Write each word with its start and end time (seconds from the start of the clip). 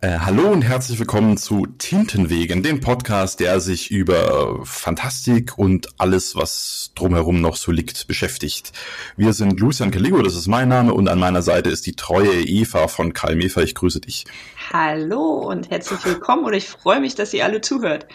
Äh, 0.00 0.20
hallo 0.20 0.52
und 0.52 0.62
herzlich 0.62 0.96
willkommen 1.00 1.36
zu 1.38 1.66
Tintenwegen, 1.66 2.62
dem 2.62 2.78
Podcast, 2.78 3.40
der 3.40 3.58
sich 3.58 3.90
über 3.90 4.64
Fantastik 4.64 5.58
und 5.58 5.88
alles, 5.98 6.36
was 6.36 6.92
drumherum 6.94 7.40
noch 7.40 7.56
so 7.56 7.72
liegt, 7.72 8.06
beschäftigt. 8.06 8.70
Wir 9.16 9.32
sind 9.32 9.58
Lucian 9.58 9.90
Caligo, 9.90 10.22
das 10.22 10.36
ist 10.36 10.46
mein 10.46 10.68
Name, 10.68 10.94
und 10.94 11.08
an 11.08 11.18
meiner 11.18 11.42
Seite 11.42 11.70
ist 11.70 11.84
die 11.84 11.96
treue 11.96 12.42
Eva 12.44 12.86
von 12.86 13.12
Kalmefa. 13.12 13.60
Ich 13.62 13.74
grüße 13.74 14.00
dich. 14.00 14.24
Hallo 14.72 15.48
und 15.48 15.68
herzlich 15.68 16.04
willkommen 16.04 16.44
und 16.44 16.52
ich 16.52 16.68
freue 16.68 17.00
mich, 17.00 17.16
dass 17.16 17.34
ihr 17.34 17.44
alle 17.44 17.60
zuhört. 17.60 18.06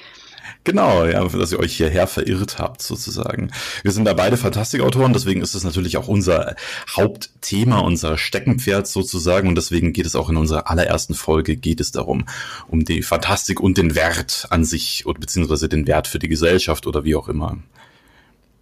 Genau, 0.64 1.06
ja, 1.06 1.28
dass 1.28 1.52
ihr 1.52 1.60
euch 1.60 1.76
hierher 1.76 2.08
verirrt 2.08 2.60
habt, 2.60 2.82
sozusagen. 2.82 3.52
Wir 3.82 3.92
sind 3.92 4.06
da 4.06 4.14
beide 4.14 4.38
Fantastikautoren, 4.38 5.14
deswegen 5.14 5.42
ist 5.42 5.56
es 5.56 5.64
natürlich 5.64 5.98
auch 5.98 6.08
unser 6.08 6.56
Hauptthema, 6.96 7.80
unser 7.80 8.18
Steckenpferd 8.18 8.88
sozusagen. 8.88 9.48
Und 9.48 9.56
deswegen 9.56 9.94
geht 9.94 10.06
es 10.06 10.16
auch 10.16 10.30
in 10.30 10.38
unserer 10.38 10.70
allerersten 10.70 11.14
Folge, 11.14 11.56
geht 11.56 11.80
es 11.80 11.92
darum, 11.92 12.26
um 12.68 12.86
die 12.86 13.02
Fantastik 13.04 13.60
und 13.60 13.78
den 13.78 13.96
Wert 13.96 14.48
an 14.50 14.66
sich, 14.66 15.06
oder 15.06 15.20
beziehungsweise 15.20 15.70
den 15.70 15.88
Wert 15.88 16.08
für 16.08 16.20
die 16.20 16.30
Gesellschaft 16.30 16.88
oder 16.88 17.04
wie 17.04 17.16
auch 17.16 17.28
immer. 17.28 17.58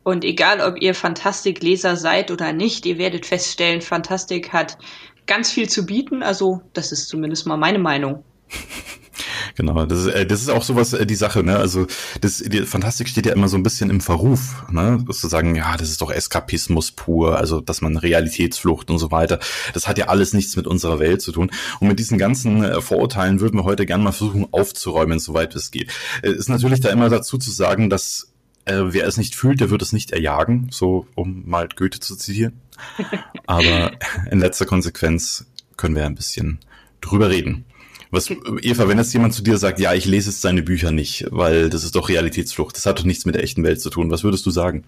Und 0.04 0.24
egal, 0.24 0.62
ob 0.62 0.82
ihr 0.82 0.96
Fantastikleser 0.96 1.96
seid 1.96 2.32
oder 2.32 2.54
nicht, 2.54 2.86
ihr 2.86 2.98
werdet 2.98 3.26
feststellen, 3.26 3.82
Fantastik 3.82 4.52
hat 4.52 4.78
ganz 5.28 5.52
viel 5.52 5.70
zu 5.70 5.86
bieten. 5.86 6.24
Also, 6.24 6.62
das 6.74 6.92
ist 6.92 7.08
zumindest 7.08 7.46
mal 7.46 7.58
meine 7.58 7.80
Meinung. 7.80 8.24
Genau, 9.56 9.86
das 9.86 10.06
ist, 10.06 10.08
äh, 10.08 10.26
das 10.26 10.42
ist 10.42 10.50
auch 10.50 10.64
sowas, 10.64 10.94
äh, 10.94 11.06
die 11.06 11.16
Sache, 11.16 11.44
ne? 11.44 11.58
Also 11.58 11.88
das, 12.22 12.38
die 12.38 12.62
Fantastik 12.62 13.10
steht 13.10 13.26
ja 13.26 13.34
immer 13.34 13.48
so 13.48 13.58
ein 13.58 13.64
bisschen 13.64 13.90
im 13.90 14.02
Verruf, 14.02 14.64
ne? 14.72 15.04
Zu 15.10 15.28
sagen, 15.28 15.56
ja, 15.56 15.78
das 15.78 15.90
ist 15.90 16.02
doch 16.02 16.12
Eskapismus 16.12 16.92
pur, 16.92 17.38
also 17.38 17.62
dass 17.62 17.82
man 17.82 17.98
Realitätsflucht 17.98 18.90
und 18.90 18.98
so 18.98 19.12
weiter. 19.12 19.40
Das 19.74 19.88
hat 19.88 19.98
ja 19.98 20.08
alles 20.08 20.34
nichts 20.34 20.56
mit 20.56 20.68
unserer 20.68 21.00
Welt 21.00 21.22
zu 21.22 21.32
tun. 21.32 21.52
Und 21.80 21.88
mit 21.88 22.00
diesen 22.00 22.18
ganzen 22.18 22.64
äh, 22.64 22.82
Vorurteilen 22.82 23.40
würden 23.40 23.60
wir 23.60 23.64
heute 23.64 23.86
gerne 23.86 24.04
mal 24.04 24.12
versuchen 24.12 24.48
aufzuräumen, 24.52 25.20
soweit 25.20 25.56
es 25.56 25.72
geht. 25.72 25.92
Äh, 26.24 26.32
ist 26.32 26.50
natürlich 26.50 26.80
da 26.80 26.90
immer 26.90 27.10
dazu 27.10 27.38
zu 27.38 27.52
sagen, 27.52 27.90
dass 27.90 28.32
äh, 28.66 28.82
wer 28.86 29.08
es 29.08 29.18
nicht 29.18 29.36
fühlt, 29.36 29.60
der 29.60 29.70
wird 29.70 29.82
es 29.82 29.94
nicht 29.94 30.12
erjagen, 30.12 30.68
so 30.72 31.08
um 31.16 31.44
mal 31.48 31.68
Goethe 31.68 32.00
zu 32.00 32.16
zitieren. 32.16 32.54
Aber 33.48 33.92
in 34.30 34.40
letzter 34.40 34.66
Konsequenz 34.66 35.46
können 35.78 35.96
wir 35.96 36.06
ein 36.06 36.16
bisschen 36.16 36.60
drüber 37.02 37.30
reden. 37.30 37.66
Was, 38.12 38.30
Eva, 38.30 38.90
wenn 38.90 38.98
jetzt 38.98 39.14
jemand 39.14 39.34
zu 39.34 39.42
dir 39.42 39.58
sagt, 39.58 39.80
ja, 39.80 39.94
ich 39.94 40.06
lese 40.06 40.30
jetzt 40.30 40.42
seine 40.42 40.62
Bücher 40.62 40.92
nicht, 40.92 41.26
weil 41.32 41.70
das 41.70 41.86
ist 41.86 41.96
doch 41.96 42.10
Realitätsflucht, 42.10 42.76
das 42.76 42.86
hat 42.86 43.00
doch 43.00 43.06
nichts 43.06 43.26
mit 43.26 43.36
der 43.36 43.44
echten 43.44 43.64
Welt 43.64 43.82
zu 43.82 43.90
tun, 43.90 44.12
was 44.12 44.26
würdest 44.26 44.46
du 44.46 44.52
sagen? 44.52 44.84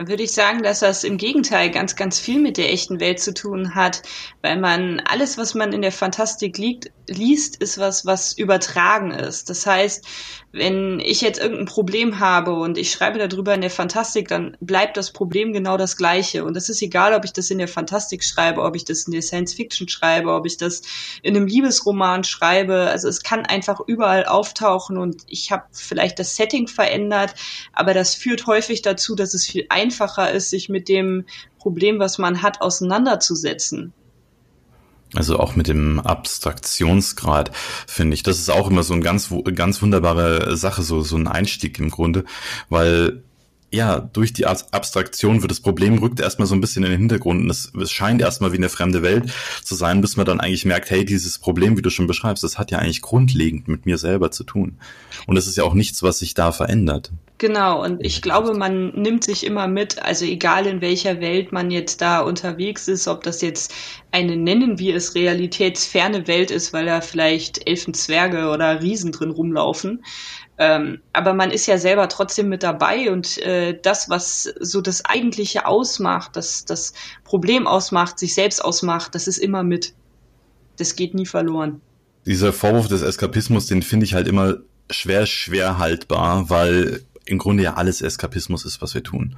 Dann 0.00 0.08
würde 0.08 0.22
ich 0.22 0.32
sagen, 0.32 0.62
dass 0.62 0.80
das 0.80 1.04
im 1.04 1.18
Gegenteil 1.18 1.70
ganz, 1.70 1.94
ganz 1.94 2.18
viel 2.18 2.40
mit 2.40 2.56
der 2.56 2.72
echten 2.72 3.00
Welt 3.00 3.20
zu 3.20 3.34
tun 3.34 3.74
hat, 3.74 4.00
weil 4.40 4.58
man 4.58 5.00
alles, 5.00 5.36
was 5.36 5.54
man 5.54 5.74
in 5.74 5.82
der 5.82 5.92
Fantastik 5.92 6.56
liegt, 6.56 6.90
liest, 7.06 7.56
ist 7.56 7.76
was, 7.76 8.06
was 8.06 8.32
übertragen 8.32 9.10
ist. 9.10 9.50
Das 9.50 9.66
heißt, 9.66 10.06
wenn 10.52 10.98
ich 10.98 11.20
jetzt 11.20 11.38
irgendein 11.38 11.66
Problem 11.66 12.18
habe 12.18 12.54
und 12.54 12.76
ich 12.76 12.90
schreibe 12.90 13.24
darüber 13.24 13.54
in 13.54 13.60
der 13.60 13.70
Fantastik, 13.70 14.26
dann 14.28 14.56
bleibt 14.60 14.96
das 14.96 15.12
Problem 15.12 15.52
genau 15.52 15.76
das 15.76 15.96
gleiche. 15.96 16.44
Und 16.44 16.56
es 16.56 16.68
ist 16.68 16.82
egal, 16.82 17.14
ob 17.14 17.24
ich 17.24 17.32
das 17.32 17.50
in 17.50 17.58
der 17.58 17.68
Fantastik 17.68 18.24
schreibe, 18.24 18.62
ob 18.62 18.74
ich 18.74 18.84
das 18.84 19.04
in 19.04 19.12
der 19.12 19.22
Science 19.22 19.54
Fiction 19.54 19.88
schreibe, 19.88 20.32
ob 20.32 20.46
ich 20.46 20.56
das 20.56 20.82
in 21.22 21.36
einem 21.36 21.46
Liebesroman 21.46 22.24
schreibe. 22.24 22.88
Also 22.88 23.08
es 23.08 23.22
kann 23.22 23.46
einfach 23.46 23.80
überall 23.86 24.24
auftauchen 24.24 24.98
und 24.98 25.22
ich 25.28 25.52
habe 25.52 25.64
vielleicht 25.70 26.18
das 26.18 26.34
Setting 26.34 26.66
verändert, 26.66 27.34
aber 27.72 27.94
das 27.94 28.16
führt 28.16 28.48
häufig 28.48 28.82
dazu, 28.82 29.14
dass 29.14 29.34
es 29.34 29.46
viel 29.46 29.66
einfacher 29.68 30.32
ist, 30.32 30.50
sich 30.50 30.68
mit 30.68 30.88
dem 30.88 31.26
Problem, 31.58 32.00
was 32.00 32.18
man 32.18 32.42
hat, 32.42 32.60
auseinanderzusetzen. 32.60 33.92
Also 35.14 35.38
auch 35.40 35.56
mit 35.56 35.66
dem 35.66 35.98
Abstraktionsgrad 35.98 37.50
finde 37.86 38.14
ich, 38.14 38.22
das 38.22 38.38
ist 38.38 38.50
auch 38.50 38.70
immer 38.70 38.84
so 38.84 38.94
ein 38.94 39.02
ganz 39.02 39.32
ganz 39.54 39.82
wunderbare 39.82 40.56
Sache, 40.56 40.82
so 40.82 41.00
so 41.00 41.16
ein 41.16 41.26
Einstieg 41.26 41.78
im 41.80 41.90
Grunde, 41.90 42.24
weil 42.68 43.24
ja, 43.70 44.00
durch 44.00 44.32
die 44.32 44.46
Abstraktion 44.46 45.42
wird 45.42 45.50
das 45.50 45.60
Problem 45.60 45.98
rückt 45.98 46.20
erstmal 46.20 46.48
so 46.48 46.54
ein 46.54 46.60
bisschen 46.60 46.82
in 46.84 46.90
den 46.90 47.00
Hintergrund 47.00 47.42
und 47.42 47.50
es, 47.50 47.72
es 47.80 47.92
scheint 47.92 48.20
erstmal 48.20 48.52
wie 48.52 48.56
eine 48.56 48.68
fremde 48.68 49.02
Welt 49.02 49.32
zu 49.62 49.74
sein, 49.74 50.00
bis 50.00 50.16
man 50.16 50.26
dann 50.26 50.40
eigentlich 50.40 50.64
merkt, 50.64 50.90
hey, 50.90 51.04
dieses 51.04 51.38
Problem, 51.38 51.76
wie 51.76 51.82
du 51.82 51.90
schon 51.90 52.08
beschreibst, 52.08 52.42
das 52.42 52.58
hat 52.58 52.70
ja 52.72 52.78
eigentlich 52.78 53.02
grundlegend 53.02 53.68
mit 53.68 53.86
mir 53.86 53.96
selber 53.96 54.32
zu 54.32 54.42
tun. 54.44 54.78
Und 55.26 55.36
es 55.36 55.46
ist 55.46 55.56
ja 55.56 55.64
auch 55.64 55.74
nichts, 55.74 56.02
was 56.02 56.18
sich 56.18 56.34
da 56.34 56.50
verändert. 56.50 57.12
Genau, 57.40 57.82
und 57.82 58.04
ich 58.04 58.20
glaube, 58.20 58.52
man 58.52 58.90
nimmt 58.90 59.24
sich 59.24 59.46
immer 59.46 59.66
mit, 59.66 60.02
also 60.02 60.26
egal 60.26 60.66
in 60.66 60.82
welcher 60.82 61.22
Welt 61.22 61.52
man 61.52 61.70
jetzt 61.70 62.02
da 62.02 62.20
unterwegs 62.20 62.86
ist, 62.86 63.08
ob 63.08 63.22
das 63.22 63.40
jetzt 63.40 63.72
eine 64.10 64.36
nennen 64.36 64.78
wir 64.78 64.94
es 64.94 65.14
realitätsferne 65.14 66.26
Welt 66.26 66.50
ist, 66.50 66.74
weil 66.74 66.84
da 66.84 67.00
vielleicht 67.00 67.66
Elfenzwerge 67.66 68.50
oder 68.50 68.82
Riesen 68.82 69.12
drin 69.12 69.30
rumlaufen, 69.30 70.04
ähm, 70.60 71.00
aber 71.14 71.32
man 71.32 71.50
ist 71.50 71.64
ja 71.66 71.78
selber 71.78 72.06
trotzdem 72.10 72.50
mit 72.50 72.62
dabei 72.62 73.10
und 73.10 73.38
äh, 73.38 73.80
das, 73.80 74.10
was 74.10 74.42
so 74.60 74.82
das 74.82 75.06
Eigentliche 75.06 75.64
ausmacht, 75.64 76.36
das 76.36 76.66
das 76.66 76.92
Problem 77.24 77.66
ausmacht, 77.66 78.18
sich 78.18 78.34
selbst 78.34 78.62
ausmacht, 78.62 79.14
das 79.14 79.26
ist 79.26 79.38
immer 79.38 79.62
mit. 79.62 79.94
Das 80.76 80.96
geht 80.96 81.14
nie 81.14 81.24
verloren. 81.24 81.80
Dieser 82.26 82.52
Vorwurf 82.52 82.88
des 82.88 83.00
Eskapismus, 83.00 83.68
den 83.68 83.80
finde 83.80 84.04
ich 84.04 84.12
halt 84.12 84.28
immer 84.28 84.58
schwer, 84.90 85.24
schwer 85.24 85.78
haltbar, 85.78 86.50
weil 86.50 87.04
im 87.24 87.38
Grunde 87.38 87.62
ja 87.62 87.74
alles 87.74 88.02
Eskapismus 88.02 88.66
ist, 88.66 88.82
was 88.82 88.92
wir 88.92 89.02
tun. 89.02 89.36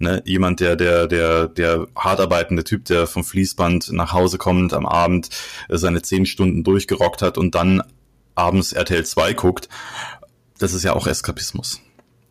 Ne, 0.00 0.22
jemand, 0.24 0.58
der, 0.58 0.74
der, 0.74 1.06
der, 1.06 1.46
der 1.46 1.86
hart 1.94 2.18
arbeitende 2.18 2.64
Typ, 2.64 2.84
der 2.86 3.06
vom 3.06 3.22
Fließband 3.22 3.92
nach 3.92 4.12
Hause 4.12 4.38
kommt 4.38 4.74
am 4.74 4.86
Abend, 4.86 5.28
seine 5.68 6.02
zehn 6.02 6.26
Stunden 6.26 6.64
durchgerockt 6.64 7.22
hat 7.22 7.38
und 7.38 7.54
dann 7.54 7.80
abends 8.34 8.72
RTL 8.72 9.04
2 9.04 9.34
guckt 9.34 9.68
das 10.64 10.72
ist 10.72 10.82
ja 10.82 10.94
auch 10.94 11.06
Eskapismus. 11.06 11.80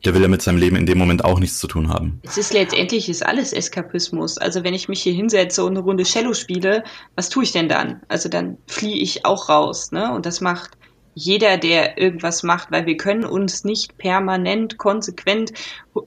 Der 0.04 0.14
will 0.14 0.22
ja 0.22 0.28
mit 0.28 0.42
seinem 0.42 0.58
Leben 0.58 0.76
in 0.76 0.86
dem 0.86 0.98
Moment 0.98 1.24
auch 1.24 1.40
nichts 1.40 1.60
zu 1.60 1.68
tun 1.68 1.88
haben. 1.88 2.20
Es 2.24 2.38
ist 2.38 2.52
letztendlich 2.52 3.08
ist 3.08 3.26
alles 3.26 3.54
Eskapismus. 3.54 4.38
Also 4.38 4.64
wenn 4.64 4.74
ich 4.74 4.90
mich 4.90 5.02
hier 5.02 5.14
hinsetze 5.14 5.64
und 5.64 5.78
eine 5.78 5.80
Runde 5.80 6.04
Cello 6.04 6.34
spiele, 6.34 6.84
was 7.16 7.30
tue 7.30 7.44
ich 7.44 7.52
denn 7.52 7.70
dann? 7.70 8.02
Also 8.10 8.28
dann 8.28 8.58
fliehe 8.68 8.98
ich 8.98 9.26
auch 9.26 9.48
raus, 9.50 9.92
ne? 9.92 10.12
Und 10.12 10.26
das 10.26 10.42
macht 10.42 10.72
jeder, 11.14 11.58
der 11.58 11.98
irgendwas 12.00 12.42
macht, 12.42 12.72
weil 12.72 12.88
wir 12.88 12.98
können 12.98 13.24
uns 13.24 13.64
nicht 13.64 13.98
permanent, 14.00 14.80
konsequent, 14.80 15.54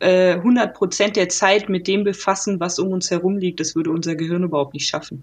äh, 0.01 0.35
100 0.35 0.75
Prozent 0.75 1.17
der 1.17 1.29
Zeit 1.29 1.69
mit 1.69 1.87
dem 1.87 2.03
befassen, 2.03 2.59
was 2.59 2.81
um 2.81 2.91
uns 2.91 3.11
herum 3.11 3.39
liegt. 3.39 3.61
Das 3.61 3.77
würde 3.77 3.93
unser 3.93 4.17
Gehirn 4.17 4.43
überhaupt 4.43 4.75
nicht 4.75 4.89
schaffen. 4.89 5.23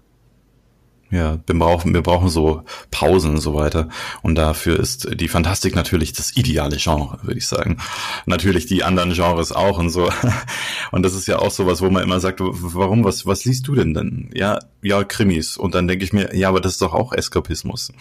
Ja, 1.10 1.38
wir 1.46 1.58
brauchen, 1.58 1.94
wir 1.94 2.02
brauchen 2.02 2.28
so 2.28 2.64
Pausen 2.90 3.32
und 3.32 3.40
so 3.40 3.54
weiter. 3.54 3.88
Und 4.22 4.34
dafür 4.34 4.80
ist 4.80 5.08
die 5.20 5.28
Fantastik 5.28 5.76
natürlich 5.76 6.12
das 6.12 6.36
ideale 6.36 6.76
Genre, 6.76 7.18
würde 7.22 7.38
ich 7.38 7.46
sagen. 7.46 7.78
Natürlich 8.26 8.66
die 8.66 8.82
anderen 8.82 9.12
Genres 9.12 9.52
auch 9.52 9.78
und 9.78 9.90
so. 9.90 10.10
Und 10.90 11.02
das 11.04 11.14
ist 11.14 11.26
ja 11.26 11.38
auch 11.38 11.50
sowas, 11.50 11.82
wo 11.82 11.90
man 11.90 12.02
immer 12.02 12.20
sagt, 12.20 12.40
warum, 12.40 13.04
was, 13.04 13.26
was 13.26 13.44
liest 13.44 13.68
du 13.68 13.74
denn 13.74 13.94
denn? 13.94 14.30
Ja, 14.34 14.58
ja, 14.82 15.04
Krimis. 15.04 15.56
Und 15.56 15.74
dann 15.74 15.88
denke 15.88 16.04
ich 16.04 16.12
mir, 16.12 16.34
ja, 16.34 16.48
aber 16.48 16.60
das 16.60 16.72
ist 16.72 16.82
doch 16.82 16.94
auch 16.94 17.12
Eskapismus. 17.12 17.92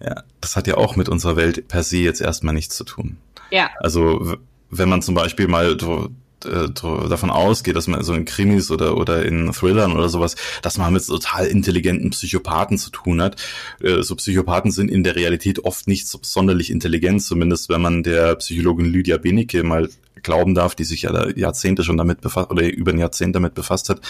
Ja, 0.00 0.22
das 0.40 0.56
hat 0.56 0.66
ja 0.66 0.76
auch 0.76 0.96
mit 0.96 1.08
unserer 1.08 1.36
Welt 1.36 1.68
per 1.68 1.82
se 1.82 1.98
jetzt 1.98 2.20
erstmal 2.20 2.54
nichts 2.54 2.76
zu 2.76 2.84
tun. 2.84 3.18
Ja. 3.50 3.70
Also, 3.80 4.36
wenn 4.70 4.88
man 4.88 5.02
zum 5.02 5.14
Beispiel 5.14 5.48
mal 5.48 5.76
äh, 6.44 6.68
davon 7.08 7.30
ausgeht, 7.30 7.76
dass 7.76 7.86
man 7.86 8.02
so 8.02 8.14
in 8.14 8.24
Krimis 8.24 8.70
oder, 8.70 8.96
oder 8.96 9.24
in 9.24 9.52
Thrillern 9.52 9.92
oder 9.92 10.08
sowas, 10.08 10.36
dass 10.62 10.78
man 10.78 10.92
mit 10.92 11.06
total 11.06 11.46
intelligenten 11.46 12.10
Psychopathen 12.10 12.78
zu 12.78 12.90
tun 12.90 13.22
hat. 13.22 13.36
Äh, 13.80 14.02
so 14.02 14.16
Psychopathen 14.16 14.70
sind 14.70 14.90
in 14.90 15.04
der 15.04 15.16
Realität 15.16 15.64
oft 15.64 15.88
nicht 15.88 16.06
so 16.06 16.18
sonderlich 16.22 16.70
intelligent, 16.70 17.22
zumindest 17.22 17.68
wenn 17.68 17.82
man 17.82 18.02
der 18.02 18.36
Psychologin 18.36 18.86
Lydia 18.86 19.18
Benecke 19.18 19.62
mal 19.62 19.88
glauben 20.22 20.54
darf, 20.54 20.74
die 20.74 20.84
sich 20.84 21.02
ja 21.02 21.28
Jahrzehnte 21.30 21.84
schon 21.84 21.96
damit 21.96 22.20
befasst 22.20 22.50
oder 22.50 22.70
über 22.70 22.92
ein 22.92 22.98
Jahrzehnt 22.98 23.34
damit 23.34 23.54
befasst 23.54 23.88
hat, 23.88 24.00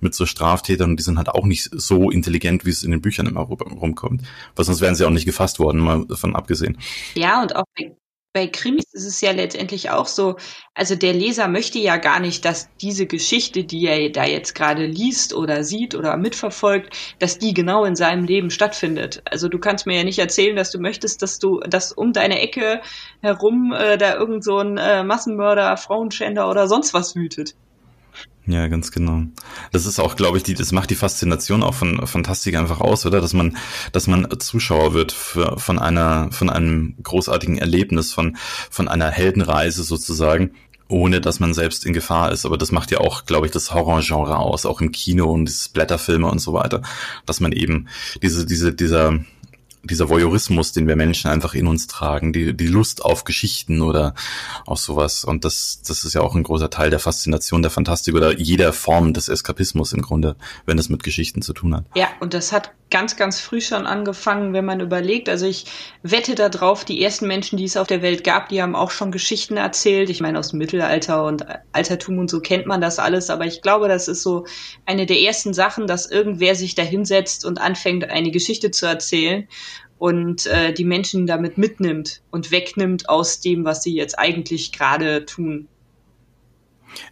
mit 0.00 0.14
so 0.14 0.26
Straftätern 0.26 0.90
und 0.90 0.96
die 0.98 1.02
sind 1.02 1.18
halt 1.18 1.28
auch 1.28 1.44
nicht 1.44 1.70
so 1.72 2.10
intelligent, 2.10 2.64
wie 2.64 2.70
es 2.70 2.82
in 2.82 2.90
den 2.90 3.00
Büchern 3.00 3.26
immer 3.26 3.42
rumkommt. 3.42 4.22
Weil 4.54 4.64
sonst 4.64 4.80
wären 4.80 4.94
sie 4.94 5.04
auch 5.04 5.10
nicht 5.10 5.26
gefasst 5.26 5.58
worden, 5.58 5.80
mal 5.80 6.04
davon 6.06 6.34
abgesehen. 6.36 6.78
Ja, 7.14 7.42
und 7.42 7.56
auch 7.56 7.64
bei 8.36 8.48
Krimis 8.48 8.92
ist 8.92 9.06
es 9.06 9.22
ja 9.22 9.30
letztendlich 9.32 9.88
auch 9.88 10.06
so, 10.06 10.36
also 10.74 10.94
der 10.94 11.14
Leser 11.14 11.48
möchte 11.48 11.78
ja 11.78 11.96
gar 11.96 12.20
nicht, 12.20 12.44
dass 12.44 12.68
diese 12.82 13.06
Geschichte, 13.06 13.64
die 13.64 13.86
er 13.86 14.10
da 14.10 14.26
jetzt 14.26 14.54
gerade 14.54 14.84
liest 14.84 15.32
oder 15.32 15.64
sieht 15.64 15.94
oder 15.94 16.18
mitverfolgt, 16.18 16.94
dass 17.18 17.38
die 17.38 17.54
genau 17.54 17.86
in 17.86 17.96
seinem 17.96 18.24
Leben 18.24 18.50
stattfindet. 18.50 19.22
Also 19.24 19.48
du 19.48 19.58
kannst 19.58 19.86
mir 19.86 19.96
ja 19.96 20.04
nicht 20.04 20.18
erzählen, 20.18 20.54
dass 20.54 20.70
du 20.70 20.78
möchtest, 20.78 21.22
dass 21.22 21.38
du, 21.38 21.60
dass 21.60 21.92
um 21.92 22.12
deine 22.12 22.38
Ecke 22.38 22.82
herum 23.22 23.72
äh, 23.72 23.96
da 23.96 24.16
irgend 24.16 24.44
so 24.44 24.58
ein 24.58 24.76
äh, 24.76 25.02
Massenmörder, 25.02 25.74
Frauenschänder 25.78 26.50
oder 26.50 26.68
sonst 26.68 26.92
was 26.92 27.16
wütet. 27.16 27.54
Ja, 28.48 28.68
ganz 28.68 28.92
genau. 28.92 29.22
Das 29.72 29.86
ist 29.86 29.98
auch, 29.98 30.14
glaube 30.14 30.36
ich, 30.36 30.44
die, 30.44 30.54
das 30.54 30.70
macht 30.70 30.90
die 30.90 30.94
Faszination 30.94 31.64
auch 31.64 31.74
von 31.74 32.06
Fantastik 32.06 32.54
einfach 32.54 32.80
aus, 32.80 33.04
oder? 33.04 33.20
Dass 33.20 33.32
man, 33.32 33.56
dass 33.90 34.06
man 34.06 34.28
Zuschauer 34.38 34.94
wird 34.94 35.10
für, 35.10 35.58
von 35.58 35.80
einer, 35.80 36.30
von 36.30 36.48
einem 36.48 36.94
großartigen 37.02 37.58
Erlebnis, 37.58 38.12
von, 38.12 38.36
von 38.70 38.86
einer 38.86 39.10
Heldenreise 39.10 39.82
sozusagen, 39.82 40.52
ohne 40.88 41.20
dass 41.20 41.40
man 41.40 41.54
selbst 41.54 41.84
in 41.84 41.92
Gefahr 41.92 42.30
ist. 42.30 42.46
Aber 42.46 42.56
das 42.56 42.70
macht 42.70 42.92
ja 42.92 42.98
auch, 42.98 43.24
glaube 43.24 43.46
ich, 43.46 43.52
das 43.52 43.74
Horrorgenre 43.74 44.38
aus, 44.38 44.64
auch 44.64 44.80
im 44.80 44.92
Kino 44.92 45.26
und 45.26 45.46
diese 45.46 45.70
Blätterfilme 45.70 46.28
und 46.30 46.38
so 46.38 46.52
weiter, 46.52 46.82
dass 47.26 47.40
man 47.40 47.50
eben 47.50 47.88
diese, 48.22 48.46
diese, 48.46 48.72
dieser, 48.72 49.18
dieser 49.86 50.08
Voyeurismus, 50.08 50.72
den 50.72 50.88
wir 50.88 50.96
Menschen 50.96 51.30
einfach 51.30 51.54
in 51.54 51.66
uns 51.66 51.86
tragen, 51.86 52.32
die, 52.32 52.54
die 52.54 52.66
Lust 52.66 53.04
auf 53.04 53.24
Geschichten 53.24 53.82
oder 53.82 54.14
auf 54.66 54.78
sowas. 54.78 55.24
Und 55.24 55.44
das, 55.44 55.80
das 55.86 56.04
ist 56.04 56.14
ja 56.14 56.20
auch 56.20 56.34
ein 56.34 56.42
großer 56.42 56.70
Teil 56.70 56.90
der 56.90 56.98
Faszination 56.98 57.62
der 57.62 57.70
Fantastik 57.70 58.14
oder 58.14 58.38
jeder 58.38 58.72
Form 58.72 59.14
des 59.14 59.28
Eskapismus 59.28 59.92
im 59.92 60.02
Grunde, 60.02 60.36
wenn 60.64 60.78
es 60.78 60.88
mit 60.88 61.02
Geschichten 61.02 61.42
zu 61.42 61.52
tun 61.52 61.74
hat. 61.74 61.84
Ja, 61.94 62.08
und 62.20 62.34
das 62.34 62.52
hat 62.52 62.72
ganz, 62.90 63.16
ganz 63.16 63.40
früh 63.40 63.60
schon 63.60 63.86
angefangen, 63.86 64.52
wenn 64.52 64.64
man 64.64 64.80
überlegt. 64.80 65.28
Also 65.28 65.46
ich 65.46 65.66
wette 66.02 66.34
darauf, 66.34 66.84
die 66.84 67.02
ersten 67.02 67.26
Menschen, 67.26 67.56
die 67.56 67.64
es 67.64 67.76
auf 67.76 67.88
der 67.88 68.02
Welt 68.02 68.22
gab, 68.22 68.48
die 68.48 68.62
haben 68.62 68.76
auch 68.76 68.90
schon 68.90 69.10
Geschichten 69.10 69.56
erzählt. 69.56 70.08
Ich 70.08 70.20
meine, 70.20 70.38
aus 70.38 70.50
dem 70.50 70.58
Mittelalter 70.58 71.24
und 71.24 71.44
Altertum 71.72 72.18
und 72.18 72.30
so 72.30 72.40
kennt 72.40 72.66
man 72.66 72.80
das 72.80 72.98
alles. 72.98 73.28
Aber 73.28 73.44
ich 73.44 73.60
glaube, 73.60 73.88
das 73.88 74.06
ist 74.08 74.22
so 74.22 74.46
eine 74.84 75.06
der 75.06 75.20
ersten 75.20 75.52
Sachen, 75.52 75.86
dass 75.86 76.06
irgendwer 76.06 76.54
sich 76.54 76.74
da 76.74 76.82
hinsetzt 76.82 77.44
und 77.44 77.60
anfängt, 77.60 78.08
eine 78.08 78.30
Geschichte 78.30 78.70
zu 78.70 78.86
erzählen 78.86 79.48
und 79.98 80.46
äh, 80.46 80.72
die 80.72 80.84
Menschen 80.84 81.26
damit 81.26 81.58
mitnimmt 81.58 82.22
und 82.30 82.50
wegnimmt 82.50 83.08
aus 83.08 83.40
dem, 83.40 83.64
was 83.64 83.82
sie 83.82 83.94
jetzt 83.94 84.18
eigentlich 84.18 84.72
gerade 84.72 85.24
tun. 85.24 85.68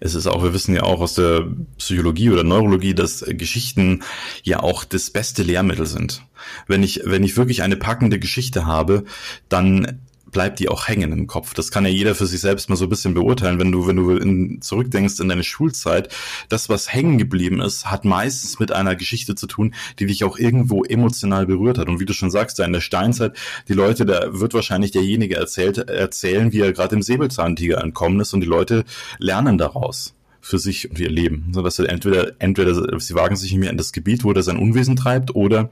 Es 0.01 0.15
ist 0.15 0.27
auch, 0.27 0.43
wir 0.43 0.55
wissen 0.55 0.75
ja 0.75 0.83
auch 0.83 1.01
aus 1.01 1.15
der 1.15 1.47
Psychologie 1.79 2.31
oder 2.31 2.43
Neurologie, 2.43 2.95
dass 2.95 3.25
Geschichten 3.27 4.03
ja 4.43 4.61
auch 4.61 4.85
das 4.85 5.11
beste 5.11 5.43
Lehrmittel 5.43 5.87
sind. 5.87 6.23
Wenn 6.67 6.83
ich, 6.83 7.03
wenn 7.05 7.23
ich 7.23 7.37
wirklich 7.37 7.63
eine 7.63 7.77
packende 7.77 8.19
Geschichte 8.19 8.67
habe, 8.67 9.05
dann 9.49 10.01
bleibt 10.35 10.59
die 10.59 10.69
auch 10.69 10.87
hängen 10.87 11.13
im 11.13 11.27
Kopf. 11.27 11.55
Das 11.55 11.71
kann 11.71 11.87
ja 11.87 11.91
jeder 11.91 12.15
für 12.15 12.27
sich 12.27 12.43
selbst 12.43 12.69
mal 12.69 12.77
so 12.77 12.85
ein 12.85 12.91
bisschen 12.91 13.15
beurteilen, 13.15 13.59
wenn 13.59 13.73
du, 13.73 13.87
wenn 13.87 13.97
du 13.97 14.11
in, 14.11 14.61
zurückdenkst 14.61 15.21
in 15.21 15.29
deine 15.31 15.45
Schulzeit. 15.45 16.15
Das, 16.51 16.69
was 16.69 16.93
hängen 16.93 17.17
geblieben 17.17 17.63
ist, 17.63 17.87
hat 17.87 18.05
meistens 18.05 18.59
mit 18.59 18.71
einer 18.71 18.97
Geschichte 18.97 19.35
zu 19.35 19.47
tun, 19.47 19.75
die 19.99 20.05
dich 20.05 20.25
auch 20.25 20.37
irgendwo 20.37 20.85
emotional 20.85 21.47
berührt 21.47 21.79
hat. 21.79 21.89
Und 21.89 22.01
wie 22.01 22.05
du 22.05 22.13
schon 22.13 22.31
sagst, 22.31 22.59
da 22.59 22.67
in 22.67 22.75
der 22.75 22.83
Steinzeit, 22.83 23.35
die 23.69 23.73
Leute, 23.73 24.05
da 24.05 24.39
wird 24.39 24.53
wahrscheinlich 24.53 24.91
derjenige 24.91 25.37
erzählt, 25.37 25.79
erzählen, 25.79 26.53
wie 26.53 26.61
er 26.61 26.75
gerade 26.75 26.97
im 26.97 27.03
Säbelzahntiger 27.03 27.83
entkommen 27.83 28.21
ist 28.21 28.35
und 28.35 28.41
die 28.41 28.47
Leute 28.47 28.85
lernen 29.19 29.57
daraus 29.57 30.15
für 30.41 30.59
sich 30.59 30.91
und 30.91 30.99
ihr 30.99 31.11
Leben. 31.11 31.53
So 31.53 31.63
dass 31.63 31.77
sie 31.77 31.89
entweder, 31.89 32.33
entweder 32.39 33.01
sie 33.01 33.15
wagen 33.15 33.37
sich 33.37 33.53
nicht 33.53 33.61
mehr 33.61 33.71
in 33.71 33.79
das 33.79 33.93
Gebiet, 33.93 34.25
wo 34.25 34.33
der 34.33 34.43
sein 34.43 34.59
Unwesen 34.59 34.97
treibt, 34.97 35.35
oder 35.35 35.71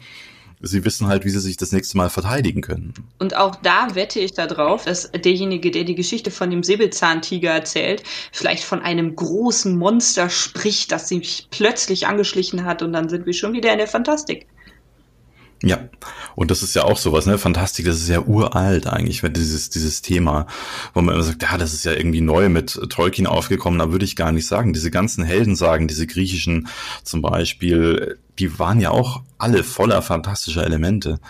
sie 0.63 0.85
wissen 0.85 1.09
halt, 1.09 1.25
wie 1.25 1.31
sie 1.31 1.41
sich 1.41 1.57
das 1.57 1.73
nächste 1.73 1.97
Mal 1.97 2.11
verteidigen 2.11 2.61
können. 2.61 2.95
Und 3.19 3.37
auch 3.37 3.57
da 3.57 3.95
wette 3.95 4.21
ich 4.21 4.33
darauf, 4.33 4.85
dass 4.85 5.11
derjenige, 5.11 5.71
der 5.71 5.85
die 5.85 5.95
Geschichte 5.95 6.31
von 6.31 6.51
dem 6.51 6.63
Säbelzahntiger 6.63 7.51
erzählt, 7.51 8.03
vielleicht 8.33 8.65
von 8.65 8.81
einem 8.81 9.17
großen 9.17 9.77
Monster 9.77 10.31
spricht, 10.31 10.93
das 10.93 11.09
sich 11.09 11.49
plötzlich 11.51 12.07
angeschlichen 12.07 12.65
hat 12.65 12.83
und 12.83 12.93
dann 12.93 13.09
sind 13.09 13.27
wir 13.27 13.35
schon 13.35 13.53
wieder 13.53 13.73
in 13.73 13.79
der 13.79 13.89
Fantastik. 13.89 14.47
Ja, 15.65 15.79
und 16.35 16.51
das 16.51 16.65
ist 16.65 16.75
ja 16.75 16.83
auch 16.83 16.97
sowas, 16.97 17.27
ne? 17.27 17.39
Fantastik, 17.39 17.87
das 17.87 17.97
ist 17.97 18.09
ja 18.09 18.21
uralt 18.21 18.89
eigentlich, 18.89 19.23
wenn 19.23 19.33
dieses, 19.33 19.71
dieses 19.71 20.03
Thema, 20.03 20.47
wo 20.93 21.01
man 21.03 21.15
immer 21.15 21.23
sagt, 21.23 21.43
ja, 21.43 21.57
das 21.57 21.73
ist 21.73 21.85
ja 21.85 21.93
irgendwie 21.93 22.21
neu 22.21 22.49
mit 22.49 22.81
Tolkien 22.91 23.29
aufgekommen, 23.29 23.79
da 23.79 23.93
würde 23.93 24.05
ich 24.05 24.17
gar 24.17 24.33
nicht 24.33 24.47
sagen. 24.47 24.73
Diese 24.73 24.91
ganzen 24.91 25.23
Heldensagen, 25.23 25.87
diese 25.87 26.09
griechischen 26.09 26.67
zum 27.05 27.23
Beispiel, 27.23 28.19
die 28.41 28.59
waren 28.59 28.81
ja 28.81 28.91
auch 28.91 29.23
alle 29.39 29.63
voller 29.63 30.03
fantastischer 30.03 30.65
Elemente. 30.65 31.21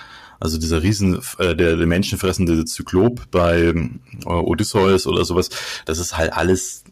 Also 0.40 0.58
dieser 0.58 0.82
riesen, 0.82 1.20
äh, 1.38 1.55
der, 1.55 1.76
der 1.76 1.87
menschenfressende 1.87 2.64
Zyklop 2.64 3.31
bei 3.31 3.61
äh, 3.61 4.26
Odysseus 4.26 5.06
oder 5.06 5.25
sowas, 5.26 5.50
das 5.85 5.99
ist 5.99 6.17
halt 6.17 6.32
alles 6.32 6.85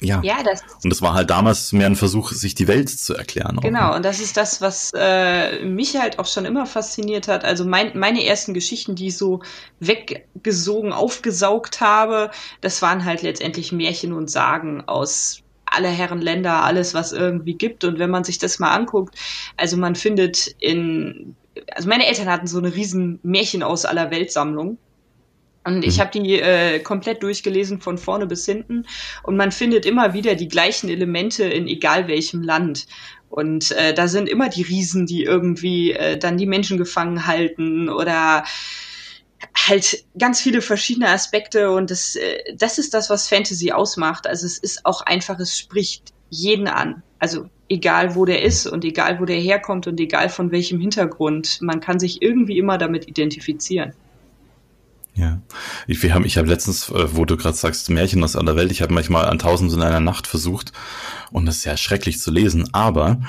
ja. 0.00 0.20
ja 0.22 0.42
das 0.42 0.62
und 0.82 0.90
das 0.90 1.00
war 1.02 1.14
halt 1.14 1.30
damals 1.30 1.72
mehr 1.72 1.86
ein 1.86 1.96
Versuch, 1.96 2.32
sich 2.32 2.54
die 2.54 2.68
Welt 2.68 2.90
zu 2.90 3.14
erklären. 3.14 3.58
Genau, 3.62 3.78
auch, 3.78 3.90
ne? 3.90 3.96
und 3.96 4.04
das 4.04 4.20
ist 4.20 4.36
das, 4.36 4.60
was 4.60 4.92
äh, 4.94 5.64
mich 5.64 5.96
halt 5.96 6.18
auch 6.18 6.26
schon 6.26 6.44
immer 6.44 6.66
fasziniert 6.66 7.28
hat. 7.28 7.44
Also 7.44 7.64
mein, 7.64 7.98
meine 7.98 8.24
ersten 8.24 8.54
Geschichten, 8.54 8.94
die 8.94 9.08
ich 9.08 9.16
so 9.16 9.40
weggesogen, 9.80 10.92
aufgesaugt 10.92 11.80
habe, 11.80 12.30
das 12.60 12.82
waren 12.82 13.04
halt 13.04 13.22
letztendlich 13.22 13.72
Märchen 13.72 14.12
und 14.12 14.30
Sagen 14.30 14.82
aus 14.86 15.42
aller 15.66 15.90
Herren 15.90 16.20
Länder, 16.20 16.62
alles, 16.62 16.94
was 16.94 17.12
irgendwie 17.12 17.54
gibt. 17.54 17.84
Und 17.84 17.98
wenn 17.98 18.10
man 18.10 18.24
sich 18.24 18.38
das 18.38 18.58
mal 18.58 18.72
anguckt, 18.72 19.14
also 19.56 19.76
man 19.76 19.94
findet 19.94 20.54
in, 20.58 21.36
also 21.74 21.88
meine 21.88 22.06
Eltern 22.06 22.28
hatten 22.28 22.46
so 22.46 22.58
eine 22.58 22.74
riesen 22.74 23.18
Märchen 23.22 23.62
aus 23.62 23.84
aller 23.84 24.10
Welt 24.10 24.30
Sammlung. 24.32 24.78
Und 25.66 25.84
ich 25.84 25.96
mhm. 25.96 26.00
habe 26.00 26.10
die 26.12 26.40
äh, 26.40 26.78
komplett 26.78 27.22
durchgelesen 27.22 27.80
von 27.80 27.98
vorne 27.98 28.26
bis 28.26 28.46
hinten. 28.46 28.86
Und 29.24 29.36
man 29.36 29.50
findet 29.50 29.84
immer 29.84 30.14
wieder 30.14 30.36
die 30.36 30.48
gleichen 30.48 30.88
Elemente 30.88 31.44
in 31.44 31.66
egal 31.66 32.06
welchem 32.06 32.42
Land. 32.42 32.86
Und 33.28 33.72
äh, 33.72 33.92
da 33.92 34.06
sind 34.06 34.28
immer 34.28 34.48
die 34.48 34.62
Riesen, 34.62 35.06
die 35.06 35.24
irgendwie 35.24 35.92
äh, 35.92 36.16
dann 36.16 36.38
die 36.38 36.46
Menschen 36.46 36.78
gefangen 36.78 37.26
halten 37.26 37.88
oder 37.88 38.44
halt 39.56 40.04
ganz 40.18 40.40
viele 40.40 40.62
verschiedene 40.62 41.08
Aspekte. 41.08 41.72
Und 41.72 41.90
das, 41.90 42.14
äh, 42.14 42.54
das 42.56 42.78
ist 42.78 42.94
das, 42.94 43.10
was 43.10 43.28
Fantasy 43.28 43.72
ausmacht. 43.72 44.28
Also 44.28 44.46
es 44.46 44.58
ist 44.58 44.86
auch 44.86 45.02
einfach, 45.02 45.40
es 45.40 45.58
spricht 45.58 46.14
jeden 46.30 46.68
an. 46.68 47.02
Also 47.18 47.50
egal 47.68 48.14
wo 48.14 48.24
der 48.24 48.42
ist 48.42 48.68
und 48.68 48.84
egal 48.84 49.18
wo 49.18 49.24
der 49.24 49.40
herkommt 49.40 49.88
und 49.88 49.98
egal 49.98 50.28
von 50.28 50.52
welchem 50.52 50.78
Hintergrund. 50.78 51.58
Man 51.60 51.80
kann 51.80 51.98
sich 51.98 52.22
irgendwie 52.22 52.56
immer 52.56 52.78
damit 52.78 53.08
identifizieren. 53.08 53.94
Ja, 55.16 55.40
ich, 55.86 56.02
wir 56.02 56.12
haben, 56.12 56.26
ich 56.26 56.36
habe 56.36 56.46
letztens, 56.46 56.90
äh, 56.90 57.16
wo 57.16 57.24
du 57.24 57.38
gerade 57.38 57.56
sagst, 57.56 57.88
Märchen 57.88 58.22
aus 58.22 58.36
aller 58.36 58.54
Welt, 58.54 58.70
ich 58.70 58.82
habe 58.82 58.92
manchmal 58.92 59.24
an 59.24 59.38
Tausend 59.38 59.72
in 59.72 59.80
einer 59.80 59.98
Nacht 59.98 60.26
versucht 60.26 60.72
und 61.32 61.46
das 61.46 61.56
ist 61.56 61.64
ja 61.64 61.78
schrecklich 61.78 62.20
zu 62.20 62.30
lesen, 62.30 62.68
aber, 62.74 63.22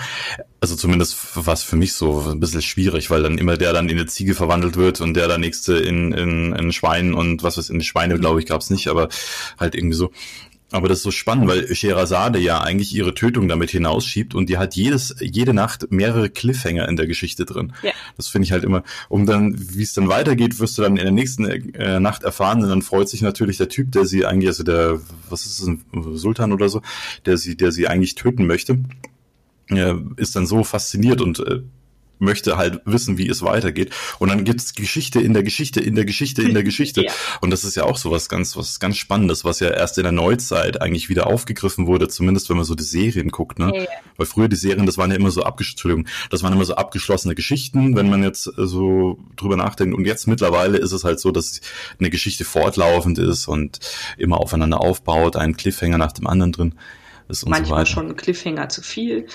also 0.60 0.76
zumindest 0.76 1.18
war 1.38 1.54
es 1.54 1.64
für 1.64 1.78
mich 1.78 1.94
so 1.94 2.30
ein 2.30 2.42
bisschen 2.42 2.62
schwierig, 2.62 3.10
weil 3.10 3.24
dann 3.24 3.38
immer 3.38 3.56
der 3.56 3.72
dann 3.72 3.88
in 3.88 3.98
eine 3.98 4.06
Ziege 4.06 4.36
verwandelt 4.36 4.76
wird 4.76 5.00
und 5.00 5.14
der 5.14 5.30
der 5.30 5.38
nächste 5.38 5.78
in, 5.78 6.12
in, 6.12 6.52
in 6.52 6.74
Schwein 6.74 7.14
und 7.14 7.42
was 7.42 7.58
weiß 7.58 7.70
in 7.70 7.82
Schweine, 7.82 8.20
glaube 8.20 8.42
ich, 8.42 8.48
gab's 8.48 8.70
nicht, 8.70 8.90
aber 8.90 9.08
halt 9.58 9.74
irgendwie 9.74 9.96
so. 9.96 10.12
Aber 10.72 10.90
das 10.90 10.98
ist 10.98 11.04
so 11.04 11.12
spannend, 11.12 11.48
weil 11.48 11.74
Sherazade 11.74 12.40
ja 12.40 12.60
eigentlich 12.60 12.94
ihre 12.94 13.14
Tötung 13.14 13.48
damit 13.48 13.70
hinausschiebt 13.70 14.36
und 14.36 14.50
die 14.50 14.58
hat 14.58 14.76
jedes, 14.76 15.16
jede 15.22 15.54
Nacht 15.54 15.92
mehrere 15.92 16.30
Cliffhanger 16.30 16.90
in 16.90 16.98
der 16.98 17.08
Geschichte 17.08 17.46
drin. 17.46 17.72
Ja. 17.84 17.92
Das 18.18 18.28
finde 18.28 18.46
ich 18.46 18.52
halt 18.52 18.66
immer, 18.66 18.84
um 19.08 19.26
dann, 19.26 19.56
wie 19.58 19.84
es 19.84 19.94
dann 19.94 20.10
weitergeht, 20.10 20.60
wirst 20.60 20.78
du 20.78 20.82
dann 20.82 20.98
in 20.98 21.04
der 21.04 21.12
nächsten 21.12 21.46
äh, 21.46 22.02
Nacht 22.02 22.24
erfahren 22.24 22.62
und 22.62 22.70
dann 22.70 22.82
freut 22.82 23.08
sich 23.08 23.22
natürlich 23.22 23.58
der 23.58 23.70
Typ, 23.70 23.94
der 23.94 24.06
sie 24.06 24.26
eigentlich, 24.26 24.50
also 24.50 24.64
der, 24.64 25.00
was 25.30 25.46
ist 25.46 25.62
es, 25.62 26.22
Sultan 26.22 26.52
oder 26.52 26.68
so, 26.68 26.82
der 27.26 27.38
sie, 27.38 27.56
der 27.56 27.72
sie 27.72 27.88
eigentlich 27.88 28.16
töten 28.16 28.46
möchte, 28.46 28.80
äh, 29.70 29.94
ist 30.18 30.36
dann 30.36 30.48
so 30.48 30.66
fasziniert 30.66 31.22
und 31.22 31.40
äh, 31.40 31.62
möchte 32.20 32.58
halt 32.58 32.82
wissen, 32.86 33.18
wie 33.18 33.28
es 33.30 33.42
weitergeht. 33.42 33.94
Und 34.20 34.30
dann 34.30 34.44
gibt's 34.44 34.74
Geschichte 34.74 35.20
in 35.22 35.34
der 35.34 35.44
Geschichte, 35.44 35.80
in 35.82 35.96
der 35.96 36.06
Geschichte, 36.06 36.42
in 36.42 36.54
der 36.54 36.64
Geschichte. 36.68 37.04
ja. 37.04 37.12
Und 37.42 37.52
das 37.52 37.64
ist 37.64 37.76
ja 37.76 37.84
auch 37.84 37.98
so 37.98 38.12
was 38.12 38.30
ganz, 38.30 38.56
was 38.58 38.80
ganz 38.80 38.98
Spannendes, 38.98 39.46
was 39.46 39.60
ja 39.60 39.70
erst 39.70 39.98
in 39.98 40.04
der 40.04 40.12
Neuzeit 40.12 40.82
eigentlich 40.82 41.10
wieder 41.10 41.28
aufgegriffen 41.28 41.88
wurde, 41.88 42.08
zumindest 42.08 42.50
wenn 42.50 42.58
man 42.58 42.66
so 42.66 42.76
die 42.76 42.84
Serien 42.84 43.30
guckt, 43.30 43.60
ne? 43.60 43.72
Ja, 43.76 43.86
Weil 44.18 44.26
früher 44.26 44.48
die 44.48 44.56
Serien, 44.56 44.86
das 44.86 44.98
waren 44.98 45.12
ja 45.12 45.18
immer 45.18 45.32
so 45.32 45.44
abgeschlossen, 45.44 46.08
das 46.30 46.44
waren 46.44 46.54
immer 46.54 46.66
so 46.66 46.76
abgeschlossene 46.76 47.36
Geschichten, 47.36 47.96
wenn 47.96 48.10
man 48.10 48.24
jetzt 48.24 48.44
so 48.56 49.20
drüber 49.36 49.58
nachdenkt. 49.58 49.96
Und 49.96 50.06
jetzt 50.06 50.28
mittlerweile 50.28 50.78
ist 50.78 50.92
es 50.92 51.04
halt 51.04 51.20
so, 51.20 51.32
dass 51.32 51.62
eine 52.00 52.10
Geschichte 52.10 52.46
fortlaufend 52.46 53.20
ist 53.20 53.48
und 53.48 53.80
immer 54.18 54.40
aufeinander 54.40 54.82
aufbaut, 54.82 55.36
ein 55.36 55.56
Cliffhanger 55.58 55.98
nach 55.98 56.12
dem 56.12 56.28
anderen 56.28 56.52
drin 56.52 56.76
ist 57.30 57.44
und 57.44 57.50
Manchmal 57.50 57.68
so 57.68 57.76
weiter. 57.76 57.92
schon 57.92 58.08
ein 58.10 58.16
Cliffhanger 58.16 58.70
zu 58.70 58.82
viel. 58.82 59.28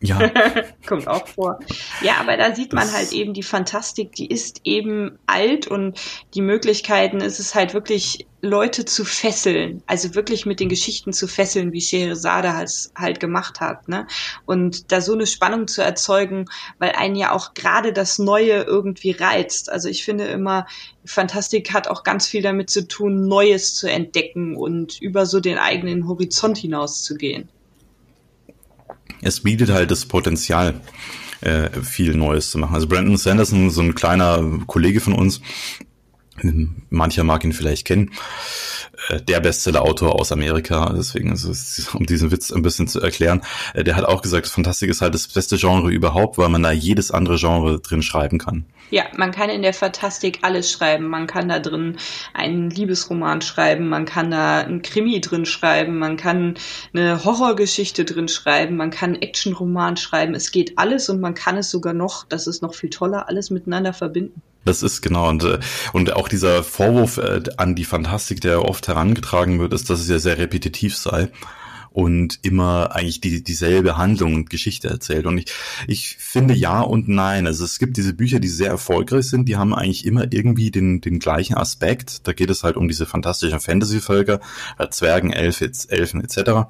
Ja. 0.00 0.30
Kommt 0.86 1.08
auch 1.08 1.26
vor. 1.26 1.58
Ja, 2.02 2.16
aber 2.20 2.36
da 2.36 2.54
sieht 2.54 2.72
man 2.72 2.92
halt 2.92 3.12
eben 3.12 3.32
die 3.32 3.42
Fantastik, 3.42 4.12
die 4.12 4.26
ist 4.26 4.60
eben 4.64 5.18
alt 5.26 5.66
und 5.66 5.98
die 6.34 6.42
Möglichkeiten 6.42 7.20
ist 7.20 7.40
es 7.40 7.54
halt 7.54 7.74
wirklich, 7.74 8.26
Leute 8.42 8.84
zu 8.84 9.04
fesseln. 9.04 9.82
Also 9.86 10.14
wirklich 10.14 10.46
mit 10.46 10.60
den 10.60 10.68
Geschichten 10.68 11.12
zu 11.12 11.26
fesseln, 11.26 11.72
wie 11.72 11.80
Scheherazade 11.80 12.54
halt, 12.54 12.70
halt 12.96 13.20
gemacht 13.20 13.60
hat, 13.60 13.88
ne? 13.88 14.06
Und 14.44 14.92
da 14.92 15.00
so 15.00 15.14
eine 15.14 15.26
Spannung 15.26 15.68
zu 15.68 15.82
erzeugen, 15.82 16.46
weil 16.78 16.92
einen 16.92 17.16
ja 17.16 17.32
auch 17.32 17.54
gerade 17.54 17.92
das 17.92 18.18
Neue 18.18 18.62
irgendwie 18.62 19.12
reizt. 19.12 19.70
Also 19.70 19.88
ich 19.88 20.04
finde 20.04 20.24
immer, 20.24 20.66
Fantastik 21.04 21.72
hat 21.72 21.88
auch 21.88 22.02
ganz 22.02 22.26
viel 22.26 22.42
damit 22.42 22.70
zu 22.70 22.86
tun, 22.86 23.26
Neues 23.26 23.74
zu 23.74 23.90
entdecken 23.90 24.56
und 24.56 25.00
über 25.00 25.26
so 25.26 25.40
den 25.40 25.58
eigenen 25.58 26.06
Horizont 26.06 26.58
hinauszugehen 26.58 27.48
es 29.22 29.40
bietet 29.40 29.70
halt 29.70 29.90
das 29.90 30.06
Potenzial, 30.06 30.80
äh, 31.40 31.68
viel 31.82 32.14
Neues 32.14 32.50
zu 32.50 32.58
machen. 32.58 32.74
Also 32.74 32.86
Brandon 32.86 33.16
Sanderson, 33.16 33.70
so 33.70 33.82
ein 33.82 33.94
kleiner 33.94 34.42
Kollege 34.66 35.00
von 35.00 35.12
uns, 35.12 35.40
mancher 36.90 37.24
mag 37.24 37.44
ihn 37.44 37.52
vielleicht 37.52 37.86
kennen, 37.86 38.10
äh, 39.08 39.20
der 39.20 39.40
Bestseller-Autor 39.40 40.14
aus 40.14 40.32
Amerika, 40.32 40.92
deswegen 40.96 41.32
ist 41.32 41.44
es, 41.44 41.88
um 41.94 42.06
diesen 42.06 42.30
Witz 42.30 42.52
ein 42.52 42.62
bisschen 42.62 42.88
zu 42.88 43.00
erklären, 43.00 43.42
äh, 43.74 43.84
der 43.84 43.96
hat 43.96 44.04
auch 44.04 44.22
gesagt, 44.22 44.46
Fantastik 44.46 44.90
ist 44.90 45.00
halt 45.00 45.14
das 45.14 45.28
beste 45.28 45.56
Genre 45.56 45.90
überhaupt, 45.90 46.38
weil 46.38 46.48
man 46.48 46.62
da 46.62 46.72
jedes 46.72 47.10
andere 47.10 47.36
Genre 47.36 47.80
drin 47.80 48.02
schreiben 48.02 48.38
kann. 48.38 48.66
Ja, 48.90 49.04
man 49.16 49.32
kann 49.32 49.50
in 49.50 49.62
der 49.62 49.74
Fantastik 49.74 50.38
alles 50.42 50.70
schreiben. 50.70 51.08
Man 51.08 51.26
kann 51.26 51.48
da 51.48 51.58
drin 51.58 51.96
einen 52.34 52.70
Liebesroman 52.70 53.40
schreiben, 53.40 53.88
man 53.88 54.04
kann 54.04 54.30
da 54.30 54.60
einen 54.60 54.82
Krimi 54.82 55.20
drin 55.20 55.44
schreiben, 55.44 55.98
man 55.98 56.16
kann 56.16 56.54
eine 56.94 57.24
Horrorgeschichte 57.24 58.04
drin 58.04 58.28
schreiben, 58.28 58.76
man 58.76 58.90
kann 58.90 59.14
einen 59.14 59.22
Actionroman 59.22 59.96
schreiben. 59.96 60.34
Es 60.34 60.52
geht 60.52 60.78
alles 60.78 61.08
und 61.08 61.20
man 61.20 61.34
kann 61.34 61.56
es 61.56 61.70
sogar 61.70 61.94
noch, 61.94 62.26
das 62.28 62.46
ist 62.46 62.62
noch 62.62 62.74
viel 62.74 62.90
toller, 62.90 63.28
alles 63.28 63.50
miteinander 63.50 63.92
verbinden. 63.92 64.40
Das 64.66 64.82
ist 64.82 65.00
genau 65.00 65.28
und 65.28 65.44
äh, 65.44 65.58
und 65.92 66.12
auch 66.14 66.28
dieser 66.28 66.62
Vorwurf 66.62 67.18
äh, 67.18 67.42
an 67.56 67.74
die 67.74 67.84
Fantastik, 67.84 68.40
der 68.40 68.64
oft 68.64 68.86
herangetragen 68.88 69.58
wird, 69.58 69.72
ist, 69.72 69.88
dass 69.88 70.00
es 70.00 70.08
ja 70.08 70.18
sehr 70.18 70.38
repetitiv 70.38 70.96
sei 70.96 71.30
und 71.96 72.40
immer 72.42 72.94
eigentlich 72.94 73.22
die, 73.22 73.42
dieselbe 73.42 73.96
Handlung 73.96 74.34
und 74.34 74.50
Geschichte 74.50 74.88
erzählt. 74.88 75.24
Und 75.24 75.38
ich, 75.38 75.46
ich 75.86 76.16
finde 76.18 76.52
ja 76.52 76.82
und 76.82 77.08
nein. 77.08 77.46
Also 77.46 77.64
es 77.64 77.78
gibt 77.78 77.96
diese 77.96 78.12
Bücher, 78.12 78.38
die 78.38 78.48
sehr 78.48 78.68
erfolgreich 78.68 79.30
sind, 79.30 79.48
die 79.48 79.56
haben 79.56 79.74
eigentlich 79.74 80.04
immer 80.04 80.30
irgendwie 80.30 80.70
den, 80.70 81.00
den 81.00 81.20
gleichen 81.20 81.54
Aspekt. 81.54 82.28
Da 82.28 82.34
geht 82.34 82.50
es 82.50 82.64
halt 82.64 82.76
um 82.76 82.86
diese 82.86 83.06
fantastischen 83.06 83.60
Fantasy-Völker, 83.60 84.40
äh, 84.78 84.88
Zwergen, 84.90 85.32
Elf, 85.32 85.62
Elfen 85.88 86.22
etc. 86.22 86.68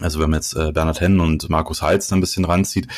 Also 0.00 0.20
wenn 0.20 0.30
man 0.30 0.38
jetzt 0.38 0.54
äh, 0.54 0.72
Bernhard 0.72 1.00
Hennen 1.00 1.20
und 1.20 1.48
Markus 1.48 1.82
Heitz 1.82 2.12
ein 2.12 2.20
bisschen 2.20 2.44
ranzieht. 2.44 2.88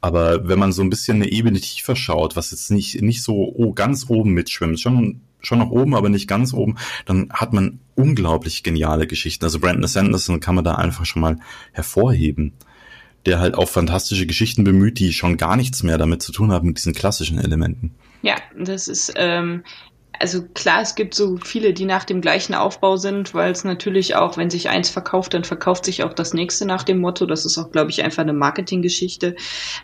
Aber 0.00 0.48
wenn 0.48 0.58
man 0.58 0.72
so 0.72 0.82
ein 0.82 0.90
bisschen 0.90 1.16
eine 1.16 1.30
Ebene 1.30 1.60
tiefer 1.60 1.96
schaut, 1.96 2.36
was 2.36 2.50
jetzt 2.50 2.70
nicht, 2.70 3.00
nicht 3.02 3.22
so 3.22 3.52
oh, 3.54 3.72
ganz 3.72 4.06
oben 4.08 4.32
mitschwimmt, 4.32 4.80
schon 4.80 5.22
schon 5.42 5.58
nach 5.58 5.70
oben, 5.70 5.94
aber 5.94 6.08
nicht 6.08 6.28
ganz 6.28 6.52
oben, 6.52 6.76
dann 7.06 7.30
hat 7.32 7.52
man 7.52 7.80
unglaublich 7.94 8.62
geniale 8.62 9.06
Geschichten. 9.06 9.44
Also 9.44 9.58
Brandon 9.58 9.88
Sanderson 9.88 10.40
kann 10.40 10.54
man 10.54 10.64
da 10.64 10.74
einfach 10.74 11.06
schon 11.06 11.22
mal 11.22 11.38
hervorheben, 11.72 12.52
der 13.26 13.40
halt 13.40 13.54
auch 13.54 13.68
fantastische 13.68 14.26
Geschichten 14.26 14.64
bemüht, 14.64 14.98
die 14.98 15.12
schon 15.12 15.36
gar 15.36 15.56
nichts 15.56 15.82
mehr 15.82 15.98
damit 15.98 16.22
zu 16.22 16.32
tun 16.32 16.52
haben 16.52 16.68
mit 16.68 16.78
diesen 16.78 16.92
klassischen 16.92 17.38
Elementen. 17.38 17.94
Ja, 18.22 18.36
das 18.58 18.86
ist 18.86 19.14
ähm, 19.16 19.64
also 20.20 20.42
klar, 20.52 20.82
es 20.82 20.96
gibt 20.96 21.14
so 21.14 21.38
viele, 21.38 21.72
die 21.72 21.86
nach 21.86 22.04
dem 22.04 22.20
gleichen 22.20 22.54
Aufbau 22.54 22.98
sind, 22.98 23.32
weil 23.32 23.52
es 23.52 23.64
natürlich 23.64 24.16
auch, 24.16 24.36
wenn 24.36 24.50
sich 24.50 24.68
eins 24.68 24.90
verkauft, 24.90 25.32
dann 25.32 25.44
verkauft 25.44 25.86
sich 25.86 26.04
auch 26.04 26.12
das 26.12 26.34
nächste 26.34 26.66
nach 26.66 26.82
dem 26.82 26.98
Motto. 26.98 27.24
Das 27.24 27.46
ist 27.46 27.56
auch, 27.56 27.70
glaube 27.70 27.90
ich, 27.90 28.04
einfach 28.04 28.22
eine 28.22 28.34
Marketinggeschichte. 28.34 29.34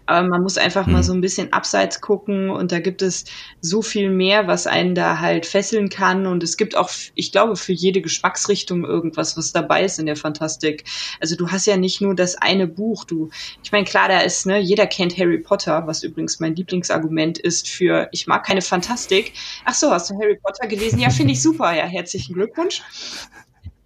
Aber 0.04 0.28
man 0.28 0.42
muss 0.42 0.58
einfach 0.58 0.86
mhm. 0.86 0.92
mal 0.92 1.02
so 1.02 1.14
ein 1.14 1.22
bisschen 1.22 1.54
abseits 1.54 2.02
gucken 2.02 2.50
und 2.50 2.70
da 2.70 2.80
gibt 2.80 3.00
es 3.00 3.24
so 3.62 3.80
viel 3.80 4.10
mehr, 4.10 4.46
was 4.46 4.66
einen 4.66 4.94
da 4.94 5.20
halt 5.20 5.46
fesseln 5.46 5.88
kann. 5.88 6.26
Und 6.26 6.42
es 6.42 6.58
gibt 6.58 6.76
auch, 6.76 6.90
ich 7.14 7.32
glaube, 7.32 7.56
für 7.56 7.72
jede 7.72 8.02
Geschmacksrichtung 8.02 8.84
irgendwas, 8.84 9.38
was 9.38 9.52
dabei 9.52 9.84
ist 9.84 9.98
in 9.98 10.04
der 10.04 10.16
Fantastik. 10.16 10.84
Also 11.18 11.36
du 11.36 11.50
hast 11.50 11.66
ja 11.66 11.78
nicht 11.78 12.02
nur 12.02 12.14
das 12.14 12.34
eine 12.36 12.66
Buch. 12.66 13.04
Du, 13.04 13.30
ich 13.62 13.72
meine, 13.72 13.86
klar, 13.86 14.08
da 14.08 14.20
ist, 14.20 14.44
ne, 14.44 14.58
jeder 14.58 14.86
kennt 14.86 15.16
Harry 15.16 15.38
Potter, 15.38 15.86
was 15.86 16.02
übrigens 16.02 16.40
mein 16.40 16.54
Lieblingsargument 16.54 17.38
ist 17.38 17.70
für, 17.70 18.08
ich 18.12 18.26
mag 18.26 18.44
keine 18.44 18.60
Fantastik. 18.60 19.32
Ach 19.64 19.72
so, 19.72 19.90
hast 19.90 20.10
du 20.10 20.14
Harry 20.14 20.25
Harry 20.26 20.38
Potter 20.42 20.66
gelesen. 20.66 20.98
Ja, 20.98 21.10
finde 21.10 21.32
ich 21.32 21.42
super. 21.42 21.72
Ja, 21.72 21.84
herzlichen 21.84 22.34
Glückwunsch. 22.34 22.82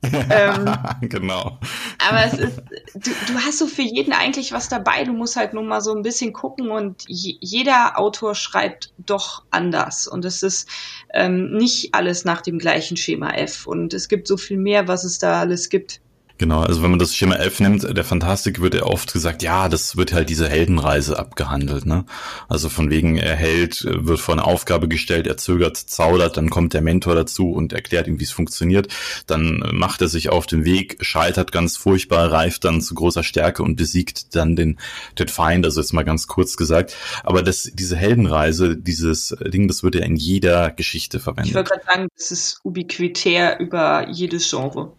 ähm, 0.02 0.75
genau. 1.02 1.59
Aber 1.99 2.25
es 2.25 2.32
ist, 2.35 2.62
du, 2.94 3.11
du 3.26 3.35
hast 3.35 3.59
so 3.59 3.66
für 3.66 3.82
jeden 3.82 4.12
eigentlich 4.12 4.52
was 4.52 4.68
dabei. 4.68 5.04
Du 5.04 5.12
musst 5.12 5.37
halt 5.37 5.52
nur 5.52 5.62
mal 5.62 5.82
so 5.82 5.94
ein 5.94 6.02
bisschen 6.02 6.32
gucken 6.32 6.70
und 6.70 7.04
jeder 7.06 7.99
Autor 7.99 8.35
schreibt 8.35 8.92
doch 8.99 9.44
anders. 9.50 10.06
Und 10.06 10.25
es 10.25 10.42
ist 10.42 10.68
ähm, 11.12 11.52
nicht 11.52 11.94
alles 11.94 12.25
nach 12.25 12.40
dem 12.40 12.59
gleichen 12.59 12.97
Schema 12.97 13.32
F. 13.32 13.66
Und 13.66 13.92
es 13.92 14.09
gibt 14.09 14.26
so 14.26 14.37
viel 14.37 14.59
mehr, 14.59 14.88
was 14.88 15.04
es 15.04 15.18
da 15.18 15.40
alles 15.40 15.68
gibt. 15.68 16.00
Genau, 16.40 16.62
also 16.62 16.82
wenn 16.82 16.88
man 16.88 16.99
das 16.99 17.14
Schema 17.14 17.35
F 17.35 17.61
nimmt, 17.61 17.94
der 17.94 18.02
Fantastik 18.02 18.62
wird 18.62 18.73
ja 18.73 18.85
oft 18.85 19.12
gesagt, 19.12 19.42
ja, 19.42 19.68
das 19.68 19.99
wird 19.99 20.14
halt 20.14 20.30
diese 20.30 20.49
Heldenreise 20.49 21.18
abgehandelt, 21.18 21.85
ne? 21.85 22.06
Also 22.49 22.70
von 22.70 22.88
wegen, 22.88 23.18
er 23.18 23.37
hält, 23.37 23.85
wird 23.85 24.20
vor 24.20 24.32
eine 24.32 24.44
Aufgabe 24.44 24.88
gestellt, 24.88 25.26
er 25.26 25.37
zögert, 25.37 25.76
zaudert, 25.76 26.38
dann 26.38 26.49
kommt 26.49 26.73
der 26.73 26.80
Mentor 26.80 27.14
dazu 27.14 27.52
und 27.52 27.75
erklärt 27.75 28.06
ihm, 28.06 28.20
wie 28.20 28.25
es 28.25 28.30
funktioniert. 28.30 28.88
Dann 29.26 29.62
macht 29.75 30.00
er 30.00 30.09
sich 30.09 30.30
auf 30.30 30.47
den 30.47 30.64
Weg, 30.64 30.97
scheitert 31.02 31.52
ganz 31.52 31.76
furchtbar, 31.76 32.32
reift 32.32 32.64
dann 32.64 32.80
zu 32.80 32.94
großer 32.94 33.23
Stärke 33.23 33.62
und 33.62 33.76
besiegt 33.76 34.35
dann 34.35 34.56
den, 34.56 34.78
den 35.18 35.28
Feind, 35.28 35.66
also 35.66 35.82
jetzt 35.82 35.92
mal 35.92 36.04
ganz 36.04 36.26
kurz 36.26 36.56
gesagt. 36.56 36.97
Aber 37.23 37.42
das, 37.42 37.70
diese 37.75 37.97
Heldenreise, 37.97 38.78
dieses 38.78 39.37
Ding, 39.44 39.68
das 39.68 39.82
wird 39.82 39.94
ja 39.94 40.06
in 40.06 40.16
jeder 40.16 40.70
Geschichte 40.70 41.20
verwendet. 41.20 41.50
Ich 41.50 41.54
würde 41.54 41.68
gerade 41.68 41.85
sagen, 41.85 42.09
das 42.16 42.30
ist 42.30 42.61
ubiquitär 42.64 43.61
über 43.61 44.09
jedes 44.09 44.49
Genre. 44.49 44.94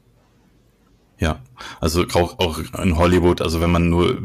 Ja, 1.21 1.39
also 1.79 2.03
auch, 2.13 2.39
auch 2.39 2.59
in 2.79 2.97
Hollywood, 2.97 3.41
also 3.41 3.61
wenn 3.61 3.71
man 3.71 3.89
nur 3.89 4.17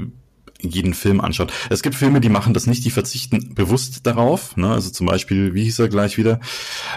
jeden 0.62 0.94
Film 0.94 1.20
anschaut. 1.20 1.52
Es 1.68 1.82
gibt 1.82 1.94
Filme, 1.94 2.22
die 2.22 2.30
machen 2.30 2.54
das 2.54 2.66
nicht, 2.66 2.86
die 2.86 2.90
verzichten 2.90 3.54
bewusst 3.54 4.06
darauf. 4.06 4.56
Ne? 4.56 4.72
Also 4.72 4.88
zum 4.88 5.06
Beispiel, 5.06 5.52
wie 5.52 5.64
hieß 5.64 5.78
er 5.78 5.88
gleich 5.88 6.16
wieder? 6.16 6.40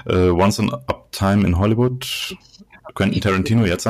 Uh, 0.08 0.32
Once 0.42 0.58
on 0.60 0.74
Uptime 0.74 1.46
in 1.46 1.58
Hollywood. 1.58 2.38
Quentin 2.96 3.22
Tarantino 3.22 3.66
jetzt. 3.66 3.88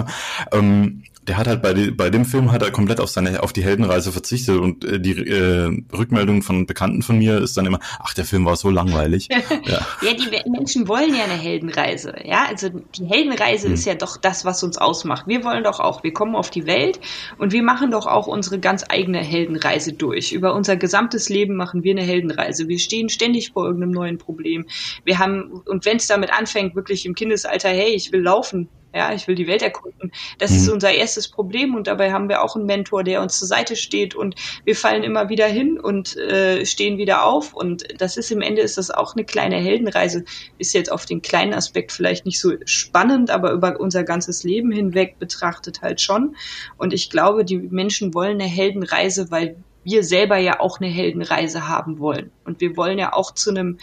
Ähm, 0.51 1.03
der 1.29 1.37
hat 1.37 1.47
halt 1.47 1.61
bei, 1.61 1.75
die, 1.75 1.91
bei 1.91 2.09
dem 2.09 2.25
Film 2.25 2.51
hat 2.51 2.63
er 2.63 2.71
komplett 2.71 2.99
auf 2.99 3.09
seine 3.09 3.43
auf 3.43 3.53
die 3.53 3.63
Heldenreise 3.63 4.11
verzichtet 4.11 4.57
und 4.57 4.83
äh, 4.83 4.99
die 4.99 5.11
äh, 5.11 5.69
Rückmeldung 5.95 6.41
von 6.41 6.65
Bekannten 6.65 7.03
von 7.03 7.19
mir 7.19 7.37
ist 7.37 7.55
dann 7.55 7.67
immer, 7.67 7.79
ach 7.99 8.15
der 8.15 8.25
Film 8.25 8.45
war 8.45 8.55
so 8.55 8.71
langweilig. 8.71 9.29
ja. 9.65 9.79
ja, 10.01 10.13
die 10.13 10.49
Menschen 10.49 10.87
wollen 10.87 11.13
ja 11.13 11.25
eine 11.25 11.35
Heldenreise, 11.35 12.15
ja, 12.23 12.45
also 12.49 12.69
die 12.69 13.05
Heldenreise 13.05 13.67
hm. 13.67 13.75
ist 13.75 13.85
ja 13.85 13.93
doch 13.93 14.17
das, 14.17 14.43
was 14.43 14.63
uns 14.63 14.79
ausmacht. 14.79 15.27
Wir 15.27 15.43
wollen 15.43 15.63
doch 15.63 15.79
auch, 15.79 16.03
wir 16.03 16.13
kommen 16.13 16.35
auf 16.35 16.49
die 16.49 16.65
Welt 16.65 16.99
und 17.37 17.53
wir 17.53 17.61
machen 17.61 17.91
doch 17.91 18.07
auch 18.07 18.25
unsere 18.25 18.57
ganz 18.57 18.83
eigene 18.89 19.19
Heldenreise 19.19 19.93
durch. 19.93 20.31
Über 20.31 20.55
unser 20.55 20.77
gesamtes 20.77 21.29
Leben 21.29 21.55
machen 21.55 21.83
wir 21.83 21.91
eine 21.91 22.01
Heldenreise. 22.01 22.67
Wir 22.67 22.79
stehen 22.79 23.07
ständig 23.07 23.51
vor 23.51 23.67
irgendeinem 23.67 23.91
neuen 23.91 24.17
Problem. 24.17 24.65
Wir 25.05 25.19
haben 25.19 25.61
und 25.65 25.85
wenn 25.85 25.97
es 25.97 26.07
damit 26.07 26.33
anfängt, 26.33 26.75
wirklich 26.75 27.05
im 27.05 27.13
Kindesalter, 27.13 27.69
hey, 27.69 27.91
ich 27.91 28.11
will 28.11 28.21
laufen, 28.21 28.67
ja, 28.93 29.13
ich 29.13 29.27
will 29.27 29.35
die 29.35 29.47
Welt 29.47 29.61
erkunden. 29.61 30.11
Das 30.39 30.51
mhm. 30.51 30.57
ist 30.57 30.69
unser 30.69 30.91
erstes 30.91 31.27
Problem 31.27 31.75
und 31.75 31.87
dabei 31.87 32.11
haben 32.11 32.29
wir 32.29 32.43
auch 32.43 32.55
einen 32.55 32.65
Mentor, 32.65 33.03
der 33.03 33.21
uns 33.21 33.37
zur 33.37 33.47
Seite 33.47 33.75
steht 33.75 34.15
und 34.15 34.35
wir 34.65 34.75
fallen 34.75 35.03
immer 35.03 35.29
wieder 35.29 35.47
hin 35.47 35.79
und 35.79 36.17
äh, 36.17 36.65
stehen 36.65 36.97
wieder 36.97 37.25
auf 37.25 37.53
und 37.53 37.85
das 37.99 38.17
ist 38.17 38.31
im 38.31 38.41
Ende 38.41 38.61
ist 38.61 38.77
das 38.77 38.89
auch 38.89 39.15
eine 39.15 39.25
kleine 39.25 39.57
Heldenreise. 39.57 40.25
Ist 40.57 40.73
jetzt 40.73 40.91
auf 40.91 41.05
den 41.05 41.21
kleinen 41.21 41.53
Aspekt 41.53 41.91
vielleicht 41.91 42.25
nicht 42.25 42.39
so 42.39 42.53
spannend, 42.65 43.29
aber 43.29 43.51
über 43.51 43.79
unser 43.79 44.03
ganzes 44.03 44.43
Leben 44.43 44.71
hinweg 44.71 45.19
betrachtet 45.19 45.81
halt 45.81 46.01
schon. 46.01 46.35
Und 46.77 46.93
ich 46.93 47.09
glaube, 47.09 47.45
die 47.45 47.57
Menschen 47.57 48.13
wollen 48.13 48.41
eine 48.41 48.49
Heldenreise, 48.49 49.29
weil 49.31 49.55
wir 49.83 50.03
selber 50.03 50.37
ja 50.37 50.59
auch 50.59 50.79
eine 50.79 50.89
Heldenreise 50.89 51.67
haben 51.67 51.99
wollen. 51.99 52.31
Und 52.45 52.61
wir 52.61 52.75
wollen 52.75 52.99
ja 52.99 53.13
auch 53.13 53.33
zu 53.33 53.49
einem 53.49 53.77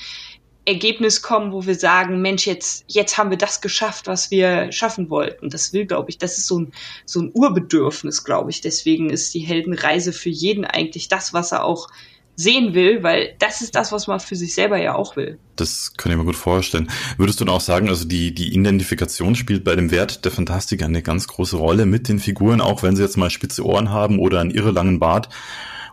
Ergebnis 0.67 1.23
kommen, 1.23 1.53
wo 1.53 1.65
wir 1.65 1.77
sagen, 1.77 2.21
Mensch, 2.21 2.47
jetzt, 2.47 2.85
jetzt 2.89 3.17
haben 3.17 3.31
wir 3.31 3.39
das 3.39 3.61
geschafft, 3.61 4.09
was 4.09 4.31
wir 4.31 4.73
schaffen 4.73 5.09
wollten. 5.11 5.49
Das 5.49 5.73
will, 5.73 5.87
glaube 5.87 6.11
ich, 6.11 6.19
das 6.19 6.39
ist 6.39 6.49
so 6.49 6.61
ein, 6.61 6.73
so 7.05 7.21
ein 7.21 7.31
Urbedürfnis, 7.33 8.25
glaube 8.25 8.51
ich. 8.51 8.61
Deswegen 8.61 9.09
ist 9.09 9.33
die 9.33 9.41
Heldenreise 9.41 10.13
für 10.13 10.29
jeden 10.29 10.65
eigentlich 10.65 11.09
das, 11.09 11.33
was 11.33 11.53
er 11.53 11.65
auch 11.65 11.89
sehen 12.35 12.75
will, 12.75 13.03
weil 13.03 13.35
das 13.39 13.63
ist 13.63 13.75
das, 13.75 13.93
was 13.93 14.09
man 14.09 14.21
für 14.21 14.37
sich 14.37 14.55
selber 14.55 14.77
ja 14.77 14.95
auch 14.95 15.17
will. 15.17 15.39
Das 15.57 15.95
kann 15.97 16.13
ich 16.13 16.19
mir 16.19 16.25
gut 16.25 16.37
vorstellen. 16.37 16.91
Würdest 17.17 17.41
du 17.41 17.45
dann 17.47 17.55
auch 17.55 17.63
sagen, 17.63 17.89
also 17.89 18.05
die, 18.05 18.35
die 18.35 18.55
Identifikation 18.55 19.35
spielt 19.37 19.65
bei 19.65 19.75
dem 19.75 19.91
Wert 19.91 20.25
der 20.25 20.33
Fantastik 20.33 20.83
eine 20.83 21.01
ganz 21.01 21.29
große 21.29 21.57
Rolle 21.57 21.87
mit 21.87 22.09
den 22.09 22.19
Figuren, 22.19 22.61
auch 22.61 22.83
wenn 22.83 22.95
sie 22.95 23.03
jetzt 23.03 23.17
mal 23.17 23.31
spitze 23.31 23.65
Ohren 23.65 23.91
haben 23.91 24.19
oder 24.19 24.41
einen 24.41 24.51
irre 24.51 24.71
langen 24.71 24.99
Bart? 24.99 25.31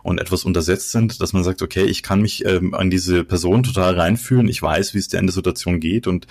Und 0.04 0.20
etwas 0.20 0.44
untersetzt 0.44 0.92
sind, 0.92 1.20
dass 1.20 1.32
man 1.32 1.42
sagt, 1.42 1.62
okay, 1.62 1.84
ich 1.84 2.02
kann 2.02 2.20
mich 2.20 2.44
ähm, 2.44 2.74
an 2.74 2.90
diese 2.90 3.24
Person 3.24 3.62
total 3.62 3.98
reinfühlen, 3.98 4.48
ich 4.48 4.60
weiß, 4.60 4.94
wie 4.94 4.98
es 4.98 5.08
der 5.08 5.18
in 5.18 5.26
der 5.26 5.32
Situation 5.32 5.80
geht 5.80 6.06
und 6.06 6.26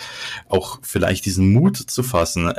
auch 0.47 0.79
vielleicht 0.83 1.25
diesen 1.25 1.51
Mut 1.51 1.77
zu 1.77 2.03
fassen, 2.03 2.53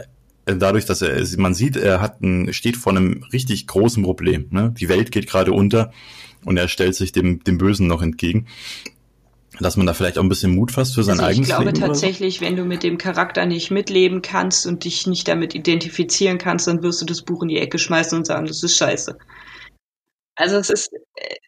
äh, 0.44 0.56
dadurch, 0.56 0.86
dass 0.86 1.02
er, 1.02 1.24
man 1.38 1.54
sieht, 1.54 1.76
er 1.76 2.00
hat 2.00 2.20
ein, 2.20 2.52
steht 2.52 2.76
vor 2.76 2.92
einem 2.92 3.22
richtig 3.32 3.68
großen 3.68 4.02
Problem. 4.02 4.48
Ne? 4.50 4.74
Die 4.78 4.88
Welt 4.88 5.12
geht 5.12 5.28
gerade 5.28 5.52
unter 5.52 5.92
und 6.44 6.56
er 6.56 6.66
stellt 6.66 6.96
sich 6.96 7.12
dem, 7.12 7.42
dem 7.44 7.58
Bösen 7.58 7.86
noch 7.86 8.02
entgegen. 8.02 8.46
Dass 9.60 9.76
man 9.76 9.86
da 9.86 9.94
vielleicht 9.94 10.18
auch 10.18 10.22
ein 10.24 10.28
bisschen 10.28 10.52
Mut 10.52 10.72
fasst 10.72 10.96
für 10.96 11.04
sein 11.04 11.20
also 11.20 11.26
eigenes 11.26 11.48
Leben. 11.48 11.60
Ich 11.60 11.74
glaube 11.74 11.78
Leben 11.78 11.86
tatsächlich, 11.86 12.38
so? 12.38 12.40
wenn 12.40 12.56
du 12.56 12.64
mit 12.64 12.82
dem 12.82 12.98
Charakter 12.98 13.46
nicht 13.46 13.70
mitleben 13.70 14.20
kannst 14.20 14.66
und 14.66 14.82
dich 14.82 15.06
nicht 15.06 15.28
damit 15.28 15.54
identifizieren 15.54 16.38
kannst, 16.38 16.66
dann 16.66 16.82
wirst 16.82 17.02
du 17.02 17.06
das 17.06 17.22
Buch 17.22 17.40
in 17.44 17.50
die 17.50 17.58
Ecke 17.58 17.78
schmeißen 17.78 18.18
und 18.18 18.26
sagen, 18.26 18.46
das 18.46 18.64
ist 18.64 18.76
scheiße. 18.76 19.16
Also 20.36 20.56
es 20.56 20.70
ist, 20.70 20.90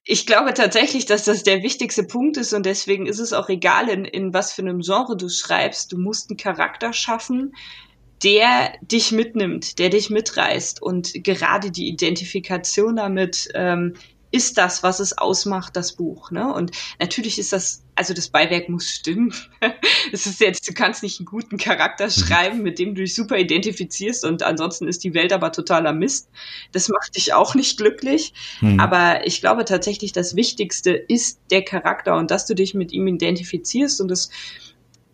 ich 0.04 0.26
glaube 0.26 0.54
tatsächlich, 0.54 1.06
dass 1.06 1.24
das 1.24 1.42
der 1.42 1.62
wichtigste 1.62 2.04
Punkt 2.04 2.36
ist 2.36 2.52
und 2.52 2.64
deswegen 2.64 3.06
ist 3.06 3.18
es 3.18 3.32
auch 3.32 3.48
egal, 3.48 3.88
in, 3.88 4.04
in 4.04 4.32
was 4.32 4.52
für 4.52 4.62
einem 4.62 4.80
Genre 4.80 5.16
du 5.16 5.28
schreibst. 5.28 5.92
Du 5.92 5.98
musst 5.98 6.30
einen 6.30 6.36
Charakter 6.36 6.92
schaffen, 6.92 7.52
der 8.22 8.74
dich 8.80 9.12
mitnimmt, 9.12 9.78
der 9.78 9.90
dich 9.90 10.08
mitreißt 10.08 10.80
und 10.80 11.12
gerade 11.24 11.70
die 11.70 11.88
Identifikation 11.88 12.96
damit 12.96 13.48
ähm, 13.54 13.94
ist 14.36 14.58
das, 14.58 14.82
was 14.82 15.00
es 15.00 15.16
ausmacht, 15.16 15.76
das 15.76 15.94
Buch. 15.94 16.30
Ne? 16.30 16.52
Und 16.52 16.72
natürlich 17.00 17.38
ist 17.38 17.54
das, 17.54 17.82
also 17.94 18.12
das 18.12 18.28
Beiwerk 18.28 18.68
muss 18.68 18.90
stimmen. 18.90 19.34
Es 20.12 20.24
ist 20.24 20.40
jetzt, 20.40 20.68
du 20.68 20.72
kannst 20.72 21.02
nicht 21.02 21.18
einen 21.18 21.26
guten 21.26 21.56
Charakter 21.56 22.06
mhm. 22.06 22.10
schreiben, 22.10 22.62
mit 22.62 22.78
dem 22.78 22.94
du 22.94 23.00
dich 23.00 23.14
super 23.14 23.38
identifizierst 23.38 24.24
und 24.24 24.42
ansonsten 24.44 24.86
ist 24.86 25.02
die 25.02 25.14
Welt 25.14 25.32
aber 25.32 25.50
totaler 25.50 25.92
Mist. 25.92 26.28
Das 26.70 26.88
macht 26.88 27.16
dich 27.16 27.32
auch 27.32 27.54
nicht 27.56 27.76
glücklich. 27.76 28.32
Mhm. 28.60 28.78
Aber 28.78 29.26
ich 29.26 29.40
glaube 29.40 29.64
tatsächlich, 29.64 30.12
das 30.12 30.36
Wichtigste 30.36 30.92
ist 30.92 31.40
der 31.50 31.62
Charakter 31.62 32.16
und 32.16 32.30
dass 32.30 32.46
du 32.46 32.54
dich 32.54 32.74
mit 32.74 32.92
ihm 32.92 33.08
identifizierst 33.08 34.00
und 34.00 34.08
das 34.08 34.30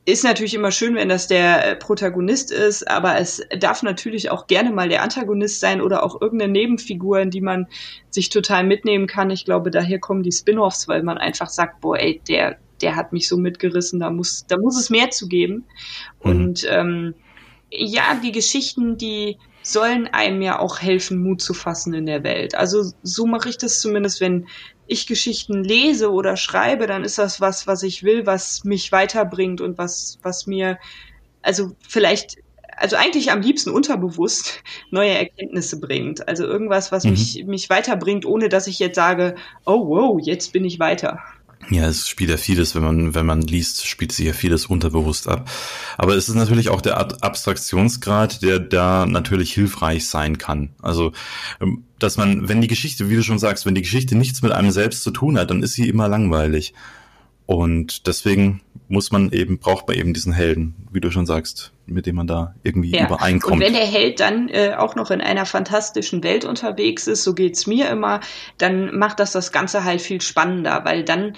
ist 0.05 0.25
natürlich 0.25 0.55
immer 0.55 0.73
schön, 0.73 0.97
wenn 0.97 1.09
das 1.09 1.29
der 1.29 1.65
äh, 1.65 1.77
Protagonist 1.77 2.51
ist, 2.51 2.89
aber 2.91 3.19
es 3.19 3.47
darf 3.59 3.83
natürlich 3.83 4.31
auch 4.31 4.49
gerne 4.49 4.73
mal 4.73 4.89
der 4.89 5.03
Antagonist 5.03 5.61
sein 5.61 5.81
oder 5.81 6.03
auch 6.03 6.21
irgendeine 6.21 6.53
Nebenfigur, 6.53 7.21
in 7.21 7.31
die 7.31 7.41
man 7.41 7.69
sich 8.11 8.29
total 8.29 8.65
mitnehmen 8.65 9.07
kann. 9.07 9.31
Ich 9.31 9.45
glaube, 9.45 9.71
daher 9.71 10.01
kommen 10.01 10.25
die 10.25 10.33
Spin-offs, 10.33 10.89
weil 10.89 11.05
man 11.05 11.19
einfach 11.19 11.49
sagt, 11.49 11.81
boah, 11.81 11.97
ey, 11.99 12.21
der, 12.27 12.59
der 12.81 12.97
hat 12.97 13.13
mich 13.13 13.29
so 13.29 13.37
mitgerissen, 13.37 14.01
da 14.01 14.11
muss, 14.11 14.45
da 14.49 14.59
muss 14.59 14.79
es 14.79 14.91
mehr 14.91 15.11
zu 15.11 15.29
geben. 15.29 15.67
Mhm. 16.25 16.31
Und 16.31 16.67
ähm, 16.69 17.15
ja, 17.71 18.19
die 18.23 18.33
Geschichten, 18.33 18.99
die 18.99 19.39
sollen 19.63 20.09
einem 20.09 20.43
ja 20.43 20.59
auch 20.59 20.81
helfen, 20.81 21.23
Mut 21.23 21.41
zu 21.41 21.55
fassen 21.55 21.95
in 21.95 22.07
der 22.07 22.25
Welt. 22.25 22.57
Also 22.57 22.91
so 23.05 23.27
mache 23.27 23.49
ich 23.49 23.57
das 23.57 23.81
zumindest, 23.81 24.21
wenn 24.21 24.49
ich 24.93 25.07
Geschichten 25.07 25.65
lese 25.65 26.13
oder 26.13 26.37
schreibe, 26.37 26.87
dann 26.87 27.05
ist 27.05 27.19
das 27.19 27.41
was, 27.41 27.67
was 27.67 27.83
ich 27.83 28.03
will, 28.03 28.27
was 28.27 28.65
mich 28.65 28.93
weiterbringt 28.93 29.61
und 29.61 29.79
was, 29.79 30.19
was 30.23 30.47
mir, 30.47 30.79
also 31.43 31.73
vielleicht, 31.89 32.37
also 32.77 32.97
eigentlich 32.97 33.31
am 33.31 33.41
liebsten 33.41 33.71
unterbewusst 33.71 34.63
neue 34.91 35.11
Erkenntnisse 35.11 35.81
bringt. 35.81 36.29
Also 36.29 36.45
irgendwas, 36.45 36.93
was 36.93 37.05
mhm. 37.05 37.11
mich, 37.11 37.45
mich 37.47 37.71
weiterbringt, 37.71 38.25
ohne 38.25 38.49
dass 38.49 38.67
ich 38.67 38.79
jetzt 38.79 38.97
sage, 38.97 39.35
oh 39.67 39.87
wow, 39.89 40.21
jetzt 40.23 40.53
bin 40.53 40.65
ich 40.65 40.79
weiter. 40.79 41.21
Ja, 41.71 41.87
es 41.87 42.09
spielt 42.09 42.31
ja 42.31 42.37
vieles, 42.37 42.75
wenn 42.75 42.83
man, 42.83 43.15
wenn 43.15 43.25
man 43.25 43.41
liest, 43.41 43.87
spielt 43.87 44.13
sich 44.13 44.27
ja 44.27 44.33
vieles 44.33 44.67
unterbewusst 44.67 45.29
ab. 45.29 45.49
Aber 45.97 46.15
es 46.17 46.29
ist 46.29 46.35
natürlich 46.35 46.69
auch 46.69 46.81
der 46.81 46.99
Abstraktionsgrad, 46.99 48.43
der 48.43 48.59
da 48.59 49.07
natürlich 49.07 49.55
hilfreich 49.55 50.09
sein 50.09 50.39
kann. 50.39 50.71
Also, 50.83 51.13
ähm, 51.61 51.85
dass 51.99 52.17
man, 52.17 52.49
wenn 52.49 52.61
die 52.61 52.69
Geschichte, 52.69 53.09
wie 53.09 53.17
du 53.17 53.23
schon 53.23 53.39
sagst, 53.39 53.65
wenn 53.65 53.77
die 53.77 53.83
Geschichte 53.83 54.17
nichts 54.17 54.43
mit 54.43 54.53
einem 54.53 54.73
selbst 54.73 55.05
zu 55.05 55.13
tun 55.13 55.39
hat, 55.39 55.51
dann 55.51 55.63
ist 55.63 55.75
sie 55.75 55.89
immer 55.89 56.09
langweilig. 56.09 56.75
Und 57.53 58.07
deswegen 58.07 58.63
muss 58.89 59.13
man 59.13 59.31
eben, 59.31 59.59
braucht 59.59 59.87
man 59.87 59.97
eben 59.97 60.15
diesen 60.15 60.33
Helden, 60.33 60.75
wie 60.91 61.01
du 61.01 61.11
schon 61.11 61.27
sagst, 61.27 61.73
mit 61.85 62.07
dem 62.07 62.17
man 62.17 62.27
da 62.27 62.55
irgendwie 62.63 62.93
ja. 62.93 63.05
übereinkommt. 63.05 63.57
Und 63.57 63.61
wenn 63.61 63.75
der 63.75 63.87
Held 63.87 64.21
dann 64.21 64.49
äh, 64.49 64.75
auch 64.75 64.95
noch 64.95 65.11
in 65.11 65.21
einer 65.21 65.45
fantastischen 65.45 66.23
Welt 66.25 66.47
unterwegs 66.47 67.07
ist, 67.07 67.25
so 67.25 67.35
geht's 67.35 67.67
mir 67.67 67.91
immer, 67.91 68.21
dann 68.57 68.97
macht 68.97 69.21
das 69.21 69.33
das 69.33 69.53
Ganze 69.53 69.85
halt 69.85 70.01
viel 70.01 70.23
spannender, 70.23 70.87
weil 70.87 71.05
dann 71.05 71.35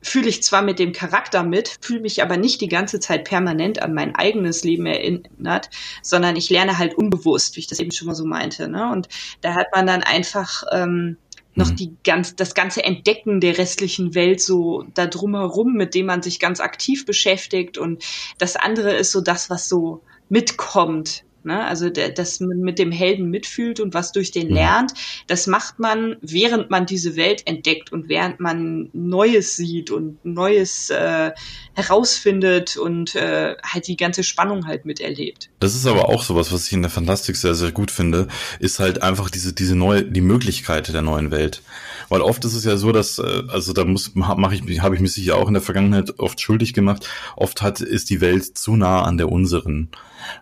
fühle 0.00 0.28
ich 0.28 0.42
zwar 0.42 0.62
mit 0.62 0.78
dem 0.78 0.92
Charakter 0.92 1.42
mit, 1.42 1.76
fühle 1.82 2.00
mich 2.00 2.22
aber 2.22 2.38
nicht 2.38 2.62
die 2.62 2.68
ganze 2.68 2.98
Zeit 2.98 3.24
permanent 3.24 3.82
an 3.82 3.92
mein 3.92 4.14
eigenes 4.14 4.64
Leben 4.64 4.86
erinnert, 4.86 5.68
sondern 6.02 6.36
ich 6.36 6.48
lerne 6.48 6.78
halt 6.78 6.94
unbewusst, 6.94 7.56
wie 7.56 7.60
ich 7.60 7.66
das 7.66 7.80
eben 7.80 7.92
schon 7.92 8.06
mal 8.06 8.14
so 8.14 8.24
meinte. 8.24 8.68
Ne? 8.68 8.90
Und 8.90 9.08
da 9.42 9.54
hat 9.54 9.66
man 9.74 9.86
dann 9.86 10.02
einfach 10.02 10.62
ähm, 10.72 11.18
noch 11.58 11.70
mhm. 11.70 11.76
die 11.76 11.96
ganz, 12.04 12.36
das 12.36 12.54
ganze 12.54 12.82
Entdecken 12.82 13.40
der 13.40 13.58
restlichen 13.58 14.14
Welt 14.14 14.40
so 14.40 14.84
da 14.94 15.06
drumherum, 15.06 15.74
mit 15.74 15.94
dem 15.94 16.06
man 16.06 16.22
sich 16.22 16.40
ganz 16.40 16.60
aktiv 16.60 17.04
beschäftigt. 17.04 17.76
Und 17.76 18.02
das 18.38 18.56
andere 18.56 18.94
ist 18.94 19.12
so 19.12 19.20
das, 19.20 19.50
was 19.50 19.68
so 19.68 20.02
mitkommt 20.30 21.24
Ne? 21.44 21.64
Also 21.64 21.88
der, 21.88 22.10
dass 22.10 22.40
man 22.40 22.58
mit 22.58 22.78
dem 22.78 22.92
Helden 22.92 23.30
mitfühlt 23.30 23.80
und 23.80 23.94
was 23.94 24.12
durch 24.12 24.30
den 24.30 24.48
mhm. 24.48 24.54
lernt, 24.54 24.94
das 25.26 25.46
macht 25.46 25.78
man, 25.78 26.16
während 26.20 26.70
man 26.70 26.86
diese 26.86 27.16
Welt 27.16 27.46
entdeckt 27.46 27.92
und 27.92 28.08
während 28.08 28.40
man 28.40 28.90
Neues 28.92 29.56
sieht 29.56 29.90
und 29.90 30.24
Neues 30.24 30.90
äh, 30.90 31.30
herausfindet 31.74 32.76
und 32.76 33.14
äh, 33.14 33.54
halt 33.62 33.86
die 33.86 33.96
ganze 33.96 34.24
Spannung 34.24 34.66
halt 34.66 34.84
miterlebt. 34.84 35.50
Das 35.60 35.74
ist 35.74 35.86
aber 35.86 36.08
auch 36.08 36.22
sowas, 36.22 36.52
was 36.52 36.66
ich 36.66 36.72
in 36.72 36.82
der 36.82 36.90
Fantastik 36.90 37.36
sehr, 37.36 37.54
sehr 37.54 37.72
gut 37.72 37.90
finde, 37.90 38.28
ist 38.58 38.80
halt 38.80 39.02
einfach 39.02 39.30
diese, 39.30 39.52
diese 39.52 39.76
neue, 39.76 40.04
die 40.04 40.20
Möglichkeit 40.20 40.92
der 40.92 41.02
neuen 41.02 41.30
Welt. 41.30 41.62
Weil 42.08 42.20
oft 42.20 42.44
ist 42.44 42.54
es 42.54 42.64
ja 42.64 42.76
so, 42.76 42.92
dass, 42.92 43.18
äh, 43.18 43.42
also 43.48 43.72
da 43.72 43.84
muss, 43.84 44.14
mache 44.14 44.54
ich, 44.54 44.80
habe 44.80 44.94
ich 44.94 45.00
mich 45.00 45.12
sicher 45.12 45.36
auch 45.36 45.48
in 45.48 45.54
der 45.54 45.62
Vergangenheit 45.62 46.18
oft 46.18 46.40
schuldig 46.40 46.72
gemacht. 46.72 47.08
Oft 47.36 47.62
hat, 47.62 47.80
ist 47.80 48.10
die 48.10 48.20
Welt 48.20 48.58
zu 48.58 48.76
nah 48.76 49.02
an 49.02 49.18
der 49.18 49.30
unseren 49.30 49.90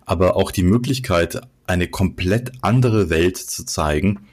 aber 0.04 0.36
auch 0.36 0.50
die 0.50 0.62
Möglichkeit, 0.62 1.40
eine 1.66 1.88
komplett 1.88 2.52
andere 2.62 3.10
Welt 3.10 3.36
zu 3.36 3.64
zeigen, 3.64 4.26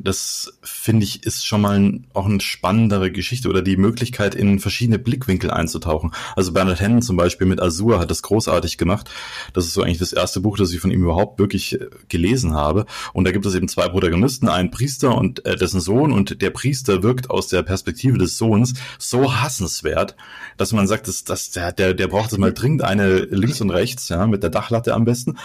das 0.00 0.58
finde 0.62 1.04
ich 1.04 1.24
ist 1.24 1.46
schon 1.46 1.60
mal 1.60 1.78
ein, 1.78 2.06
auch 2.14 2.26
eine 2.26 2.40
spannendere 2.40 3.10
Geschichte 3.10 3.48
oder 3.48 3.62
die 3.62 3.76
Möglichkeit 3.76 4.34
in 4.34 4.58
verschiedene 4.58 4.98
Blickwinkel 4.98 5.50
einzutauchen. 5.50 6.12
Also 6.36 6.52
Bernard 6.52 6.80
Hennen 6.80 7.02
zum 7.02 7.16
Beispiel 7.16 7.46
mit 7.46 7.60
Azur 7.60 7.98
hat 7.98 8.10
das 8.10 8.22
großartig 8.22 8.78
gemacht. 8.78 9.10
Das 9.52 9.66
ist 9.66 9.74
so 9.74 9.82
eigentlich 9.82 9.98
das 9.98 10.12
erste 10.12 10.40
Buch, 10.40 10.56
das 10.56 10.72
ich 10.72 10.80
von 10.80 10.90
ihm 10.90 11.02
überhaupt 11.02 11.38
wirklich 11.38 11.80
äh, 11.80 11.86
gelesen 12.08 12.54
habe. 12.54 12.86
Und 13.12 13.24
da 13.24 13.32
gibt 13.32 13.46
es 13.46 13.54
eben 13.54 13.68
zwei 13.68 13.88
Protagonisten, 13.88 14.48
einen 14.48 14.70
Priester 14.70 15.16
und 15.16 15.44
äh, 15.44 15.56
dessen 15.56 15.80
Sohn 15.80 16.12
und 16.12 16.40
der 16.42 16.50
Priester 16.50 17.02
wirkt 17.02 17.30
aus 17.30 17.48
der 17.48 17.62
Perspektive 17.62 18.18
des 18.18 18.38
Sohns 18.38 18.74
so 18.98 19.34
hassenswert, 19.34 20.16
dass 20.56 20.72
man 20.72 20.86
sagt, 20.86 21.08
dass, 21.08 21.24
dass 21.24 21.50
der, 21.50 21.72
der, 21.72 21.94
der 21.94 22.08
braucht 22.08 22.32
es 22.32 22.38
mal 22.38 22.52
dringend 22.52 22.82
eine 22.82 23.18
links 23.18 23.60
und 23.60 23.70
rechts, 23.70 24.08
ja, 24.08 24.26
mit 24.26 24.42
der 24.42 24.50
Dachlatte 24.50 24.94
am 24.94 25.04
besten. 25.04 25.38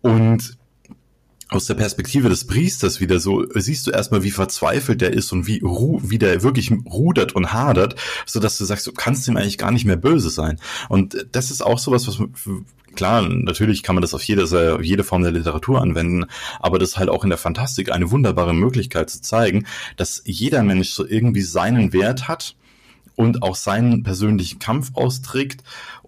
Und 0.00 0.58
aus 1.54 1.66
der 1.66 1.74
Perspektive 1.74 2.28
des 2.28 2.46
Priesters 2.46 3.00
wieder 3.00 3.20
so, 3.20 3.44
siehst 3.54 3.86
du 3.86 3.92
erstmal, 3.92 4.24
wie 4.24 4.30
verzweifelt 4.30 5.00
der 5.00 5.12
ist 5.12 5.32
und 5.32 5.46
wie, 5.46 5.60
ru 5.60 6.00
wie 6.02 6.18
der 6.18 6.42
wirklich 6.42 6.72
rudert 6.72 7.32
und 7.34 7.52
hadert, 7.52 7.94
so 8.26 8.40
dass 8.40 8.58
du 8.58 8.64
sagst, 8.64 8.86
du 8.86 8.92
kannst 8.92 9.28
ihm 9.28 9.36
eigentlich 9.36 9.58
gar 9.58 9.70
nicht 9.70 9.84
mehr 9.84 9.96
böse 9.96 10.30
sein. 10.30 10.58
Und 10.88 11.26
das 11.32 11.50
ist 11.50 11.64
auch 11.64 11.78
sowas, 11.78 12.08
was 12.08 12.18
klar, 12.96 13.22
natürlich 13.22 13.82
kann 13.82 13.94
man 13.94 14.02
das 14.02 14.14
auf 14.14 14.22
jede, 14.22 14.80
jede 14.82 15.04
Form 15.04 15.22
der 15.22 15.32
Literatur 15.32 15.80
anwenden, 15.80 16.26
aber 16.60 16.78
das 16.78 16.90
ist 16.90 16.98
halt 16.98 17.08
auch 17.08 17.24
in 17.24 17.30
der 17.30 17.38
Fantastik 17.38 17.92
eine 17.92 18.10
wunderbare 18.10 18.54
Möglichkeit 18.54 19.10
zu 19.10 19.20
zeigen, 19.20 19.66
dass 19.96 20.22
jeder 20.24 20.62
Mensch 20.62 20.90
so 20.90 21.06
irgendwie 21.06 21.42
seinen 21.42 21.92
Wert 21.92 22.28
hat 22.28 22.56
und 23.16 23.42
auch 23.42 23.54
seinen 23.54 24.02
persönlichen 24.02 24.58
Kampf 24.58 24.90
austrägt. 24.94 25.62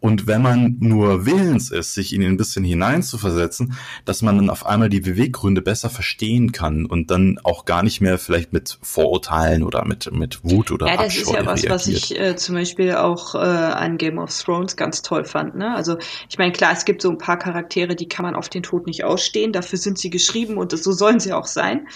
Und 0.06 0.28
wenn 0.28 0.40
man 0.40 0.76
nur 0.78 1.26
willens 1.26 1.72
ist, 1.72 1.94
sich 1.94 2.14
in 2.14 2.22
ihn 2.22 2.28
ein 2.28 2.36
bisschen 2.36 2.62
hineinzuversetzen, 2.62 3.74
dass 4.04 4.22
man 4.22 4.36
dann 4.36 4.50
auf 4.50 4.64
einmal 4.64 4.88
die 4.88 5.00
Beweggründe 5.00 5.62
besser 5.62 5.90
verstehen 5.90 6.52
kann 6.52 6.86
und 6.86 7.10
dann 7.10 7.40
auch 7.42 7.64
gar 7.64 7.82
nicht 7.82 8.00
mehr 8.00 8.16
vielleicht 8.16 8.52
mit 8.52 8.78
Vorurteilen 8.82 9.64
oder 9.64 9.84
mit, 9.84 10.08
mit 10.12 10.44
Wut 10.44 10.70
oder 10.70 10.86
Ja, 10.86 10.96
das 10.96 11.06
Abscheu 11.06 11.20
ist 11.22 11.30
ja 11.32 11.40
was, 11.40 11.64
reagiert. 11.64 11.72
was 11.72 11.86
ich 11.88 12.20
äh, 12.20 12.36
zum 12.36 12.54
Beispiel 12.54 12.94
auch 12.94 13.34
äh, 13.34 13.38
an 13.38 13.98
Game 13.98 14.18
of 14.18 14.32
Thrones 14.32 14.76
ganz 14.76 15.02
toll 15.02 15.24
fand. 15.24 15.56
Ne? 15.56 15.74
Also 15.74 15.98
ich 16.30 16.38
meine, 16.38 16.52
klar, 16.52 16.70
es 16.72 16.84
gibt 16.84 17.02
so 17.02 17.10
ein 17.10 17.18
paar 17.18 17.40
Charaktere, 17.40 17.96
die 17.96 18.06
kann 18.06 18.24
man 18.24 18.36
auf 18.36 18.48
den 18.48 18.62
Tod 18.62 18.86
nicht 18.86 19.02
ausstehen. 19.02 19.52
Dafür 19.52 19.80
sind 19.80 19.98
sie 19.98 20.10
geschrieben 20.10 20.56
und 20.56 20.70
so 20.70 20.92
sollen 20.92 21.18
sie 21.18 21.32
auch 21.32 21.46
sein. 21.46 21.88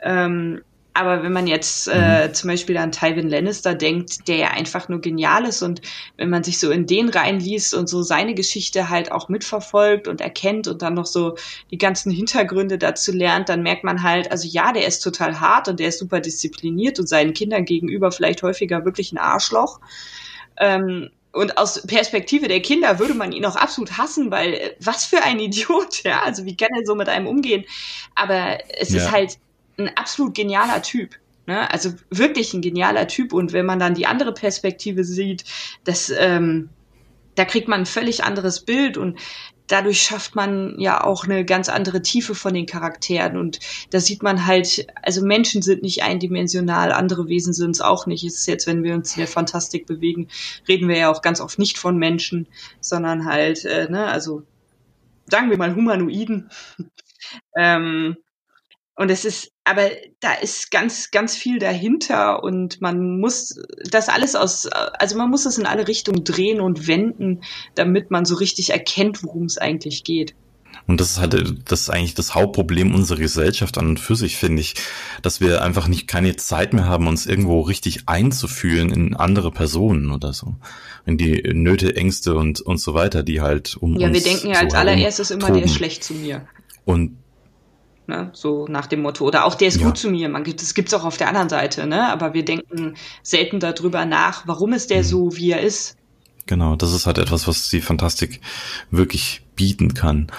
Ähm, 0.00 0.62
aber 0.94 1.24
wenn 1.24 1.32
man 1.32 1.48
jetzt 1.48 1.88
äh, 1.88 2.28
mhm. 2.28 2.34
zum 2.34 2.50
Beispiel 2.50 2.76
an 2.76 2.92
Tywin 2.92 3.28
Lannister 3.28 3.74
denkt, 3.74 4.28
der 4.28 4.36
ja 4.36 4.50
einfach 4.50 4.88
nur 4.88 5.00
genial 5.00 5.44
ist 5.44 5.60
und 5.62 5.82
wenn 6.16 6.30
man 6.30 6.44
sich 6.44 6.60
so 6.60 6.70
in 6.70 6.86
den 6.86 7.08
reinliest 7.08 7.74
und 7.74 7.88
so 7.88 8.02
seine 8.02 8.34
Geschichte 8.34 8.88
halt 8.88 9.10
auch 9.10 9.28
mitverfolgt 9.28 10.06
und 10.06 10.20
erkennt 10.20 10.68
und 10.68 10.82
dann 10.82 10.94
noch 10.94 11.06
so 11.06 11.34
die 11.72 11.78
ganzen 11.78 12.12
Hintergründe 12.12 12.78
dazu 12.78 13.10
lernt, 13.10 13.48
dann 13.48 13.64
merkt 13.64 13.82
man 13.82 14.04
halt, 14.04 14.30
also 14.30 14.46
ja, 14.46 14.72
der 14.72 14.86
ist 14.86 15.00
total 15.00 15.40
hart 15.40 15.66
und 15.66 15.80
der 15.80 15.88
ist 15.88 15.98
super 15.98 16.20
diszipliniert 16.20 17.00
und 17.00 17.08
seinen 17.08 17.34
Kindern 17.34 17.64
gegenüber 17.64 18.12
vielleicht 18.12 18.44
häufiger 18.44 18.84
wirklich 18.84 19.12
ein 19.12 19.18
Arschloch. 19.18 19.80
Ähm, 20.58 21.10
und 21.32 21.58
aus 21.58 21.84
Perspektive 21.84 22.46
der 22.46 22.62
Kinder 22.62 23.00
würde 23.00 23.14
man 23.14 23.32
ihn 23.32 23.44
auch 23.44 23.56
absolut 23.56 23.98
hassen, 23.98 24.30
weil 24.30 24.54
äh, 24.54 24.76
was 24.78 25.04
für 25.04 25.24
ein 25.24 25.40
Idiot, 25.40 26.04
ja, 26.04 26.22
also 26.22 26.44
wie 26.44 26.56
kann 26.56 26.70
er 26.78 26.86
so 26.86 26.94
mit 26.94 27.08
einem 27.08 27.26
umgehen? 27.26 27.64
Aber 28.14 28.58
es 28.78 28.90
ja. 28.90 29.00
ist 29.00 29.10
halt 29.10 29.38
ein 29.78 29.96
absolut 29.96 30.34
genialer 30.34 30.82
Typ. 30.82 31.16
Ne? 31.46 31.70
Also 31.70 31.92
wirklich 32.10 32.54
ein 32.54 32.62
genialer 32.62 33.06
Typ. 33.06 33.32
Und 33.32 33.52
wenn 33.52 33.66
man 33.66 33.78
dann 33.78 33.94
die 33.94 34.06
andere 34.06 34.32
Perspektive 34.32 35.04
sieht, 35.04 35.44
das, 35.84 36.12
ähm, 36.16 36.70
da 37.34 37.44
kriegt 37.44 37.68
man 37.68 37.80
ein 37.80 37.86
völlig 37.86 38.24
anderes 38.24 38.60
Bild 38.60 38.96
und 38.96 39.18
dadurch 39.66 40.02
schafft 40.02 40.34
man 40.34 40.78
ja 40.78 41.02
auch 41.02 41.24
eine 41.24 41.44
ganz 41.44 41.68
andere 41.68 42.02
Tiefe 42.02 42.34
von 42.34 42.54
den 42.54 42.66
Charakteren. 42.66 43.36
Und 43.36 43.60
da 43.90 44.00
sieht 44.00 44.22
man 44.22 44.46
halt, 44.46 44.86
also 45.02 45.24
Menschen 45.24 45.62
sind 45.62 45.82
nicht 45.82 46.02
eindimensional, 46.02 46.92
andere 46.92 47.28
Wesen 47.28 47.52
sind 47.52 47.72
es 47.72 47.80
auch 47.80 48.06
nicht. 48.06 48.24
Es 48.24 48.40
ist 48.40 48.46
jetzt, 48.46 48.66
wenn 48.66 48.82
wir 48.82 48.94
uns 48.94 49.14
in 49.14 49.20
der 49.20 49.28
Fantastik 49.28 49.86
bewegen, 49.86 50.28
reden 50.68 50.88
wir 50.88 50.98
ja 50.98 51.10
auch 51.10 51.22
ganz 51.22 51.40
oft 51.40 51.58
nicht 51.58 51.78
von 51.78 51.96
Menschen, 51.98 52.46
sondern 52.80 53.24
halt, 53.24 53.64
äh, 53.64 53.88
ne, 53.90 54.06
also 54.06 54.42
sagen 55.26 55.50
wir 55.50 55.58
mal 55.58 55.74
Humanoiden. 55.74 56.50
ähm, 57.56 58.16
und 58.96 59.10
es 59.10 59.24
ist, 59.24 59.50
aber 59.64 59.90
da 60.20 60.34
ist 60.34 60.70
ganz, 60.70 61.10
ganz 61.10 61.34
viel 61.34 61.58
dahinter 61.58 62.44
und 62.44 62.80
man 62.80 63.18
muss 63.18 63.60
das 63.90 64.08
alles 64.08 64.36
aus, 64.36 64.66
also 64.66 65.16
man 65.16 65.30
muss 65.30 65.44
das 65.44 65.58
in 65.58 65.66
alle 65.66 65.88
Richtungen 65.88 66.22
drehen 66.22 66.60
und 66.60 66.86
wenden, 66.86 67.42
damit 67.74 68.10
man 68.10 68.24
so 68.24 68.36
richtig 68.36 68.70
erkennt, 68.70 69.24
worum 69.24 69.44
es 69.44 69.58
eigentlich 69.58 70.04
geht. 70.04 70.34
Und 70.86 71.00
das 71.00 71.12
ist 71.12 71.18
halt, 71.18 71.34
das 71.70 71.82
ist 71.82 71.90
eigentlich 71.90 72.14
das 72.14 72.34
Hauptproblem 72.34 72.94
unserer 72.94 73.18
Gesellschaft 73.18 73.78
an 73.78 73.86
und 73.86 74.00
für 74.00 74.16
sich, 74.16 74.36
finde 74.36 74.60
ich, 74.60 74.74
dass 75.22 75.40
wir 75.40 75.62
einfach 75.62 75.88
nicht 75.88 76.06
keine 76.06 76.36
Zeit 76.36 76.72
mehr 76.72 76.84
haben, 76.84 77.06
uns 77.08 77.26
irgendwo 77.26 77.62
richtig 77.62 78.02
einzufühlen 78.06 78.90
in 78.90 79.16
andere 79.16 79.50
Personen 79.50 80.10
oder 80.10 80.32
so. 80.32 80.56
In 81.06 81.16
die 81.16 81.42
Nöte, 81.54 81.96
Ängste 81.96 82.34
und, 82.34 82.60
und 82.60 82.78
so 82.78 82.94
weiter, 82.94 83.22
die 83.22 83.40
halt 83.40 83.76
um 83.76 83.98
ja, 83.98 84.08
uns 84.08 84.16
wir 84.16 84.22
denken 84.22 84.48
ja 84.48 84.60
als 84.60 84.72
so 84.72 84.78
allererstes 84.78 85.30
immer, 85.30 85.46
der 85.46 85.62
ist 85.62 85.70
toben. 85.70 85.76
schlecht 85.76 86.04
zu 86.04 86.14
mir. 86.14 86.46
Und 86.84 87.16
Ne? 88.06 88.30
So 88.34 88.66
nach 88.68 88.86
dem 88.86 89.02
Motto. 89.02 89.24
Oder 89.24 89.44
auch 89.46 89.54
der 89.54 89.68
ist 89.68 89.80
Ja. 89.80 89.86
gut 89.86 89.96
zu 89.98 90.10
mir. 90.10 90.28
Man 90.28 90.44
gibt, 90.44 90.60
das 90.60 90.74
gibt's 90.74 90.92
auch 90.94 91.04
auf 91.04 91.16
der 91.16 91.28
anderen 91.28 91.48
Seite, 91.48 91.86
ne? 91.86 92.10
Aber 92.12 92.34
wir 92.34 92.44
denken 92.44 92.94
selten 93.22 93.60
darüber 93.60 94.04
nach, 94.04 94.46
warum 94.46 94.72
ist 94.74 94.90
der 94.90 94.98
Mhm. 94.98 95.04
so, 95.04 95.36
wie 95.36 95.50
er 95.52 95.60
ist. 95.60 95.96
Genau, 96.46 96.76
das 96.76 96.92
ist 96.92 97.06
halt 97.06 97.16
etwas, 97.18 97.48
was 97.48 97.70
die 97.70 97.80
Fantastik 97.80 98.40
wirklich 98.90 99.42
bieten 99.56 99.94
kann. 99.94 100.30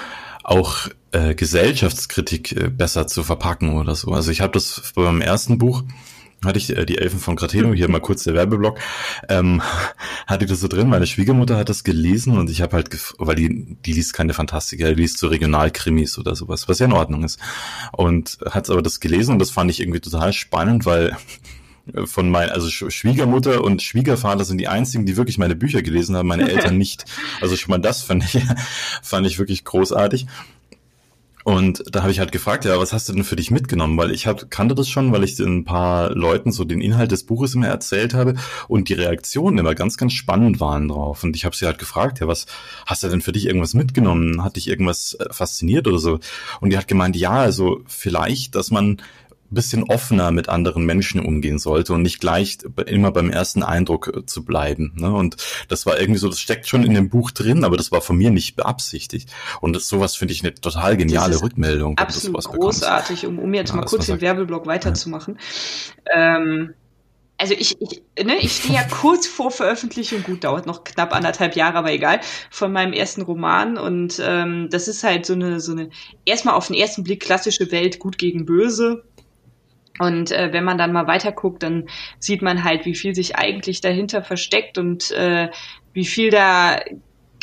Auch 0.44 0.88
äh, 1.12 1.34
Gesellschaftskritik 1.34 2.52
äh, 2.52 2.70
besser 2.70 3.08
zu 3.08 3.24
verpacken 3.24 3.78
oder 3.80 3.96
so. 3.96 4.12
Also 4.12 4.30
ich 4.32 4.42
habe 4.42 4.54
das 4.54 4.92
beim 4.96 5.22
ersten 5.22 5.58
Buch, 5.58 5.84
hatte 6.46 6.58
ich 6.60 6.76
äh, 6.76 6.86
die 6.86 6.98
Elfen 6.98 7.20
von 7.20 7.36
Grateno, 7.36 7.74
hier 7.74 7.90
mal 7.90 8.00
kurz 8.02 8.24
der 8.24 8.34
Werbeblock, 8.34 8.80
ähm, 9.30 9.62
hatte 10.28 10.46
ich 10.46 10.52
das 10.52 10.60
so 10.60 10.68
drin. 10.68 10.90
Meine 10.90 11.08
Schwiegermutter 11.08 11.58
hat 11.58 11.70
das 11.70 11.84
gelesen 11.84 12.38
und 12.38 12.50
ich 12.50 12.62
habe 12.62 12.76
halt, 12.76 12.90
weil 13.18 13.36
die, 13.36 13.78
die 13.86 13.94
liest 13.94 14.14
keine 14.14 14.34
Fantastik, 14.34 14.80
die 14.80 14.86
liest 14.86 15.18
so 15.18 15.28
Regionalkrimis 15.28 16.18
oder 16.18 16.36
sowas, 16.36 16.68
was 16.68 16.80
ja 16.80 16.86
in 16.86 16.94
Ordnung 16.94 17.24
ist. 17.24 17.40
Und 17.92 18.38
hat 18.50 18.70
aber 18.70 18.82
das 18.82 19.00
gelesen 19.00 19.34
und 19.34 19.40
das 19.40 19.52
fand 19.52 19.70
ich 19.72 19.80
irgendwie 19.80 20.00
total 20.02 20.34
spannend, 20.34 20.86
weil 20.86 21.16
von 22.06 22.30
meinen, 22.30 22.50
also 22.50 22.68
Sch- 22.68 22.90
Schwiegermutter 22.90 23.64
und 23.64 23.82
Schwiegervater 23.84 24.44
sind 24.44 24.58
die 24.58 24.68
einzigen, 24.68 25.06
die 25.06 25.18
wirklich 25.18 25.38
meine 25.38 25.56
Bücher 25.56 25.82
gelesen 25.82 26.16
haben, 26.16 26.28
meine 26.28 26.50
Eltern 26.50 26.78
nicht. 26.80 27.06
Also 27.42 27.56
schon 27.56 27.70
mal 27.72 27.78
das 27.80 28.02
fand 28.02 28.24
ich, 28.24 28.42
fand 29.04 29.28
ich 29.28 29.38
wirklich 29.40 29.64
großartig. 29.66 30.26
Und 31.46 31.84
da 31.92 32.02
habe 32.02 32.12
ich 32.12 32.18
halt 32.18 32.32
gefragt, 32.32 32.66
ja, 32.66 32.80
was 32.80 32.92
hast 32.92 33.08
du 33.08 33.14
denn 33.14 33.24
für 33.24 33.36
dich 33.36 33.52
mitgenommen? 33.52 33.96
Weil 34.00 34.10
ich 34.10 34.26
hab, 34.26 34.50
kannte 34.50 34.74
das 34.74 34.90
schon, 34.90 35.12
weil 35.12 35.24
ich 35.24 35.38
ein 35.40 35.64
paar 35.64 36.10
Leuten 36.10 36.52
so 36.52 36.66
den 36.66 36.82
Inhalt 36.82 37.12
des 37.12 37.24
Buches 37.24 37.54
immer 37.54 37.68
erzählt 37.68 38.16
habe 38.16 38.34
und 38.68 38.90
die 38.90 38.96
Reaktionen 38.96 39.60
immer 39.60 39.76
ganz, 39.76 39.96
ganz 39.96 40.14
spannend 40.14 40.60
waren 40.60 40.88
drauf. 40.88 41.24
Und 41.24 41.36
ich 41.36 41.46
habe 41.46 41.56
sie 41.56 41.68
halt 41.68 41.78
gefragt, 41.78 42.20
ja, 42.20 42.28
was 42.28 42.48
hast 42.88 43.04
du 43.04 43.10
denn 43.10 43.22
für 43.22 43.32
dich 43.32 43.46
irgendwas 43.46 43.76
mitgenommen? 43.76 44.44
Hat 44.44 44.56
dich 44.56 44.68
irgendwas 44.68 45.14
äh, 45.20 45.32
fasziniert 45.32 45.88
oder 45.88 46.00
so? 46.00 46.20
Und 46.62 46.72
die 46.72 46.80
hat 46.80 46.88
gemeint, 46.88 47.16
ja, 47.16 47.34
also 47.34 47.82
vielleicht, 47.86 48.56
dass 48.56 48.72
man 48.72 48.98
bisschen 49.50 49.84
offener 49.84 50.32
mit 50.32 50.50
anderen 50.50 50.86
Menschen 50.86 51.20
umgehen 51.20 51.60
sollte 51.60 51.94
und 51.94 52.02
nicht 52.02 52.20
gleich 52.20 52.58
immer 52.86 53.12
beim 53.12 53.30
ersten 53.30 53.64
Eindruck 53.64 54.12
äh, 54.16 54.26
zu 54.26 54.44
bleiben. 54.44 54.94
Ne? 54.96 55.12
Und 55.14 55.38
das 55.68 55.86
war 55.86 56.00
irgendwie 56.00 56.20
so, 56.20 56.30
das 56.30 56.40
steckt 56.40 56.68
schon 56.68 56.84
in 56.84 56.94
dem 56.94 57.10
Buch 57.10 57.32
drin, 57.32 57.64
aber 57.64 57.78
das 57.78 57.92
war 57.92 58.02
von 58.02 58.18
mir 58.18 58.32
nicht 58.32 58.56
beabsichtigt. 58.56 59.30
Und 59.62 59.76
das, 59.76 59.88
sowas 59.88 60.16
finde 60.16 60.34
ich 60.34 60.44
eine 60.44 60.54
total 60.54 60.98
geniale 60.98 61.42
Rückmeldung. 61.42 61.98
Absolut 61.98 62.38
bekommst. 62.38 62.82
großartig, 62.82 63.26
um, 63.26 63.40
um 63.40 63.54
jetzt 63.54 63.70
Ja, 63.70 63.78
mal 63.78 63.86
kurz 63.86 64.08
den 64.08 64.22
Werbeblock 64.22 64.66
weiterzumachen. 64.66 65.40
Ähm, 66.14 66.74
also 67.38 67.54
ich, 67.54 67.76
ich, 67.82 68.02
ne, 68.24 68.38
ich 68.40 68.54
stehe 68.54 68.76
ja 68.76 68.84
kurz 68.90 69.28
vor 69.28 69.52
Veröffentlichung, 69.52 70.24
gut, 70.24 70.44
dauert 70.44 70.66
noch 70.66 70.84
knapp 70.84 71.14
anderthalb 71.14 71.56
Jahre, 71.56 71.78
aber 71.78 71.92
egal, 71.92 72.22
von 72.50 72.72
meinem 72.72 72.94
ersten 72.94 73.22
Roman. 73.22 73.78
Und 73.78 74.22
ähm, 74.24 74.70
das 74.72 74.88
ist 74.88 75.04
halt 75.04 75.26
so 75.26 75.34
eine, 75.34 75.60
so 75.60 75.74
eine, 75.74 75.90
erstmal 76.26 76.56
auf 76.56 76.68
den 76.68 76.76
ersten 76.76 77.04
Blick 77.04 77.22
klassische 77.22 77.72
Welt, 77.72 78.00
gut 78.00 78.18
gegen 78.18 78.46
böse. 78.46 79.04
Und 80.00 80.32
äh, 80.32 80.52
wenn 80.52 80.64
man 80.64 80.78
dann 80.78 80.92
mal 80.92 81.08
weiter 81.08 81.32
guckt, 81.32 81.64
dann 81.64 81.88
sieht 82.20 82.42
man 82.42 82.64
halt, 82.64 82.86
wie 82.86 82.96
viel 82.96 83.16
sich 83.16 83.38
eigentlich 83.38 83.82
dahinter 83.82 84.22
versteckt 84.22 84.78
und 84.78 85.12
äh, 85.12 85.50
wie 85.94 86.06
viel 86.06 86.30
da 86.30 86.80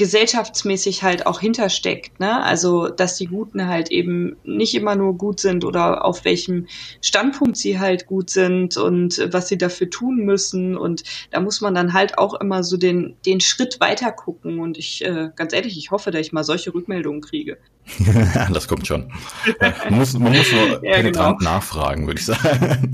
gesellschaftsmäßig 0.02 1.04
halt 1.04 1.26
auch 1.26 1.38
hintersteckt, 1.38 2.18
ne? 2.18 2.42
Also, 2.42 2.88
dass 2.88 3.18
die 3.18 3.26
Guten 3.26 3.68
halt 3.68 3.92
eben 3.92 4.34
nicht 4.42 4.74
immer 4.74 4.96
nur 4.96 5.16
gut 5.16 5.38
sind 5.38 5.64
oder 5.64 6.04
auf 6.04 6.24
welchem 6.24 6.66
Standpunkt 7.00 7.56
sie 7.56 7.78
halt 7.78 8.06
gut 8.06 8.28
sind 8.28 8.76
und 8.76 9.28
was 9.30 9.46
sie 9.46 9.56
dafür 9.56 9.90
tun 9.90 10.24
müssen. 10.24 10.76
Und 10.76 11.04
da 11.30 11.38
muss 11.38 11.60
man 11.60 11.76
dann 11.76 11.92
halt 11.92 12.18
auch 12.18 12.34
immer 12.34 12.64
so 12.64 12.76
den, 12.76 13.14
den 13.26 13.40
Schritt 13.40 13.78
weiter 13.78 14.10
gucken. 14.10 14.58
Und 14.58 14.76
ich, 14.76 15.04
äh, 15.04 15.30
ganz 15.36 15.52
ehrlich, 15.52 15.78
ich 15.78 15.92
hoffe, 15.92 16.10
dass 16.10 16.22
ich 16.22 16.32
mal 16.32 16.42
solche 16.42 16.74
Rückmeldungen 16.74 17.20
kriege. 17.20 17.58
das 18.52 18.66
kommt 18.66 18.88
schon. 18.88 19.12
Man 19.60 19.94
muss, 19.94 20.14
man 20.14 20.32
muss 20.32 20.50
nur 20.50 20.68
Ja, 20.84 20.96
penetrant 20.96 21.38
genau. 21.38 21.52
nachfragen, 21.52 22.08
würde 22.08 22.18
ich 22.18 22.26
sagen. 22.26 22.92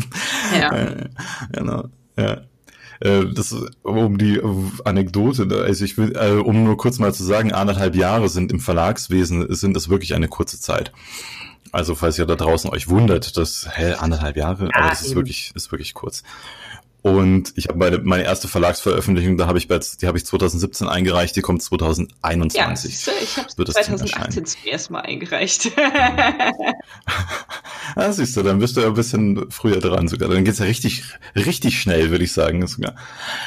Ja. 0.59 0.68
Äh, 0.79 1.09
genau. 1.53 1.85
Ja. 2.18 2.42
Äh, 3.00 3.26
Das 3.32 3.54
um 3.82 4.18
die 4.18 4.40
Anekdote, 4.84 5.46
ne, 5.46 5.56
also 5.56 5.84
ich 5.84 5.96
will, 5.98 6.16
äh, 6.16 6.32
um 6.32 6.64
nur 6.64 6.76
kurz 6.76 6.98
mal 6.98 7.12
zu 7.14 7.24
sagen, 7.24 7.52
anderthalb 7.52 7.94
Jahre 7.94 8.28
sind 8.28 8.52
im 8.52 8.61
Verlagswesen, 8.61 9.52
sind 9.54 9.74
das 9.74 9.88
wirklich 9.88 10.14
eine 10.14 10.28
kurze 10.28 10.61
Zeit. 10.61 10.92
Also 11.70 11.94
falls 11.94 12.18
ihr 12.18 12.26
da 12.26 12.34
draußen 12.34 12.70
euch 12.70 12.88
wundert, 12.88 13.37
dass, 13.37 13.68
hä, 13.70 13.92
anderthalb 13.94 14.37
Jahre, 14.37 14.70
aber 14.72 14.88
das 14.88 15.02
ist 15.02 15.14
wirklich, 15.14 15.52
ist 15.54 15.70
wirklich 15.70 15.92
kurz. 15.94 16.22
Und 17.16 17.53
ich 17.57 17.68
habe 17.68 17.79
meine, 17.79 17.99
meine 17.99 18.25
erste 18.25 18.49
Verlagsveröffentlichung, 18.49 19.37
da 19.37 19.47
habe 19.47 19.59
ich 19.59 19.68
bei, 19.68 19.79
die 19.79 20.07
habe 20.07 20.18
ich 20.18 20.27
2017 20.27 20.88
eingereicht, 20.88 21.37
die 21.37 21.40
kommt 21.40 21.62
Ja, 21.62 21.68
2021. 21.68 22.90
siehste, 22.99 23.11
ich 23.23 23.37
habe 23.37 23.49
wird 23.57 23.68
das 23.68 23.75
Ding 23.77 23.85
2018 23.97 24.47
zum 24.47 24.61
ersten 24.66 24.92
Mal 24.92 25.01
eingereicht. 25.01 25.73
Ah, 27.97 28.12
siehst 28.12 28.37
du, 28.37 28.42
dann 28.42 28.59
bist 28.59 28.77
du 28.77 28.83
ja 28.83 28.88
ein 28.88 28.94
bisschen 28.94 29.51
früher 29.51 29.81
dran 29.81 30.09
sogar. 30.09 30.29
Dann 30.29 30.44
geht's 30.44 30.59
ja 30.59 30.66
richtig, 30.66 31.05
richtig 31.35 31.81
schnell, 31.81 32.11
würde 32.11 32.23
ich 32.23 32.33
sagen. 32.33 32.64
sogar. 32.66 32.94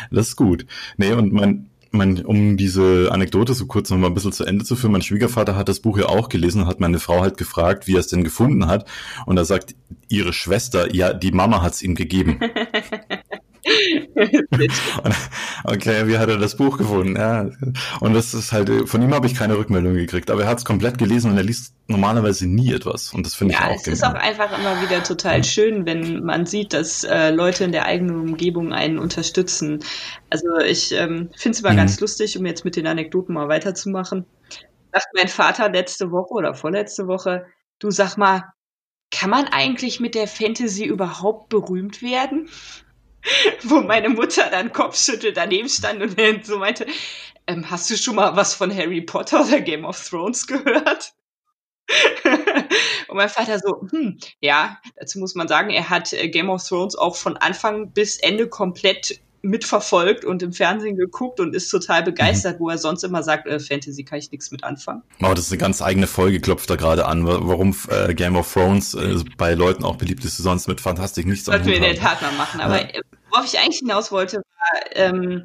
Das 0.09 0.29
ist 0.29 0.35
gut. 0.35 0.65
Nee, 0.97 1.13
und 1.13 1.31
mein, 1.31 1.69
mein, 1.91 2.25
um 2.25 2.57
diese 2.57 3.09
Anekdote 3.11 3.53
so 3.53 3.65
kurz 3.67 3.89
noch 3.89 3.97
mal 3.97 4.07
ein 4.07 4.13
bisschen 4.13 4.31
zu 4.31 4.43
Ende 4.45 4.65
zu 4.65 4.75
führen, 4.75 4.93
mein 4.93 5.01
Schwiegervater 5.01 5.55
hat 5.55 5.69
das 5.69 5.79
Buch 5.79 5.97
ja 5.97 6.07
auch 6.07 6.29
gelesen 6.29 6.63
und 6.63 6.67
hat 6.67 6.79
meine 6.79 6.99
Frau 6.99 7.21
halt 7.21 7.37
gefragt, 7.37 7.87
wie 7.87 7.95
er 7.95 7.99
es 7.99 8.07
denn 8.07 8.23
gefunden 8.23 8.67
hat. 8.67 8.89
Und 9.25 9.35
da 9.35 9.45
sagt 9.45 9.75
ihre 10.07 10.33
Schwester, 10.33 10.93
ja, 10.93 11.13
die 11.13 11.31
Mama 11.31 11.61
hat's 11.61 11.81
ihm 11.81 11.95
gegeben. 11.95 12.39
Okay, 15.63 16.07
wie 16.07 16.17
hat 16.17 16.29
er 16.29 16.37
das 16.37 16.55
Buch 16.57 16.77
gefunden? 16.77 17.15
Ja. 17.15 17.49
Und 17.99 18.13
das 18.13 18.33
ist 18.33 18.51
halt, 18.51 18.69
von 18.89 19.01
ihm 19.01 19.13
habe 19.13 19.27
ich 19.27 19.35
keine 19.35 19.57
Rückmeldung 19.57 19.93
gekriegt, 19.93 20.31
aber 20.31 20.43
er 20.43 20.47
hat 20.49 20.59
es 20.59 20.65
komplett 20.65 20.97
gelesen 20.97 21.31
und 21.31 21.37
er 21.37 21.43
liest 21.43 21.75
normalerweise 21.87 22.47
nie 22.47 22.73
etwas. 22.73 23.13
Und 23.13 23.25
das 23.25 23.35
finde 23.35 23.53
ich 23.53 23.59
Ja, 23.59 23.61
auch 23.61 23.73
es 23.73 23.87
ist 23.87 24.03
auch 24.03 24.13
genial. 24.13 24.15
einfach 24.15 24.57
immer 24.57 24.81
wieder 24.81 25.03
total 25.03 25.43
schön, 25.43 25.85
wenn 25.85 26.23
man 26.23 26.45
sieht, 26.45 26.73
dass 26.73 27.03
äh, 27.03 27.29
Leute 27.31 27.63
in 27.65 27.71
der 27.71 27.85
eigenen 27.85 28.19
Umgebung 28.19 28.73
einen 28.73 28.97
unterstützen. 28.97 29.79
Also 30.29 30.47
ich 30.65 30.91
ähm, 30.93 31.29
finde 31.35 31.55
es 31.57 31.61
immer 31.61 31.71
Mhm. 31.73 31.75
ganz 31.75 31.99
lustig, 31.99 32.37
um 32.37 32.45
jetzt 32.45 32.65
mit 32.65 32.75
den 32.75 32.87
Anekdoten 32.87 33.33
mal 33.35 33.47
weiterzumachen. 33.49 34.25
Sagt 34.93 35.07
mein 35.15 35.27
Vater 35.29 35.69
letzte 35.71 36.11
Woche 36.11 36.33
oder 36.33 36.53
vorletzte 36.55 37.07
Woche, 37.07 37.45
du 37.79 37.91
sag 37.91 38.17
mal, 38.17 38.43
kann 39.11 39.29
man 39.29 39.45
eigentlich 39.47 39.99
mit 39.99 40.15
der 40.15 40.27
Fantasy 40.27 40.85
überhaupt 40.85 41.49
berühmt 41.49 42.01
werden? 42.01 42.47
Wo 43.63 43.81
meine 43.81 44.09
Mutter 44.09 44.49
dann 44.49 44.71
Kopfschüttelt 44.71 45.37
daneben 45.37 45.69
stand 45.69 46.01
und 46.01 46.45
so 46.45 46.57
meinte, 46.57 46.85
ähm, 47.47 47.69
hast 47.69 47.89
du 47.89 47.97
schon 47.97 48.15
mal 48.15 48.35
was 48.35 48.53
von 48.53 48.75
Harry 48.75 49.01
Potter 49.01 49.45
oder 49.45 49.61
Game 49.61 49.85
of 49.85 50.07
Thrones 50.07 50.47
gehört? 50.47 51.13
Und 53.07 53.17
mein 53.17 53.27
Vater 53.27 53.59
so, 53.59 53.81
hm, 53.89 54.17
ja, 54.39 54.79
dazu 54.95 55.19
muss 55.19 55.35
man 55.35 55.47
sagen, 55.49 55.69
er 55.71 55.89
hat 55.89 56.13
äh, 56.13 56.29
Game 56.29 56.49
of 56.49 56.65
Thrones 56.65 56.95
auch 56.95 57.15
von 57.15 57.35
Anfang 57.35 57.91
bis 57.91 58.17
Ende 58.17 58.47
komplett 58.47 59.19
mitverfolgt 59.43 60.23
und 60.25 60.43
im 60.43 60.53
Fernsehen 60.53 60.95
geguckt 60.97 61.39
und 61.39 61.55
ist 61.55 61.69
total 61.69 62.03
begeistert, 62.03 62.59
wo 62.59 62.69
er 62.69 62.77
sonst 62.77 63.03
immer 63.03 63.23
sagt, 63.23 63.47
äh, 63.47 63.59
Fantasy 63.59 64.03
kann 64.03 64.19
ich 64.19 64.31
nichts 64.31 64.51
mit 64.51 64.63
anfangen. 64.63 65.01
Aber 65.21 65.33
das 65.35 65.45
ist 65.45 65.51
eine 65.51 65.59
ganz 65.59 65.81
eigene 65.81 66.07
Folge, 66.07 66.39
klopft 66.39 66.69
da 66.69 66.75
gerade 66.75 67.05
an, 67.05 67.25
wa- 67.25 67.39
warum 67.41 67.75
äh, 67.89 68.13
Game 68.13 68.35
of 68.35 68.51
Thrones 68.51 68.93
äh, 68.93 69.15
bei 69.37 69.53
Leuten 69.53 69.83
auch 69.83 69.95
beliebt 69.95 70.23
ist, 70.25 70.37
sonst 70.37 70.67
mit 70.67 70.79
Fantastik 70.81 71.25
nichts 71.25 71.45
Sollten 71.45 71.65
wir 71.65 71.75
in 71.75 71.81
der. 71.81 71.95
Tat 71.95 72.21
mal 72.21 72.31
machen. 72.33 72.61
Aber 72.61 72.81
Ja. 72.81 73.01
Worauf 73.31 73.45
ich 73.45 73.59
eigentlich 73.59 73.79
hinaus 73.79 74.11
wollte, 74.11 74.37
war, 74.37 74.95
ähm, 74.95 75.43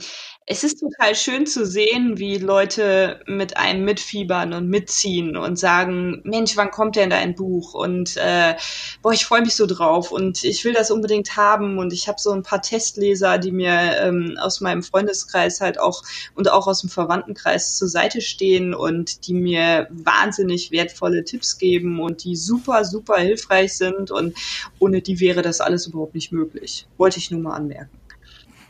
es 0.48 0.62
ist 0.62 0.78
total 0.78 1.16
schön 1.16 1.44
zu 1.44 1.66
sehen, 1.66 2.18
wie 2.18 2.38
Leute 2.38 3.20
mit 3.26 3.56
einem 3.56 3.84
mitfiebern 3.84 4.52
und 4.52 4.68
mitziehen 4.68 5.36
und 5.36 5.58
sagen, 5.58 6.20
Mensch, 6.22 6.56
wann 6.56 6.70
kommt 6.70 6.94
denn 6.94 7.10
da 7.10 7.16
ein 7.16 7.34
Buch? 7.34 7.74
Und 7.74 8.16
äh, 8.16 8.54
boah, 9.02 9.12
ich 9.12 9.26
freue 9.26 9.40
mich 9.40 9.56
so 9.56 9.66
drauf 9.66 10.12
und 10.12 10.44
ich 10.44 10.64
will 10.64 10.72
das 10.72 10.92
unbedingt 10.92 11.36
haben. 11.36 11.78
Und 11.78 11.92
ich 11.92 12.06
habe 12.06 12.20
so 12.20 12.30
ein 12.30 12.44
paar 12.44 12.62
Testleser, 12.62 13.38
die 13.38 13.50
mir 13.50 14.00
ähm, 14.00 14.38
aus 14.40 14.60
meinem 14.60 14.84
Freundeskreis 14.84 15.60
halt 15.60 15.80
auch 15.80 16.04
und 16.36 16.48
auch 16.48 16.68
aus 16.68 16.82
dem 16.82 16.90
Verwandtenkreis 16.90 17.76
zur 17.76 17.88
Seite 17.88 18.20
stehen 18.20 18.72
und 18.72 19.26
die 19.26 19.34
mir 19.34 19.88
wahnsinnig 19.90 20.70
wertvolle 20.70 21.24
Tipps 21.24 21.58
geben 21.58 22.00
und 22.00 22.22
die 22.22 22.36
super, 22.36 22.84
super 22.84 23.16
hilfreich 23.16 23.76
sind. 23.76 24.12
Und 24.12 24.36
ohne 24.78 25.02
die 25.02 25.18
wäre 25.18 25.42
das 25.42 25.60
alles 25.60 25.88
überhaupt 25.88 26.14
nicht 26.14 26.30
möglich. 26.30 26.86
Wollte 26.98 27.18
ich 27.18 27.32
nur 27.32 27.40
mal 27.40 27.56
anmerken. 27.56 27.75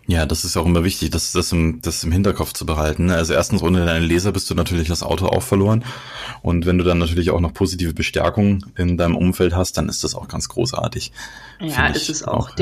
Ja, 0.09 0.25
das 0.25 0.45
ist 0.45 0.57
auch 0.57 0.67
immer 0.67 0.85
wichtig, 0.85 1.11
das, 1.11 1.33
das, 1.33 1.51
im, 1.51 1.81
das 1.83 2.05
im 2.05 2.13
Hinterkopf 2.13 2.53
zu 2.53 2.65
behalten. 2.65 3.07
ne? 3.07 3.17
Also 3.17 3.33
erstens, 3.33 3.63
ohne 3.63 3.85
deinen 3.85 4.05
Leser 4.05 4.31
bist 4.31 4.49
du 4.49 4.55
natürlich 4.55 4.87
das 4.87 5.03
Auto 5.03 5.27
auch 5.27 5.43
verloren. 5.43 5.85
Und 6.43 6.65
wenn 6.65 6.79
du 6.79 6.85
dann 6.85 6.99
natürlich 6.99 7.31
auch 7.31 7.41
noch 7.41 7.53
positive 7.53 7.93
Bestärkung 7.93 8.65
in 8.77 8.97
deinem 8.97 9.17
Umfeld 9.17 9.55
hast, 9.55 9.79
dann 9.79 9.89
ist 9.89 10.05
das 10.05 10.15
auch 10.15 10.29
ganz 10.29 10.49
großartig. 10.49 11.11
Ja, 11.61 11.89
ist 11.89 12.09
es 12.09 12.23
auch, 12.23 12.51
auch, 12.51 12.51
ja. 12.51 12.57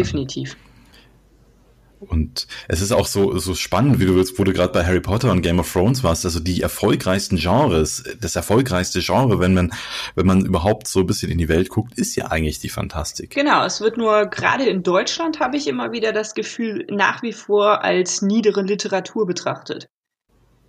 Und 2.08 2.46
es 2.68 2.80
ist 2.80 2.92
auch 2.92 3.06
so, 3.06 3.38
so 3.38 3.54
spannend, 3.54 4.00
wie 4.00 4.06
du 4.06 4.16
jetzt, 4.16 4.38
wo 4.38 4.44
du 4.44 4.52
gerade 4.52 4.72
bei 4.72 4.84
Harry 4.84 5.00
Potter 5.00 5.30
und 5.30 5.42
Game 5.42 5.58
of 5.58 5.72
Thrones 5.72 6.02
warst, 6.02 6.24
also 6.24 6.40
die 6.40 6.60
erfolgreichsten 6.60 7.36
Genres, 7.36 8.04
das 8.20 8.36
erfolgreichste 8.36 9.00
Genre, 9.00 9.40
wenn 9.40 9.54
man, 9.54 9.72
wenn 10.14 10.26
man 10.26 10.44
überhaupt 10.44 10.88
so 10.88 11.00
ein 11.00 11.06
bisschen 11.06 11.30
in 11.30 11.38
die 11.38 11.48
Welt 11.48 11.68
guckt, 11.68 11.98
ist 11.98 12.16
ja 12.16 12.26
eigentlich 12.30 12.60
die 12.60 12.68
Fantastik. 12.68 13.30
Genau, 13.30 13.64
es 13.64 13.80
wird 13.80 13.96
nur 13.96 14.26
gerade 14.26 14.64
in 14.64 14.82
Deutschland 14.82 15.40
habe 15.40 15.56
ich 15.56 15.66
immer 15.66 15.92
wieder 15.92 16.12
das 16.12 16.34
Gefühl, 16.34 16.86
nach 16.90 17.22
wie 17.22 17.32
vor 17.32 17.82
als 17.82 18.22
niedere 18.22 18.62
Literatur 18.62 19.26
betrachtet. 19.26 19.88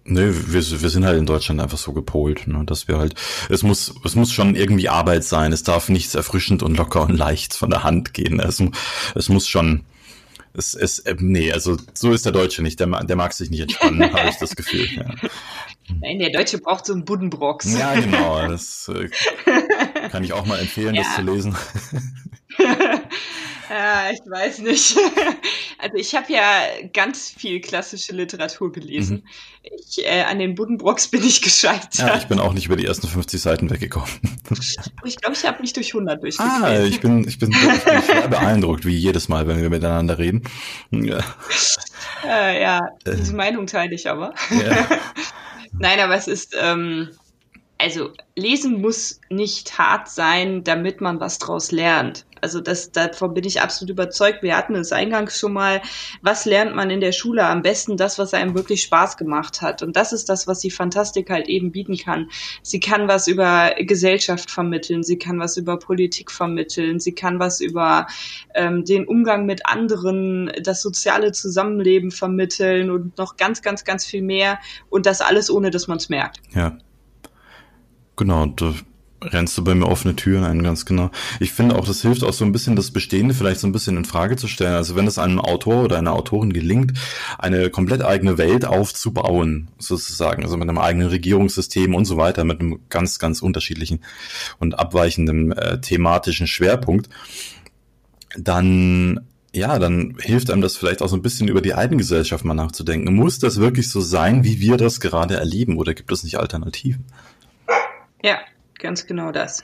Nö, 0.07 0.31
wir, 0.31 0.81
wir 0.81 0.89
sind 0.89 1.03
halt 1.03 1.17
in 1.17 1.25
Deutschland 1.25 1.59
einfach 1.59 1.79
so 1.79 1.91
gepolt, 1.91 2.45
ne, 2.47 2.63
dass 2.63 2.87
wir 2.87 2.99
halt, 2.99 3.15
es 3.49 3.63
muss, 3.63 3.91
es 4.03 4.13
muss 4.13 4.31
schon 4.31 4.53
irgendwie 4.55 4.87
Arbeit 4.87 5.23
sein. 5.23 5.51
Es 5.51 5.63
darf 5.63 5.89
nichts 5.89 6.13
erfrischend 6.13 6.61
und 6.61 6.77
locker 6.77 7.01
und 7.01 7.17
leicht 7.17 7.55
von 7.55 7.71
der 7.71 7.83
Hand 7.83 8.13
gehen. 8.13 8.39
Es, 8.39 8.61
es 9.15 9.29
muss 9.29 9.47
schon, 9.47 9.83
es, 10.57 10.73
es, 10.73 10.99
äh, 10.99 11.15
nee, 11.19 11.51
also 11.51 11.77
so 11.93 12.11
ist 12.11 12.25
der 12.25 12.31
Deutsche 12.31 12.61
nicht. 12.61 12.79
Der, 12.79 12.87
der 12.87 13.15
mag 13.15 13.33
sich 13.33 13.49
nicht 13.49 13.61
entspannen, 13.61 14.13
habe 14.13 14.29
ich 14.29 14.37
das 14.37 14.55
Gefühl. 14.55 14.87
Ja. 14.95 15.05
Nein, 16.01 16.19
der 16.19 16.31
Deutsche 16.31 16.57
braucht 16.57 16.85
so 16.85 16.93
einen 16.93 17.05
Buddenbrocks. 17.05 17.77
Ja, 17.77 17.93
genau. 17.95 18.47
Das 18.47 18.89
äh, 18.89 19.09
kann 20.09 20.23
ich 20.23 20.33
auch 20.33 20.45
mal 20.45 20.59
empfehlen, 20.59 20.95
ja. 20.95 21.03
das 21.03 21.15
zu 21.15 21.21
lesen. 21.21 21.55
Ja, 23.69 24.09
ich 24.11 24.19
weiß 24.25 24.59
nicht. 24.59 24.97
Also 25.77 25.97
ich 25.97 26.15
habe 26.15 26.31
ja 26.31 26.61
ganz 26.93 27.29
viel 27.29 27.59
klassische 27.59 28.13
Literatur 28.13 28.71
gelesen. 28.71 29.17
Mhm. 29.17 29.69
Ich, 29.87 30.03
äh, 30.03 30.23
an 30.23 30.39
den 30.39 30.55
Buddenbrocks 30.55 31.09
bin 31.09 31.23
ich 31.23 31.41
gescheitert. 31.43 31.95
Ja, 31.95 32.17
ich 32.17 32.27
bin 32.27 32.39
auch 32.39 32.53
nicht 32.53 32.67
über 32.67 32.75
die 32.75 32.85
ersten 32.85 33.07
50 33.07 33.39
Seiten 33.41 33.69
weggekommen. 33.69 34.09
Ich 35.03 35.17
glaube, 35.17 35.35
ich 35.35 35.45
habe 35.45 35.61
mich 35.61 35.73
durch 35.73 35.93
100 35.93 36.23
durchgequält. 36.23 36.63
Ah, 36.63 36.83
ich 36.83 36.99
bin, 37.01 37.27
ich 37.27 37.37
bin, 37.37 37.51
ich 37.51 37.83
bin 37.83 38.01
schwer 38.01 38.27
beeindruckt, 38.27 38.85
wie 38.85 38.95
jedes 38.95 39.27
Mal, 39.27 39.47
wenn 39.47 39.61
wir 39.61 39.69
miteinander 39.69 40.17
reden. 40.17 40.43
Ja, 40.91 41.19
äh, 42.27 42.61
ja 42.61 42.89
diese 43.05 43.33
äh. 43.33 43.35
Meinung 43.35 43.67
teile 43.67 43.93
ich 43.93 44.09
aber. 44.09 44.33
Ja. 44.49 44.87
Nein, 45.77 45.99
aber 45.99 46.15
es 46.15 46.27
ist... 46.27 46.55
Ähm, 46.59 47.09
also 47.77 48.11
lesen 48.35 48.81
muss 48.81 49.19
nicht 49.29 49.77
hart 49.77 50.07
sein, 50.07 50.63
damit 50.63 51.01
man 51.01 51.19
was 51.19 51.39
draus 51.39 51.71
lernt. 51.71 52.25
Also 52.45 52.61
das, 52.61 52.91
davon 52.91 53.33
bin 53.33 53.43
ich 53.43 53.59
absolut 53.59 53.89
überzeugt. 53.89 54.43
Wir 54.43 54.55
hatten 54.55 54.75
es 54.75 54.91
eingangs 54.91 55.39
schon 55.39 55.51
mal. 55.51 55.81
Was 56.21 56.45
lernt 56.45 56.75
man 56.75 56.91
in 56.91 57.01
der 57.01 57.11
Schule? 57.11 57.43
Am 57.43 57.63
besten 57.63 57.97
das, 57.97 58.19
was 58.19 58.35
einem 58.35 58.53
wirklich 58.53 58.83
Spaß 58.83 59.17
gemacht 59.17 59.63
hat. 59.63 59.81
Und 59.81 59.95
das 59.95 60.13
ist 60.13 60.29
das, 60.29 60.45
was 60.45 60.59
die 60.59 60.69
Fantastik 60.69 61.31
halt 61.31 61.47
eben 61.47 61.71
bieten 61.71 61.97
kann. 61.97 62.29
Sie 62.61 62.79
kann 62.79 63.07
was 63.07 63.27
über 63.27 63.71
Gesellschaft 63.79 64.51
vermitteln. 64.51 65.01
Sie 65.01 65.17
kann 65.17 65.39
was 65.39 65.57
über 65.57 65.79
Politik 65.79 66.29
vermitteln. 66.29 66.99
Sie 66.99 67.13
kann 67.13 67.39
was 67.39 67.61
über 67.61 68.05
ähm, 68.53 68.85
den 68.85 69.07
Umgang 69.07 69.47
mit 69.47 69.65
anderen, 69.65 70.51
das 70.61 70.83
soziale 70.83 71.31
Zusammenleben 71.31 72.11
vermitteln 72.11 72.91
und 72.91 73.17
noch 73.17 73.37
ganz, 73.37 73.63
ganz, 73.63 73.83
ganz 73.85 74.05
viel 74.05 74.21
mehr. 74.21 74.59
Und 74.91 75.07
das 75.07 75.21
alles, 75.21 75.49
ohne 75.49 75.71
dass 75.71 75.87
man 75.87 75.97
es 75.97 76.09
merkt. 76.09 76.41
Ja. 76.53 76.77
Genau, 78.15 78.45
da 78.45 78.75
rennst 79.21 79.57
du 79.57 79.63
bei 79.63 79.75
mir 79.75 79.87
offene 79.87 80.15
Türen 80.15 80.43
ein, 80.43 80.61
ganz 80.61 80.85
genau. 80.85 81.09
Ich 81.39 81.51
finde 81.51 81.77
auch, 81.77 81.85
das 81.85 82.01
hilft 82.01 82.23
auch 82.23 82.33
so 82.33 82.45
ein 82.45 82.51
bisschen, 82.51 82.75
das 82.75 82.91
Bestehende 82.91 83.33
vielleicht 83.33 83.59
so 83.59 83.67
ein 83.67 83.71
bisschen 83.71 83.97
in 83.97 84.05
Frage 84.05 84.35
zu 84.35 84.47
stellen. 84.47 84.73
Also 84.73 84.95
wenn 84.95 85.07
es 85.07 85.17
einem 85.17 85.39
Autor 85.39 85.83
oder 85.83 85.97
einer 85.97 86.13
Autorin 86.13 86.53
gelingt, 86.53 86.93
eine 87.37 87.69
komplett 87.69 88.03
eigene 88.03 88.37
Welt 88.37 88.65
aufzubauen, 88.65 89.69
sozusagen, 89.79 90.43
also 90.43 90.57
mit 90.57 90.69
einem 90.69 90.77
eigenen 90.77 91.07
Regierungssystem 91.07 91.95
und 91.95 92.05
so 92.05 92.17
weiter, 92.17 92.43
mit 92.43 92.59
einem 92.59 92.79
ganz, 92.89 93.19
ganz 93.19 93.41
unterschiedlichen 93.41 94.01
und 94.59 94.77
abweichenden 94.77 95.51
äh, 95.53 95.79
thematischen 95.79 96.47
Schwerpunkt, 96.47 97.09
dann 98.37 99.21
ja, 99.53 99.79
dann 99.79 100.17
hilft 100.19 100.51
einem 100.51 100.61
das 100.61 100.75
vielleicht 100.75 101.01
auch 101.01 101.07
so 101.07 101.15
ein 101.15 101.21
bisschen 101.21 101.47
über 101.47 101.61
die 101.61 101.73
eigene 101.73 101.95
Gesellschaft 101.95 102.43
mal 102.43 102.53
nachzudenken. 102.53 103.15
Muss 103.15 103.39
das 103.39 103.55
wirklich 103.55 103.89
so 103.89 104.01
sein, 104.01 104.43
wie 104.43 104.59
wir 104.59 104.75
das 104.75 104.99
gerade 104.99 105.37
erleben, 105.37 105.77
oder 105.77 105.93
gibt 105.93 106.11
es 106.11 106.25
nicht 106.25 106.37
Alternativen? 106.37 107.05
Ja, 108.21 108.39
ganz 108.79 109.05
genau 109.05 109.31
das. 109.31 109.63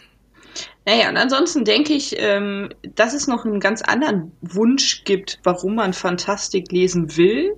Naja, 0.86 1.10
und 1.10 1.17
ansonsten 1.17 1.63
denke 1.63 1.93
ich, 1.93 2.15
ähm, 2.17 2.69
dass 2.95 3.13
es 3.13 3.28
noch 3.28 3.45
einen 3.45 3.60
ganz 3.60 3.82
anderen 3.82 4.32
Wunsch 4.41 5.04
gibt, 5.04 5.39
warum 5.43 5.76
man 5.76 5.93
Fantastik 5.93 6.71
lesen 6.71 7.15
will. 7.17 7.56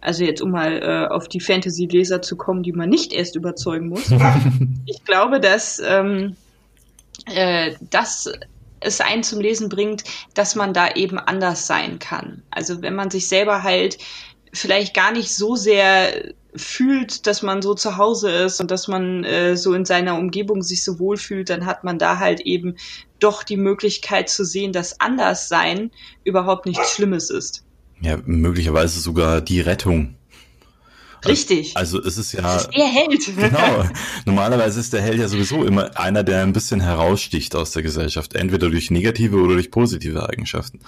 Also 0.00 0.24
jetzt, 0.24 0.42
um 0.42 0.50
mal 0.50 0.82
äh, 0.82 1.12
auf 1.12 1.26
die 1.28 1.40
Fantasy-Leser 1.40 2.22
zu 2.22 2.36
kommen, 2.36 2.62
die 2.62 2.72
man 2.72 2.88
nicht 2.88 3.12
erst 3.12 3.34
überzeugen 3.34 3.88
muss. 3.88 4.10
ich 4.86 5.04
glaube, 5.04 5.40
dass, 5.40 5.80
ähm, 5.84 6.36
äh, 7.26 7.72
dass 7.90 8.30
es 8.80 9.00
einen 9.00 9.22
zum 9.22 9.40
Lesen 9.40 9.68
bringt, 9.68 10.04
dass 10.34 10.54
man 10.54 10.74
da 10.74 10.90
eben 10.92 11.18
anders 11.18 11.66
sein 11.66 11.98
kann. 11.98 12.42
Also 12.50 12.82
wenn 12.82 12.94
man 12.94 13.10
sich 13.10 13.28
selber 13.28 13.62
halt 13.62 13.98
vielleicht 14.56 14.94
gar 14.94 15.12
nicht 15.12 15.34
so 15.34 15.56
sehr 15.56 16.34
fühlt, 16.54 17.26
dass 17.26 17.42
man 17.42 17.62
so 17.62 17.74
zu 17.74 17.96
Hause 17.96 18.30
ist 18.30 18.60
und 18.60 18.70
dass 18.70 18.88
man 18.88 19.24
äh, 19.24 19.56
so 19.56 19.74
in 19.74 19.84
seiner 19.84 20.16
Umgebung 20.16 20.62
sich 20.62 20.82
so 20.82 20.98
wohl 20.98 21.16
fühlt, 21.16 21.50
dann 21.50 21.66
hat 21.66 21.84
man 21.84 21.98
da 21.98 22.18
halt 22.18 22.40
eben 22.40 22.76
doch 23.18 23.42
die 23.42 23.56
Möglichkeit 23.56 24.28
zu 24.28 24.44
sehen, 24.44 24.72
dass 24.72 25.00
Anderssein 25.00 25.90
überhaupt 26.24 26.66
nichts 26.66 26.94
Schlimmes 26.94 27.30
ist. 27.30 27.64
Ja, 28.00 28.18
möglicherweise 28.24 29.00
sogar 29.00 29.40
die 29.40 29.60
Rettung. 29.60 30.16
Richtig. 31.26 31.76
Also, 31.76 31.98
also 31.98 32.08
es 32.08 32.18
ist 32.18 32.32
ja. 32.32 32.42
Das 32.42 32.62
ist 32.62 32.76
der 32.76 32.86
Held. 32.86 33.26
Genau. 33.36 33.84
Normalerweise 34.24 34.80
ist 34.80 34.92
der 34.92 35.02
Held 35.02 35.18
ja 35.18 35.28
sowieso 35.28 35.64
immer 35.64 35.98
einer, 35.98 36.22
der 36.22 36.42
ein 36.42 36.52
bisschen 36.52 36.80
heraussticht 36.80 37.54
aus 37.56 37.72
der 37.72 37.82
Gesellschaft. 37.82 38.34
Entweder 38.34 38.70
durch 38.70 38.90
negative 38.90 39.36
oder 39.36 39.54
durch 39.54 39.70
positive 39.70 40.28
Eigenschaften. 40.28 40.80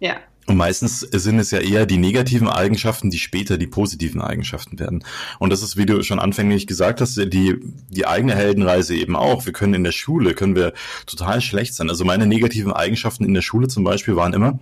Ja. 0.00 0.16
Und 0.46 0.56
meistens 0.56 1.00
sind 1.00 1.38
es 1.38 1.52
ja 1.52 1.60
eher 1.60 1.86
die 1.86 1.98
negativen 1.98 2.48
Eigenschaften, 2.48 3.10
die 3.10 3.18
später 3.18 3.58
die 3.58 3.68
positiven 3.68 4.20
Eigenschaften 4.20 4.78
werden. 4.80 5.04
Und 5.38 5.50
das 5.50 5.62
ist, 5.62 5.76
wie 5.76 5.86
du 5.86 6.02
schon 6.02 6.18
anfänglich 6.18 6.66
gesagt 6.66 7.00
hast, 7.00 7.16
die, 7.16 7.60
die 7.90 8.06
eigene 8.06 8.34
Heldenreise 8.34 8.96
eben 8.96 9.14
auch. 9.14 9.46
Wir 9.46 9.52
können 9.52 9.74
in 9.74 9.84
der 9.84 9.92
Schule, 9.92 10.34
können 10.34 10.56
wir 10.56 10.72
total 11.06 11.40
schlecht 11.40 11.74
sein. 11.74 11.90
Also 11.90 12.04
meine 12.04 12.26
negativen 12.26 12.72
Eigenschaften 12.72 13.24
in 13.24 13.34
der 13.34 13.42
Schule 13.42 13.68
zum 13.68 13.84
Beispiel 13.84 14.16
waren 14.16 14.32
immer, 14.32 14.58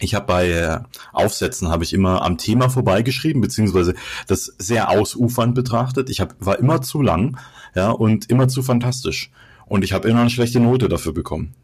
ich 0.00 0.14
habe 0.14 0.26
bei 0.26 0.48
äh, 0.50 0.80
Aufsätzen 1.12 1.68
habe 1.68 1.84
ich 1.84 1.92
immer 1.92 2.22
am 2.22 2.38
Thema 2.38 2.70
vorbeigeschrieben, 2.70 3.40
beziehungsweise 3.40 3.94
das 4.26 4.54
sehr 4.58 4.90
ausufernd 4.90 5.54
betrachtet. 5.54 6.10
Ich 6.10 6.20
hab, 6.20 6.34
war 6.44 6.58
immer 6.58 6.82
zu 6.82 7.02
lang, 7.02 7.38
ja, 7.74 7.90
und 7.90 8.28
immer 8.30 8.48
zu 8.48 8.62
fantastisch. 8.62 9.30
Und 9.66 9.84
ich 9.84 9.92
habe 9.92 10.08
immer 10.08 10.22
eine 10.22 10.30
schlechte 10.30 10.58
Note 10.58 10.88
dafür 10.88 11.12
bekommen. 11.12 11.54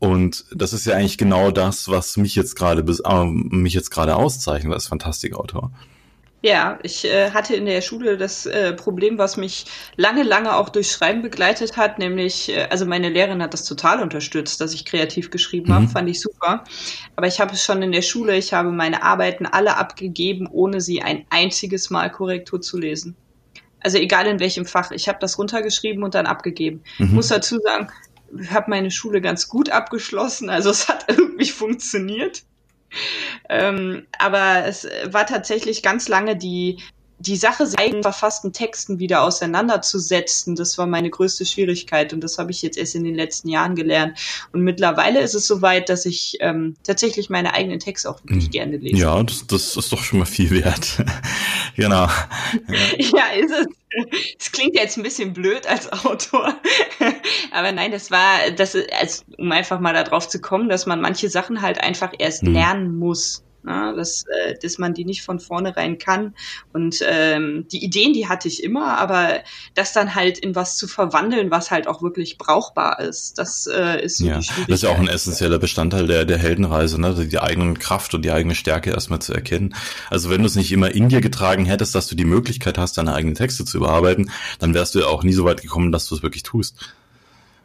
Und 0.00 0.46
das 0.52 0.72
ist 0.72 0.86
ja 0.86 0.96
eigentlich 0.96 1.18
genau 1.18 1.50
das, 1.50 1.88
was 1.88 2.16
mich 2.16 2.34
jetzt 2.34 2.56
gerade 2.56 2.82
äh, 2.82 3.24
mich 3.24 3.74
jetzt 3.74 3.90
gerade 3.90 4.16
auszeichnet 4.16 4.72
als 4.72 4.88
Fantastikautor. 4.88 5.70
Ja, 6.42 6.78
ich 6.82 7.04
äh, 7.04 7.32
hatte 7.32 7.54
in 7.54 7.66
der 7.66 7.82
Schule 7.82 8.16
das 8.16 8.46
äh, 8.46 8.72
Problem, 8.72 9.18
was 9.18 9.36
mich 9.36 9.66
lange, 9.96 10.22
lange 10.22 10.56
auch 10.56 10.70
durch 10.70 10.90
Schreiben 10.90 11.20
begleitet 11.20 11.76
hat, 11.76 11.98
nämlich, 11.98 12.48
äh, 12.48 12.66
also 12.70 12.86
meine 12.86 13.10
Lehrerin 13.10 13.42
hat 13.42 13.52
das 13.52 13.64
total 13.64 14.00
unterstützt, 14.00 14.58
dass 14.62 14.72
ich 14.72 14.86
kreativ 14.86 15.30
geschrieben 15.30 15.68
mhm. 15.68 15.74
habe, 15.74 15.88
fand 15.88 16.08
ich 16.08 16.18
super. 16.18 16.64
Aber 17.14 17.26
ich 17.26 17.40
habe 17.40 17.52
es 17.52 17.62
schon 17.62 17.82
in 17.82 17.92
der 17.92 18.00
Schule, 18.00 18.38
ich 18.38 18.54
habe 18.54 18.70
meine 18.70 19.02
Arbeiten 19.02 19.44
alle 19.44 19.76
abgegeben, 19.76 20.48
ohne 20.50 20.80
sie 20.80 21.02
ein 21.02 21.26
einziges 21.28 21.90
Mal 21.90 22.10
Korrektur 22.10 22.62
zu 22.62 22.78
lesen. 22.78 23.16
Also 23.80 23.98
egal 23.98 24.26
in 24.26 24.40
welchem 24.40 24.64
Fach, 24.64 24.92
ich 24.92 25.08
habe 25.08 25.18
das 25.20 25.38
runtergeschrieben 25.38 26.02
und 26.02 26.14
dann 26.14 26.24
abgegeben. 26.24 26.82
Mhm. 26.98 27.06
Ich 27.06 27.12
muss 27.12 27.28
dazu 27.28 27.58
sagen, 27.58 27.88
habe 28.48 28.70
meine 28.70 28.90
Schule 28.90 29.20
ganz 29.20 29.48
gut 29.48 29.70
abgeschlossen, 29.70 30.50
also 30.50 30.70
es 30.70 30.88
hat 30.88 31.06
irgendwie 31.08 31.50
funktioniert. 31.50 32.42
Ähm, 33.48 34.06
aber 34.18 34.64
es 34.66 34.86
war 35.06 35.24
tatsächlich 35.24 35.82
ganz 35.82 36.08
lange 36.08 36.36
die 36.36 36.78
die 37.20 37.36
Sache, 37.36 37.66
seinen 37.66 38.02
verfassten 38.02 38.52
Texten 38.52 38.98
wieder 38.98 39.22
auseinanderzusetzen, 39.22 40.56
das 40.56 40.78
war 40.78 40.86
meine 40.86 41.10
größte 41.10 41.44
Schwierigkeit 41.44 42.14
und 42.14 42.24
das 42.24 42.38
habe 42.38 42.50
ich 42.50 42.62
jetzt 42.62 42.78
erst 42.78 42.94
in 42.94 43.04
den 43.04 43.14
letzten 43.14 43.48
Jahren 43.50 43.76
gelernt. 43.76 44.18
Und 44.52 44.62
mittlerweile 44.62 45.20
ist 45.20 45.34
es 45.34 45.46
soweit, 45.46 45.90
dass 45.90 46.06
ich 46.06 46.38
ähm, 46.40 46.76
tatsächlich 46.82 47.28
meine 47.28 47.52
eigenen 47.52 47.78
Texte 47.78 48.08
auch 48.08 48.24
wirklich 48.24 48.46
mhm. 48.46 48.52
gerne 48.52 48.76
lese. 48.78 48.96
Ja, 48.96 49.22
das, 49.22 49.46
das 49.46 49.76
ist 49.76 49.92
doch 49.92 50.02
schon 50.02 50.18
mal 50.18 50.24
viel 50.24 50.50
wert. 50.50 51.04
genau. 51.76 52.06
Ja. 52.06 52.28
ja, 52.98 53.24
ist 53.38 53.52
es. 53.52 53.66
Es 54.38 54.52
klingt 54.52 54.76
jetzt 54.76 54.96
ein 54.96 55.02
bisschen 55.02 55.32
blöd 55.32 55.66
als 55.66 55.92
Autor, 55.92 56.54
aber 57.52 57.72
nein, 57.72 57.90
das 57.90 58.10
war, 58.10 58.50
das 58.56 58.74
ist, 58.74 58.92
also, 58.92 59.24
um 59.38 59.50
einfach 59.50 59.80
mal 59.80 59.92
darauf 59.92 60.28
zu 60.28 60.40
kommen, 60.40 60.68
dass 60.68 60.86
man 60.86 61.00
manche 61.00 61.28
Sachen 61.28 61.60
halt 61.62 61.80
einfach 61.82 62.12
erst 62.18 62.44
mhm. 62.44 62.52
lernen 62.52 62.98
muss. 62.98 63.44
Na, 63.62 63.92
dass, 63.92 64.24
äh, 64.24 64.54
dass 64.62 64.78
man 64.78 64.94
die 64.94 65.04
nicht 65.04 65.22
von 65.22 65.38
vornherein 65.38 65.98
kann. 65.98 66.34
Und 66.72 67.00
ähm, 67.06 67.66
die 67.70 67.84
Ideen, 67.84 68.14
die 68.14 68.26
hatte 68.26 68.48
ich 68.48 68.64
immer, 68.64 68.96
aber 68.98 69.40
das 69.74 69.92
dann 69.92 70.14
halt 70.14 70.38
in 70.38 70.54
was 70.54 70.78
zu 70.78 70.88
verwandeln, 70.88 71.50
was 71.50 71.70
halt 71.70 71.86
auch 71.86 72.02
wirklich 72.02 72.38
brauchbar 72.38 73.00
ist, 73.00 73.38
das 73.38 73.66
äh, 73.66 74.02
ist 74.02 74.16
so 74.18 74.26
ja, 74.26 74.38
die 74.38 74.44
Schwierigkeit. 74.44 74.70
Das 74.70 74.76
ist 74.76 74.82
ja 74.82 74.90
auch 74.90 74.98
ein 74.98 75.08
essentieller 75.08 75.58
Bestandteil 75.58 76.06
der, 76.06 76.24
der 76.24 76.38
Heldenreise, 76.38 76.98
ne? 76.98 77.26
die 77.26 77.38
eigene 77.38 77.74
Kraft 77.74 78.14
und 78.14 78.22
die 78.22 78.30
eigene 78.30 78.54
Stärke 78.54 78.90
erstmal 78.90 79.20
zu 79.20 79.34
erkennen. 79.34 79.74
Also 80.08 80.30
wenn 80.30 80.40
du 80.40 80.46
es 80.46 80.54
nicht 80.54 80.72
immer 80.72 80.94
in 80.94 81.10
dir 81.10 81.20
getragen 81.20 81.66
hättest, 81.66 81.94
dass 81.94 82.06
du 82.06 82.14
die 82.14 82.24
Möglichkeit 82.24 82.78
hast, 82.78 82.96
deine 82.96 83.14
eigenen 83.14 83.34
Texte 83.34 83.66
zu 83.66 83.76
überarbeiten, 83.76 84.30
dann 84.58 84.72
wärst 84.72 84.94
du 84.94 85.00
ja 85.00 85.06
auch 85.06 85.22
nie 85.22 85.34
so 85.34 85.44
weit 85.44 85.60
gekommen, 85.60 85.92
dass 85.92 86.06
du 86.08 86.14
es 86.14 86.22
wirklich 86.22 86.44
tust. 86.44 86.94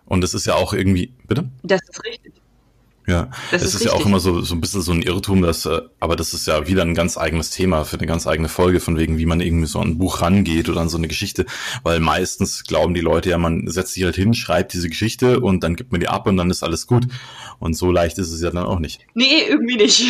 Und 0.05 0.21
das 0.21 0.33
ist 0.33 0.45
ja 0.45 0.55
auch 0.55 0.73
irgendwie, 0.73 1.13
bitte? 1.27 1.49
Das 1.63 1.81
ist 1.89 2.03
richtig. 2.03 2.33
Ja, 3.07 3.29
das 3.51 3.61
es 3.61 3.67
ist, 3.69 3.75
ist 3.75 3.85
ja 3.85 3.91
auch 3.93 4.05
immer 4.05 4.19
so, 4.19 4.41
so 4.41 4.55
ein 4.55 4.61
bisschen 4.61 4.81
so 4.81 4.91
ein 4.91 5.03
Irrtum, 5.03 5.43
dass, 5.43 5.65
äh, 5.67 5.81
aber 5.99 6.15
das 6.15 6.33
ist 6.33 6.47
ja 6.47 6.67
wieder 6.67 6.81
ein 6.81 6.95
ganz 6.95 7.17
eigenes 7.17 7.51
Thema 7.51 7.85
für 7.85 7.97
eine 7.97 8.07
ganz 8.07 8.25
eigene 8.25 8.49
Folge, 8.49 8.79
von 8.79 8.97
wegen, 8.97 9.19
wie 9.19 9.27
man 9.27 9.41
irgendwie 9.41 9.67
so 9.67 9.79
an 9.79 9.89
ein 9.89 9.97
Buch 9.99 10.21
rangeht 10.21 10.69
oder 10.69 10.81
an 10.81 10.89
so 10.89 10.97
eine 10.97 11.07
Geschichte, 11.07 11.45
weil 11.83 11.99
meistens 11.99 12.63
glauben 12.63 12.95
die 12.95 13.01
Leute 13.01 13.29
ja, 13.29 13.37
man 13.37 13.67
setzt 13.67 13.93
sich 13.93 14.03
halt 14.03 14.15
hin, 14.15 14.33
schreibt 14.33 14.73
diese 14.73 14.89
Geschichte 14.89 15.39
und 15.39 15.63
dann 15.63 15.75
gibt 15.75 15.91
man 15.91 16.01
die 16.01 16.07
ab 16.07 16.25
und 16.25 16.37
dann 16.37 16.49
ist 16.49 16.63
alles 16.63 16.87
gut. 16.87 17.05
Und 17.59 17.75
so 17.75 17.91
leicht 17.91 18.17
ist 18.17 18.31
es 18.31 18.41
ja 18.41 18.49
dann 18.49 18.65
auch 18.65 18.79
nicht. 18.79 19.05
Nee, 19.13 19.43
irgendwie 19.47 19.77
nicht. 19.77 20.03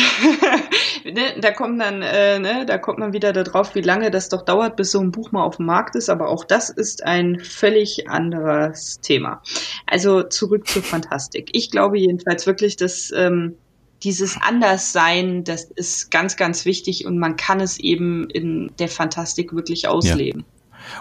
ne, 1.04 1.38
da 1.40 1.50
kommt 1.50 1.80
dann, 1.80 2.00
äh, 2.00 2.38
ne, 2.38 2.64
da 2.66 2.78
kommt 2.78 2.98
man 2.98 3.12
wieder 3.12 3.32
darauf, 3.32 3.74
wie 3.74 3.82
lange 3.82 4.10
das 4.10 4.30
doch 4.30 4.42
dauert, 4.42 4.76
bis 4.76 4.90
so 4.90 5.00
ein 5.00 5.12
Buch 5.12 5.32
mal 5.32 5.44
auf 5.44 5.56
dem 5.56 5.66
Markt 5.66 5.96
ist, 5.96 6.08
aber 6.08 6.28
auch 6.28 6.44
das 6.44 6.70
ist 6.70 7.04
ein 7.04 7.40
völlig 7.40 8.08
anderes 8.08 9.00
Thema. 9.00 9.42
Also 9.86 10.22
zurück 10.22 10.66
zur 10.66 10.82
Fantastik. 10.82 11.50
Ich 11.52 11.70
glaube 11.70 11.98
jedenfalls 11.98 12.46
wirklich, 12.46 12.76
dass 12.76 12.85
ähm, 13.16 13.54
dieses 14.02 14.36
Anderssein, 14.40 15.44
das 15.44 15.64
ist 15.64 16.10
ganz, 16.10 16.36
ganz 16.36 16.64
wichtig 16.64 17.06
und 17.06 17.18
man 17.18 17.36
kann 17.36 17.60
es 17.60 17.78
eben 17.78 18.28
in 18.30 18.70
der 18.78 18.88
Fantastik 18.88 19.54
wirklich 19.54 19.88
ausleben. 19.88 20.40
Ja. 20.40 20.56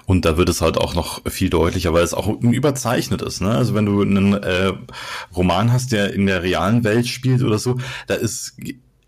Und 0.06 0.26
da 0.26 0.38
wird 0.38 0.50
es 0.50 0.62
halt 0.62 0.78
auch 0.78 0.96
noch 0.96 1.22
viel 1.30 1.50
deutlicher, 1.50 1.94
weil 1.94 2.04
es 2.04 2.14
auch 2.14 2.28
überzeichnet 2.42 3.22
ist. 3.22 3.42
Ne? 3.42 3.52
Also 3.52 3.76
wenn 3.76 3.86
du 3.86 4.02
einen 4.02 4.34
äh, 4.34 4.74
Roman 5.36 5.72
hast, 5.72 5.92
der 5.92 6.14
in 6.14 6.26
der 6.26 6.42
realen 6.42 6.84
Welt 6.84 7.08
spielt 7.08 7.44
oder 7.44 7.60
so, 7.60 7.78
da 8.08 8.16
ist 8.16 8.58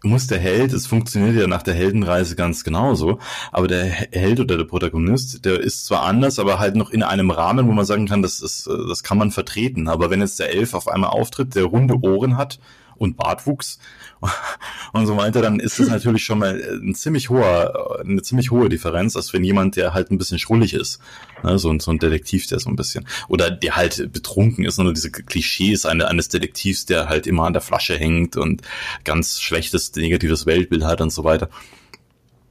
muss 0.03 0.27
der 0.27 0.39
Held, 0.39 0.73
es 0.73 0.85
funktioniert 0.85 1.35
ja 1.35 1.47
nach 1.47 1.63
der 1.63 1.73
Heldenreise 1.73 2.35
ganz 2.35 2.63
genauso, 2.63 3.19
aber 3.51 3.67
der 3.67 3.85
Held 3.85 4.39
oder 4.39 4.57
der 4.57 4.65
Protagonist, 4.65 5.43
der 5.45 5.59
ist 5.59 5.85
zwar 5.85 6.03
anders, 6.03 6.39
aber 6.39 6.59
halt 6.59 6.75
noch 6.75 6.91
in 6.91 7.03
einem 7.03 7.31
Rahmen, 7.31 7.67
wo 7.67 7.71
man 7.71 7.85
sagen 7.85 8.07
kann, 8.07 8.21
das 8.21 8.39
ist, 8.41 8.67
das 8.67 9.03
kann 9.03 9.17
man 9.17 9.31
vertreten. 9.31 9.87
Aber 9.87 10.09
wenn 10.09 10.21
jetzt 10.21 10.39
der 10.39 10.53
Elf 10.53 10.73
auf 10.73 10.87
einmal 10.87 11.09
auftritt, 11.09 11.55
der 11.55 11.65
runde 11.65 11.95
Ohren 12.01 12.37
hat 12.37 12.59
und 12.95 13.17
Bartwuchs 13.17 13.79
und 14.93 15.05
so 15.05 15.17
weiter, 15.17 15.41
dann 15.41 15.59
ist 15.59 15.79
das 15.79 15.89
natürlich 15.89 16.23
schon 16.23 16.39
mal 16.39 16.61
ein 16.81 16.95
ziemlich 16.95 17.29
hoher, 17.29 17.99
eine 18.03 18.21
ziemlich 18.21 18.51
hohe 18.51 18.69
Differenz, 18.69 19.15
als 19.15 19.33
wenn 19.33 19.43
jemand, 19.43 19.75
der 19.75 19.93
halt 19.93 20.11
ein 20.11 20.17
bisschen 20.17 20.39
schrullig 20.39 20.73
ist. 20.73 20.99
Ne? 21.43 21.59
So, 21.59 21.77
so 21.79 21.91
ein 21.91 21.99
Detektiv, 21.99 22.47
der 22.47 22.59
so 22.59 22.69
ein 22.69 22.75
bisschen, 22.75 23.07
oder 23.27 23.51
der 23.51 23.75
halt 23.75 24.11
betrunken 24.11 24.65
ist, 24.65 24.79
nur 24.79 24.93
diese 24.93 25.11
Klischees 25.11 25.85
eines 25.85 26.29
Detektivs, 26.29 26.85
der 26.85 27.09
halt 27.09 27.27
immer 27.27 27.45
an 27.45 27.53
der 27.53 27.61
Flasche 27.61 27.97
hängt 27.97 28.37
und 28.37 28.61
ganz 29.03 29.39
schlechtes, 29.39 29.93
negatives 29.95 30.45
Weltbild 30.45 30.83
hat 30.83 31.01
und 31.01 31.11
so 31.11 31.23
weiter. 31.23 31.49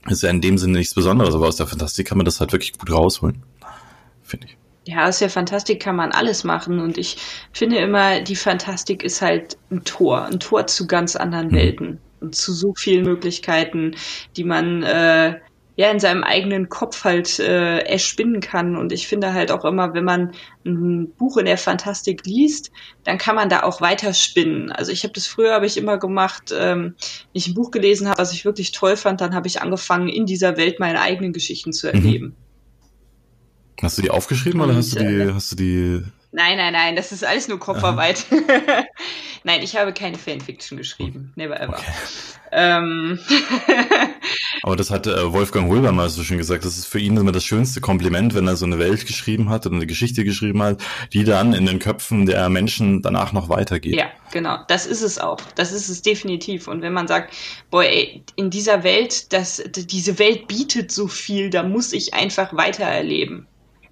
Ist 0.08 0.22
ja 0.22 0.30
in 0.30 0.40
dem 0.40 0.56
Sinne 0.56 0.78
nichts 0.78 0.94
Besonderes, 0.94 1.34
aber 1.34 1.48
aus 1.48 1.56
der 1.56 1.66
Fantastik 1.66 2.06
kann 2.06 2.18
man 2.18 2.24
das 2.24 2.38
halt 2.38 2.52
wirklich 2.52 2.78
gut 2.78 2.92
rausholen. 2.92 3.42
Finde 4.22 4.46
ich. 4.46 4.56
Ja, 4.86 5.08
aus 5.08 5.18
der 5.18 5.30
Fantastik 5.30 5.80
kann 5.82 5.96
man 5.96 6.12
alles 6.12 6.44
machen 6.44 6.78
und 6.78 6.96
ich 6.96 7.16
finde 7.52 7.78
immer, 7.78 8.20
die 8.20 8.36
Fantastik 8.36 9.02
ist 9.02 9.20
halt 9.20 9.58
ein 9.70 9.82
Tor, 9.82 10.24
ein 10.26 10.38
Tor 10.38 10.68
zu 10.68 10.86
ganz 10.86 11.16
anderen 11.16 11.48
mhm. 11.48 11.56
Welten 11.56 12.00
und 12.20 12.36
zu 12.36 12.52
so 12.52 12.72
vielen 12.76 13.04
Möglichkeiten, 13.04 13.96
die 14.36 14.44
man 14.44 14.84
äh, 14.84 15.40
ja 15.74 15.90
in 15.90 15.98
seinem 15.98 16.22
eigenen 16.22 16.68
Kopf 16.68 17.02
halt 17.02 17.40
äh, 17.40 17.78
erspinnen 17.78 18.40
kann. 18.40 18.76
Und 18.76 18.92
ich 18.92 19.08
finde 19.08 19.34
halt 19.34 19.50
auch 19.50 19.64
immer, 19.64 19.92
wenn 19.92 20.04
man 20.04 20.32
ein 20.64 21.10
Buch 21.18 21.36
in 21.36 21.46
der 21.46 21.58
Fantastik 21.58 22.24
liest, 22.24 22.70
dann 23.02 23.18
kann 23.18 23.34
man 23.34 23.48
da 23.48 23.64
auch 23.64 23.80
weiter 23.80 24.14
spinnen. 24.14 24.70
Also 24.70 24.92
ich 24.92 25.02
habe 25.02 25.14
das 25.14 25.26
früher 25.26 25.52
habe 25.52 25.66
ich 25.66 25.76
immer 25.76 25.98
gemacht, 25.98 26.54
ähm, 26.56 26.94
wenn 27.00 27.32
ich 27.32 27.48
ein 27.48 27.54
Buch 27.54 27.72
gelesen 27.72 28.08
habe, 28.08 28.18
was 28.18 28.32
ich 28.32 28.44
wirklich 28.44 28.70
toll 28.70 28.96
fand, 28.96 29.20
dann 29.20 29.34
habe 29.34 29.48
ich 29.48 29.60
angefangen, 29.60 30.08
in 30.08 30.26
dieser 30.26 30.56
Welt 30.56 30.78
meine 30.78 31.00
eigenen 31.00 31.32
Geschichten 31.32 31.72
zu 31.72 31.88
mhm. 31.88 31.94
erleben. 31.94 32.26
Mhm. 32.26 32.45
Hast 33.82 33.98
du 33.98 34.02
die 34.02 34.10
aufgeschrieben 34.10 34.60
und, 34.60 34.70
oder 34.70 34.78
hast 34.78 34.94
du 34.94 34.98
die, 34.98 35.14
äh, 35.14 35.32
hast 35.32 35.52
du 35.52 35.56
die? 35.56 36.02
Nein, 36.32 36.58
nein, 36.58 36.72
nein, 36.72 36.96
das 36.96 37.12
ist 37.12 37.24
alles 37.24 37.48
nur 37.48 37.58
Kopfarbeit. 37.58 38.26
nein, 39.44 39.62
ich 39.62 39.76
habe 39.76 39.92
keine 39.92 40.18
Fanfiction 40.18 40.76
geschrieben. 40.76 41.32
Never 41.34 41.58
ever. 41.58 41.78
Okay. 41.78 41.82
Ähm. 42.52 43.18
Aber 44.62 44.76
das 44.76 44.90
hat 44.90 45.06
äh, 45.06 45.32
Wolfgang 45.32 45.68
Hulber 45.68 45.92
mal 45.92 46.08
so 46.10 46.22
schön 46.22 46.38
gesagt. 46.38 46.64
Das 46.64 46.76
ist 46.76 46.86
für 46.86 46.98
ihn 46.98 47.16
immer 47.16 47.32
das 47.32 47.44
schönste 47.44 47.80
Kompliment, 47.80 48.34
wenn 48.34 48.46
er 48.46 48.56
so 48.56 48.66
eine 48.66 48.78
Welt 48.78 49.06
geschrieben 49.06 49.48
hat 49.48 49.66
oder 49.66 49.76
eine 49.76 49.86
Geschichte 49.86 50.24
geschrieben 50.24 50.62
hat, 50.62 50.82
die 51.12 51.24
dann 51.24 51.54
in 51.54 51.66
den 51.66 51.78
Köpfen 51.78 52.26
der 52.26 52.48
Menschen 52.48 53.02
danach 53.02 53.32
noch 53.32 53.48
weitergeht. 53.48 53.94
Ja, 53.94 54.10
genau. 54.32 54.58
Das 54.68 54.86
ist 54.86 55.02
es 55.02 55.18
auch. 55.18 55.40
Das 55.54 55.72
ist 55.72 55.88
es 55.88 56.02
definitiv. 56.02 56.68
Und 56.68 56.82
wenn 56.82 56.92
man 56.92 57.08
sagt, 57.08 57.34
boah, 57.70 57.84
ey, 57.84 58.22
in 58.36 58.50
dieser 58.50 58.82
Welt, 58.82 59.32
das, 59.32 59.62
diese 59.66 60.18
Welt 60.18 60.48
bietet 60.48 60.92
so 60.92 61.08
viel, 61.08 61.50
da 61.50 61.62
muss 61.62 61.92
ich 61.92 62.14
einfach 62.14 62.54
weiter 62.54 62.84
erleben. 62.84 63.46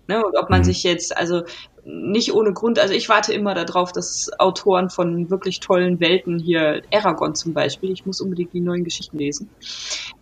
Ne? 0.07 0.25
Und 0.25 0.37
ob 0.37 0.51
man 0.51 0.61
mhm. 0.61 0.65
sich 0.65 0.83
jetzt, 0.83 1.17
also 1.17 1.43
nicht 1.85 2.33
ohne 2.33 2.53
Grund, 2.53 2.79
also 2.79 2.95
ich 2.95 3.09
warte 3.09 3.33
immer 3.33 3.55
darauf, 3.55 3.93
dass 3.93 4.31
Autoren 4.39 4.91
von 4.91 5.31
wirklich 5.31 5.61
tollen 5.61 6.01
Welten 6.01 6.39
hier, 6.39 6.83
Aragon 6.93 7.35
zum 7.35 7.53
Beispiel, 7.53 7.93
ich 7.93 8.07
muss 8.07 8.21
unbedingt 8.21 8.53
die 8.53 8.61
neuen 8.61 8.85
Geschichten 8.85 9.19
lesen, 9.19 9.51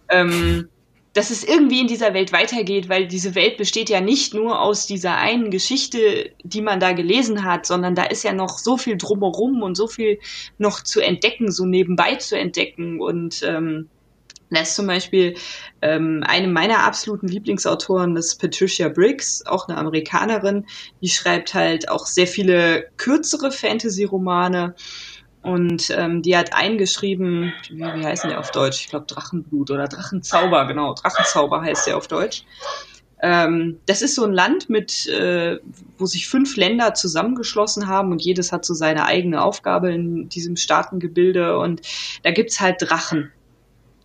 ähm, 0.08 0.68
dass 1.12 1.30
es 1.30 1.44
irgendwie 1.44 1.80
in 1.80 1.86
dieser 1.86 2.14
Welt 2.14 2.32
weitergeht, 2.32 2.88
weil 2.88 3.06
diese 3.06 3.34
Welt 3.34 3.58
besteht 3.58 3.90
ja 3.90 4.00
nicht 4.00 4.32
nur 4.32 4.60
aus 4.60 4.86
dieser 4.86 5.18
einen 5.18 5.50
Geschichte, 5.50 6.30
die 6.42 6.62
man 6.62 6.80
da 6.80 6.92
gelesen 6.92 7.44
hat, 7.44 7.66
sondern 7.66 7.94
da 7.94 8.04
ist 8.04 8.24
ja 8.24 8.32
noch 8.32 8.58
so 8.58 8.78
viel 8.78 8.96
drumherum 8.96 9.62
und 9.62 9.76
so 9.76 9.86
viel 9.86 10.18
noch 10.58 10.82
zu 10.82 11.00
entdecken, 11.00 11.52
so 11.52 11.66
nebenbei 11.66 12.16
zu 12.16 12.38
entdecken 12.38 13.00
und 13.00 13.42
ähm, 13.42 13.88
das 14.54 14.70
ist 14.70 14.76
zum 14.76 14.86
Beispiel 14.86 15.34
ähm, 15.80 16.22
eine 16.26 16.48
meiner 16.48 16.84
absoluten 16.84 17.28
Lieblingsautoren, 17.28 18.14
das 18.14 18.36
Patricia 18.36 18.88
Briggs, 18.88 19.44
auch 19.46 19.68
eine 19.68 19.78
Amerikanerin. 19.78 20.66
Die 21.00 21.08
schreibt 21.08 21.54
halt 21.54 21.88
auch 21.88 22.06
sehr 22.06 22.26
viele 22.26 22.88
kürzere 22.96 23.50
Fantasy-Romane. 23.50 24.74
Und 25.42 25.90
ähm, 25.90 26.22
die 26.22 26.36
hat 26.36 26.54
eingeschrieben, 26.54 27.52
wie, 27.68 27.80
wie 27.80 28.06
heißen 28.06 28.30
die 28.30 28.36
auf 28.36 28.52
Deutsch? 28.52 28.82
Ich 28.82 28.90
glaube 28.90 29.06
Drachenblut 29.06 29.72
oder 29.72 29.88
Drachenzauber, 29.88 30.66
genau. 30.66 30.94
Drachenzauber 30.94 31.62
heißt 31.62 31.88
der 31.88 31.96
auf 31.96 32.06
Deutsch. 32.06 32.44
Ähm, 33.20 33.78
das 33.86 34.02
ist 34.02 34.14
so 34.14 34.24
ein 34.24 34.32
Land 34.32 34.68
mit, 34.68 35.06
äh, 35.08 35.58
wo 35.98 36.06
sich 36.06 36.28
fünf 36.28 36.56
Länder 36.56 36.94
zusammengeschlossen 36.94 37.88
haben 37.88 38.12
und 38.12 38.22
jedes 38.22 38.52
hat 38.52 38.64
so 38.64 38.74
seine 38.74 39.04
eigene 39.04 39.42
Aufgabe 39.42 39.92
in 39.92 40.28
diesem 40.28 40.56
Staatengebilde 40.56 41.56
und 41.58 41.82
da 42.24 42.32
gibt's 42.32 42.60
halt 42.60 42.76
Drachen 42.80 43.32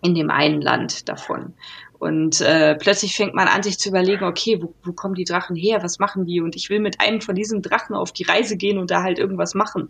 in 0.01 0.15
dem 0.15 0.29
einen 0.29 0.61
Land 0.61 1.09
davon. 1.09 1.53
Und 1.99 2.41
äh, 2.41 2.75
plötzlich 2.75 3.15
fängt 3.15 3.33
man 3.33 3.47
an, 3.47 3.63
sich 3.63 3.79
zu 3.79 3.89
überlegen, 3.89 4.23
okay, 4.23 4.61
wo, 4.61 4.73
wo 4.83 4.93
kommen 4.93 5.15
die 5.15 5.23
Drachen 5.23 5.55
her? 5.55 5.81
Was 5.81 5.97
machen 5.97 6.25
die? 6.25 6.41
Und 6.41 6.55
ich 6.55 6.69
will 6.69 6.79
mit 6.79 7.01
einem 7.01 7.21
von 7.21 7.35
diesen 7.35 7.61
Drachen 7.61 7.95
auf 7.95 8.11
die 8.11 8.23
Reise 8.23 8.55
gehen 8.55 8.77
und 8.77 8.91
da 8.91 9.01
halt 9.01 9.17
irgendwas 9.17 9.55
machen. 9.55 9.89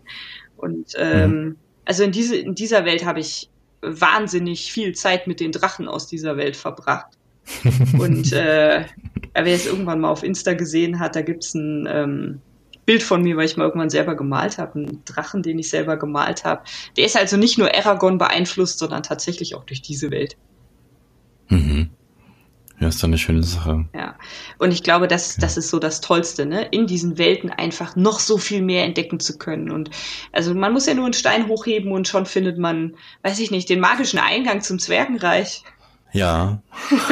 Und 0.56 0.92
ähm, 0.96 1.30
mhm. 1.30 1.56
also 1.84 2.04
in, 2.04 2.12
diese, 2.12 2.36
in 2.36 2.54
dieser 2.54 2.84
Welt 2.86 3.04
habe 3.04 3.20
ich 3.20 3.50
wahnsinnig 3.82 4.72
viel 4.72 4.94
Zeit 4.94 5.26
mit 5.26 5.40
den 5.40 5.52
Drachen 5.52 5.86
aus 5.86 6.06
dieser 6.06 6.36
Welt 6.36 6.56
verbracht. 6.56 7.08
und 7.98 8.32
äh, 8.32 8.84
wer 9.34 9.54
es 9.54 9.66
irgendwann 9.66 10.00
mal 10.00 10.10
auf 10.10 10.22
Insta 10.22 10.54
gesehen 10.54 10.98
hat, 10.98 11.16
da 11.16 11.22
gibt's 11.22 11.54
ein 11.54 11.86
ähm, 11.90 12.40
Bild 12.88 13.02
von 13.02 13.20
mir, 13.20 13.36
weil 13.36 13.44
ich 13.44 13.58
mal 13.58 13.64
irgendwann 13.64 13.90
selber 13.90 14.14
gemalt 14.14 14.56
habe, 14.56 14.76
einen 14.76 15.04
Drachen, 15.04 15.42
den 15.42 15.58
ich 15.58 15.68
selber 15.68 15.98
gemalt 15.98 16.46
habe. 16.46 16.62
Der 16.96 17.04
ist 17.04 17.18
also 17.18 17.36
nicht 17.36 17.58
nur 17.58 17.74
Aragon 17.74 18.16
beeinflusst, 18.16 18.78
sondern 18.78 19.02
tatsächlich 19.02 19.54
auch 19.54 19.64
durch 19.64 19.82
diese 19.82 20.10
Welt. 20.10 20.38
Mhm. 21.50 21.90
Ja, 22.80 22.88
ist 22.88 23.02
doch 23.02 23.08
eine 23.08 23.18
schöne 23.18 23.42
Sache. 23.42 23.84
Ja. 23.94 24.14
Und 24.56 24.72
ich 24.72 24.82
glaube, 24.82 25.06
das, 25.06 25.36
ja. 25.36 25.42
das 25.42 25.58
ist 25.58 25.68
so 25.68 25.78
das 25.78 26.00
Tollste, 26.00 26.46
ne? 26.46 26.66
In 26.70 26.86
diesen 26.86 27.18
Welten 27.18 27.50
einfach 27.50 27.94
noch 27.94 28.20
so 28.20 28.38
viel 28.38 28.62
mehr 28.62 28.84
entdecken 28.84 29.20
zu 29.20 29.36
können. 29.36 29.70
Und 29.70 29.90
also 30.32 30.54
man 30.54 30.72
muss 30.72 30.86
ja 30.86 30.94
nur 30.94 31.04
einen 31.04 31.12
Stein 31.12 31.46
hochheben 31.46 31.92
und 31.92 32.08
schon 32.08 32.24
findet 32.24 32.56
man, 32.56 32.94
weiß 33.22 33.38
ich 33.40 33.50
nicht, 33.50 33.68
den 33.68 33.80
magischen 33.80 34.18
Eingang 34.18 34.62
zum 34.62 34.78
Zwergenreich. 34.78 35.62
Ja. 36.12 36.62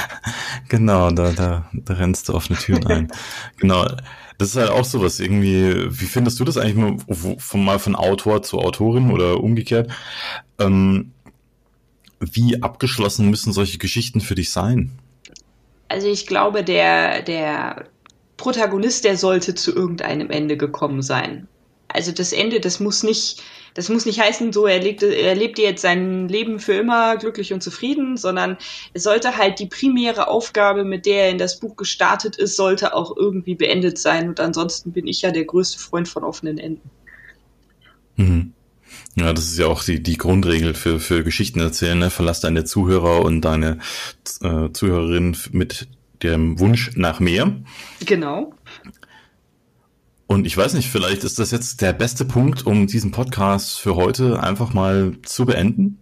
genau, 0.70 1.10
da, 1.10 1.32
da, 1.32 1.68
da 1.74 1.94
rennst 1.94 2.30
du 2.30 2.34
offene 2.34 2.58
Türen 2.58 2.86
ein. 2.86 3.08
genau. 3.58 3.84
Das 4.40 4.48
ist 4.48 4.56
halt 4.56 4.70
auch 4.70 4.86
sowas 4.86 5.20
irgendwie, 5.20 5.86
wie 5.90 6.06
findest 6.06 6.40
du 6.40 6.44
das 6.44 6.56
eigentlich 6.56 6.76
mal 6.76 7.36
von, 7.36 7.62
mal 7.62 7.78
von 7.78 7.94
Autor 7.94 8.42
zu 8.42 8.58
Autorin 8.58 9.10
oder 9.10 9.42
umgekehrt? 9.42 9.90
Ähm, 10.58 11.12
wie 12.20 12.62
abgeschlossen 12.62 13.28
müssen 13.28 13.52
solche 13.52 13.76
Geschichten 13.76 14.22
für 14.22 14.34
dich 14.34 14.50
sein? 14.50 14.92
Also 15.88 16.08
ich 16.08 16.26
glaube, 16.26 16.64
der, 16.64 17.20
der 17.20 17.84
Protagonist, 18.38 19.04
der 19.04 19.18
sollte 19.18 19.54
zu 19.54 19.74
irgendeinem 19.74 20.30
Ende 20.30 20.56
gekommen 20.56 21.02
sein. 21.02 21.46
Also 21.88 22.10
das 22.10 22.32
Ende, 22.32 22.60
das 22.60 22.80
muss 22.80 23.02
nicht 23.02 23.42
das 23.74 23.88
muss 23.88 24.06
nicht 24.06 24.20
heißen, 24.20 24.52
so 24.52 24.66
er 24.66 24.80
lebt, 24.80 25.02
er 25.02 25.34
lebt 25.34 25.58
jetzt 25.58 25.82
sein 25.82 26.28
Leben 26.28 26.58
für 26.58 26.74
immer 26.74 27.16
glücklich 27.16 27.52
und 27.52 27.62
zufrieden, 27.62 28.16
sondern 28.16 28.56
es 28.94 29.02
sollte 29.02 29.36
halt 29.36 29.58
die 29.58 29.66
primäre 29.66 30.28
Aufgabe, 30.28 30.84
mit 30.84 31.06
der 31.06 31.24
er 31.24 31.30
in 31.30 31.38
das 31.38 31.60
Buch 31.60 31.76
gestartet 31.76 32.36
ist, 32.36 32.56
sollte 32.56 32.94
auch 32.94 33.16
irgendwie 33.16 33.54
beendet 33.54 33.98
sein. 33.98 34.28
Und 34.28 34.40
ansonsten 34.40 34.92
bin 34.92 35.06
ich 35.06 35.22
ja 35.22 35.30
der 35.30 35.44
größte 35.44 35.78
Freund 35.78 36.08
von 36.08 36.24
offenen 36.24 36.58
Enden. 36.58 36.90
Mhm. 38.16 38.52
Ja, 39.16 39.32
das 39.32 39.44
ist 39.44 39.58
ja 39.58 39.66
auch 39.66 39.84
die, 39.84 40.02
die 40.02 40.16
Grundregel 40.16 40.74
für, 40.74 41.00
für 41.00 41.24
Geschichten 41.24 41.60
erzählen. 41.60 41.98
Ne? 41.98 42.10
Verlass 42.10 42.40
deine 42.40 42.64
Zuhörer 42.64 43.22
und 43.22 43.42
deine 43.42 43.78
äh, 44.42 44.70
Zuhörerin 44.72 45.36
mit 45.52 45.88
dem 46.22 46.58
Wunsch 46.58 46.90
nach 46.96 47.20
mehr. 47.20 47.52
Genau. 48.04 48.52
Und 50.30 50.46
ich 50.46 50.56
weiß 50.56 50.74
nicht, 50.74 50.88
vielleicht 50.88 51.24
ist 51.24 51.40
das 51.40 51.50
jetzt 51.50 51.80
der 51.80 51.92
beste 51.92 52.24
Punkt, 52.24 52.64
um 52.64 52.86
diesen 52.86 53.10
Podcast 53.10 53.80
für 53.80 53.96
heute 53.96 54.40
einfach 54.40 54.72
mal 54.72 55.14
zu 55.24 55.44
beenden. 55.44 55.98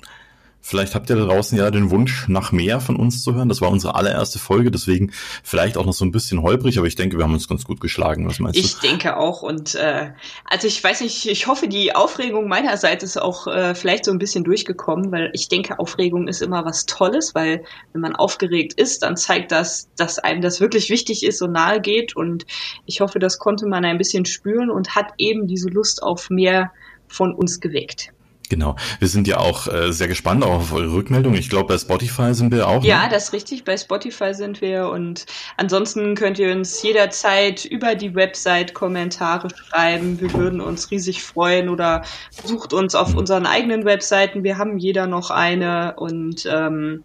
Vielleicht 0.60 0.94
habt 0.94 1.08
ihr 1.08 1.16
da 1.16 1.24
draußen 1.24 1.56
ja 1.56 1.70
den 1.70 1.90
Wunsch, 1.90 2.28
nach 2.28 2.52
mehr 2.52 2.80
von 2.80 2.96
uns 2.96 3.22
zu 3.22 3.34
hören. 3.34 3.48
Das 3.48 3.60
war 3.60 3.70
unsere 3.70 3.94
allererste 3.94 4.38
Folge, 4.38 4.70
deswegen 4.70 5.12
vielleicht 5.42 5.76
auch 5.76 5.86
noch 5.86 5.92
so 5.92 6.04
ein 6.04 6.10
bisschen 6.10 6.42
holprig, 6.42 6.78
aber 6.78 6.86
ich 6.86 6.96
denke, 6.96 7.16
wir 7.16 7.24
haben 7.24 7.32
uns 7.32 7.48
ganz 7.48 7.64
gut 7.64 7.80
geschlagen. 7.80 8.26
Was 8.28 8.38
meinst 8.38 8.58
ich 8.58 8.72
du? 8.72 8.76
Ich 8.76 8.90
denke 8.90 9.16
auch. 9.16 9.42
Und 9.42 9.76
äh, 9.76 10.12
also 10.44 10.66
ich 10.66 10.82
weiß 10.82 11.00
nicht, 11.00 11.26
ich 11.26 11.46
hoffe, 11.46 11.68
die 11.68 11.94
Aufregung 11.94 12.48
meinerseits 12.48 13.04
ist 13.04 13.16
auch 13.16 13.46
äh, 13.46 13.74
vielleicht 13.74 14.04
so 14.04 14.10
ein 14.10 14.18
bisschen 14.18 14.44
durchgekommen, 14.44 15.12
weil 15.12 15.30
ich 15.32 15.48
denke, 15.48 15.78
Aufregung 15.78 16.28
ist 16.28 16.42
immer 16.42 16.64
was 16.64 16.86
Tolles, 16.86 17.34
weil 17.34 17.64
wenn 17.92 18.00
man 18.00 18.16
aufgeregt 18.16 18.74
ist, 18.74 19.02
dann 19.02 19.16
zeigt 19.16 19.52
das, 19.52 19.88
dass 19.96 20.18
einem 20.18 20.42
das 20.42 20.60
wirklich 20.60 20.90
wichtig 20.90 21.24
ist 21.24 21.40
und 21.40 21.52
nahe 21.52 21.80
geht. 21.80 22.16
Und 22.16 22.46
ich 22.84 23.00
hoffe, 23.00 23.18
das 23.20 23.38
konnte 23.38 23.66
man 23.66 23.84
ein 23.84 23.98
bisschen 23.98 24.26
spüren 24.26 24.70
und 24.70 24.96
hat 24.96 25.12
eben 25.18 25.46
diese 25.46 25.68
Lust 25.68 26.02
auf 26.02 26.30
mehr 26.30 26.72
von 27.06 27.32
uns 27.32 27.60
geweckt. 27.60 28.12
Genau. 28.48 28.76
Wir 28.98 29.08
sind 29.08 29.28
ja 29.28 29.38
auch 29.38 29.66
äh, 29.66 29.92
sehr 29.92 30.08
gespannt 30.08 30.42
auf 30.44 30.72
eure 30.72 30.92
Rückmeldung. 30.92 31.34
Ich 31.34 31.50
glaube, 31.50 31.74
bei 31.74 31.78
Spotify 31.78 32.32
sind 32.34 32.52
wir 32.52 32.68
auch. 32.68 32.82
Ja, 32.84 33.04
ne? 33.04 33.08
das 33.10 33.24
ist 33.24 33.32
richtig. 33.32 33.64
Bei 33.64 33.76
Spotify 33.76 34.32
sind 34.32 34.60
wir 34.60 34.88
und 34.88 35.26
ansonsten 35.56 36.14
könnt 36.14 36.38
ihr 36.38 36.52
uns 36.52 36.82
jederzeit 36.82 37.64
über 37.64 37.94
die 37.94 38.14
Website 38.14 38.74
Kommentare 38.74 39.48
schreiben. 39.50 40.20
Wir 40.20 40.32
würden 40.32 40.60
uns 40.60 40.90
riesig 40.90 41.22
freuen 41.22 41.68
oder 41.68 42.02
sucht 42.44 42.72
uns 42.72 42.94
auf 42.94 43.12
mhm. 43.12 43.18
unseren 43.18 43.46
eigenen 43.46 43.84
Webseiten. 43.84 44.44
Wir 44.44 44.58
haben 44.58 44.78
jeder 44.78 45.06
noch 45.06 45.30
eine 45.30 45.94
und 45.96 46.46
ähm, 46.50 47.04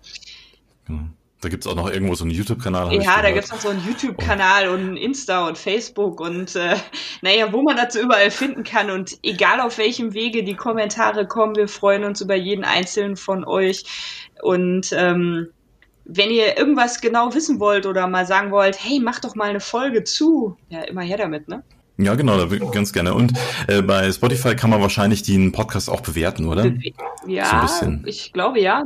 genau. 0.86 1.10
Da 1.44 1.50
gibt's 1.50 1.68
auch 1.68 1.76
noch 1.76 1.90
irgendwo 1.90 2.16
so 2.16 2.24
einen 2.24 2.32
YouTube-Kanal. 2.32 2.94
Ja, 2.94 3.22
da 3.22 3.32
gibt's 3.32 3.52
noch 3.52 3.60
so 3.60 3.70
einen 3.70 3.86
YouTube-Kanal 3.86 4.70
und, 4.70 4.90
und 4.92 4.98
Insta 4.98 5.48
und 5.48 5.58
Facebook 5.58 6.20
und 6.20 6.56
äh, 6.56 6.76
naja, 7.22 7.52
wo 7.52 7.62
man 7.62 7.76
dazu 7.76 8.00
überall 8.00 8.32
finden 8.32 8.64
kann. 8.64 8.90
Und 8.90 9.18
egal 9.24 9.60
auf 9.60 9.78
welchem 9.78 10.14
Wege 10.14 10.44
die 10.44 10.56
Kommentare 10.56 11.28
kommen, 11.28 11.56
wir 11.56 11.68
freuen 11.68 12.04
uns 12.04 12.22
über 12.22 12.36
jeden 12.36 12.64
einzelnen 12.64 13.18
von 13.18 13.44
euch. 13.46 13.84
Und 14.42 14.94
ähm, 14.94 15.48
wenn 16.06 16.30
ihr 16.30 16.58
irgendwas 16.58 17.02
genau 17.02 17.34
wissen 17.34 17.60
wollt 17.60 17.86
oder 17.86 18.08
mal 18.08 18.26
sagen 18.26 18.52
wollt, 18.52 18.78
hey, 18.82 19.00
mach 19.02 19.20
doch 19.20 19.36
mal 19.36 19.50
eine 19.50 19.60
Folge 19.60 20.04
zu, 20.04 20.58
ja, 20.70 20.82
immer 20.82 21.02
her 21.02 21.18
damit, 21.18 21.48
ne? 21.48 21.64
Ja, 21.98 22.16
genau, 22.16 22.44
da 22.44 22.56
ganz 22.72 22.92
gerne. 22.92 23.14
Und 23.14 23.34
äh, 23.68 23.82
bei 23.82 24.12
Spotify 24.12 24.56
kann 24.56 24.72
man 24.72 24.82
wahrscheinlich 24.82 25.22
den 25.22 25.52
Podcast 25.52 25.90
auch 25.90 26.02
bewerten, 26.02 26.46
oder? 26.46 26.64
Be 26.64 26.92
ja, 27.28 27.68
so 27.68 27.98
ich 28.06 28.34
glaube 28.34 28.60
ja. 28.60 28.84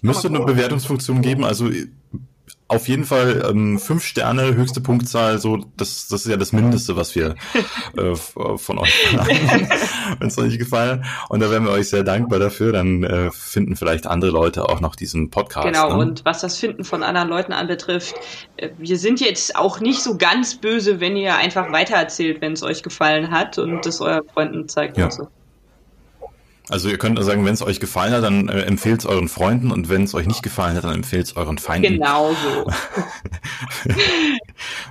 Müsste 0.00 0.28
eine 0.28 0.40
Bewertungsfunktion 0.40 1.20
geben, 1.20 1.44
also 1.44 1.68
auf 2.72 2.88
jeden 2.88 3.04
Fall 3.04 3.46
ähm, 3.50 3.78
fünf 3.78 4.02
Sterne, 4.02 4.54
höchste 4.54 4.80
Punktzahl, 4.80 5.38
so 5.38 5.58
das, 5.76 6.08
das 6.08 6.22
ist 6.22 6.30
ja 6.30 6.36
das 6.36 6.52
Mindeste, 6.52 6.96
was 6.96 7.14
wir 7.14 7.34
äh, 7.96 8.14
von 8.14 8.78
euch 8.78 8.94
verlangen, 8.94 9.68
wenn 10.18 10.28
es 10.28 10.38
euch 10.38 10.58
gefallen. 10.58 11.04
Und 11.28 11.40
da 11.40 11.50
wären 11.50 11.64
wir 11.64 11.72
euch 11.72 11.90
sehr 11.90 12.02
dankbar 12.02 12.38
dafür. 12.38 12.72
Dann 12.72 13.02
äh, 13.04 13.30
finden 13.30 13.76
vielleicht 13.76 14.06
andere 14.06 14.30
Leute 14.30 14.68
auch 14.68 14.80
noch 14.80 14.96
diesen 14.96 15.28
Podcast. 15.28 15.66
Genau, 15.66 15.90
ne? 15.90 15.96
und 15.96 16.24
was 16.24 16.40
das 16.40 16.58
Finden 16.58 16.84
von 16.84 17.02
anderen 17.02 17.28
Leuten 17.28 17.52
anbetrifft, 17.52 18.14
äh, 18.56 18.70
wir 18.78 18.98
sind 18.98 19.20
jetzt 19.20 19.54
auch 19.54 19.80
nicht 19.80 20.02
so 20.02 20.16
ganz 20.16 20.54
böse, 20.54 20.98
wenn 21.00 21.16
ihr 21.16 21.36
einfach 21.36 21.70
weitererzählt, 21.72 22.40
wenn 22.40 22.52
es 22.52 22.62
euch 22.62 22.82
gefallen 22.82 23.30
hat 23.30 23.58
und 23.58 23.84
es 23.84 24.00
euren 24.00 24.26
Freunden 24.32 24.68
zeigt 24.68 24.96
ja. 24.96 25.04
und 25.04 25.12
so. 25.12 25.28
Also 26.72 26.88
ihr 26.88 26.96
könnt 26.96 27.22
sagen, 27.22 27.44
wenn 27.44 27.52
es 27.52 27.60
euch 27.60 27.80
gefallen 27.80 28.14
hat, 28.14 28.24
dann 28.24 28.48
äh, 28.48 28.62
empfehlt 28.62 29.00
es 29.00 29.06
euren 29.06 29.28
Freunden 29.28 29.70
und 29.70 29.90
wenn 29.90 30.04
es 30.04 30.14
euch 30.14 30.26
nicht 30.26 30.42
gefallen 30.42 30.74
hat, 30.74 30.84
dann 30.84 30.94
empfehlt 30.94 31.26
es 31.26 31.36
euren 31.36 31.58
Feinden. 31.58 31.92
Genau 31.92 32.32
so. 32.32 32.70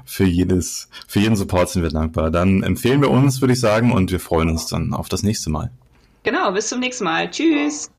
für 0.05 0.25
jedes, 0.25 0.89
für 1.07 1.21
jeden 1.21 1.35
Support 1.35 1.69
sind 1.69 1.81
wir 1.81 1.89
dankbar. 1.89 2.29
Dann 2.29 2.61
empfehlen 2.61 3.01
wir 3.01 3.09
uns, 3.09 3.41
würde 3.41 3.53
ich 3.53 3.59
sagen, 3.59 3.93
und 3.93 4.11
wir 4.11 4.19
freuen 4.19 4.51
uns 4.51 4.67
dann 4.67 4.93
auf 4.93 5.09
das 5.09 5.23
nächste 5.23 5.49
Mal. 5.49 5.71
Genau, 6.21 6.51
bis 6.51 6.69
zum 6.69 6.81
nächsten 6.81 7.03
Mal. 7.03 7.31
Tschüss. 7.31 7.89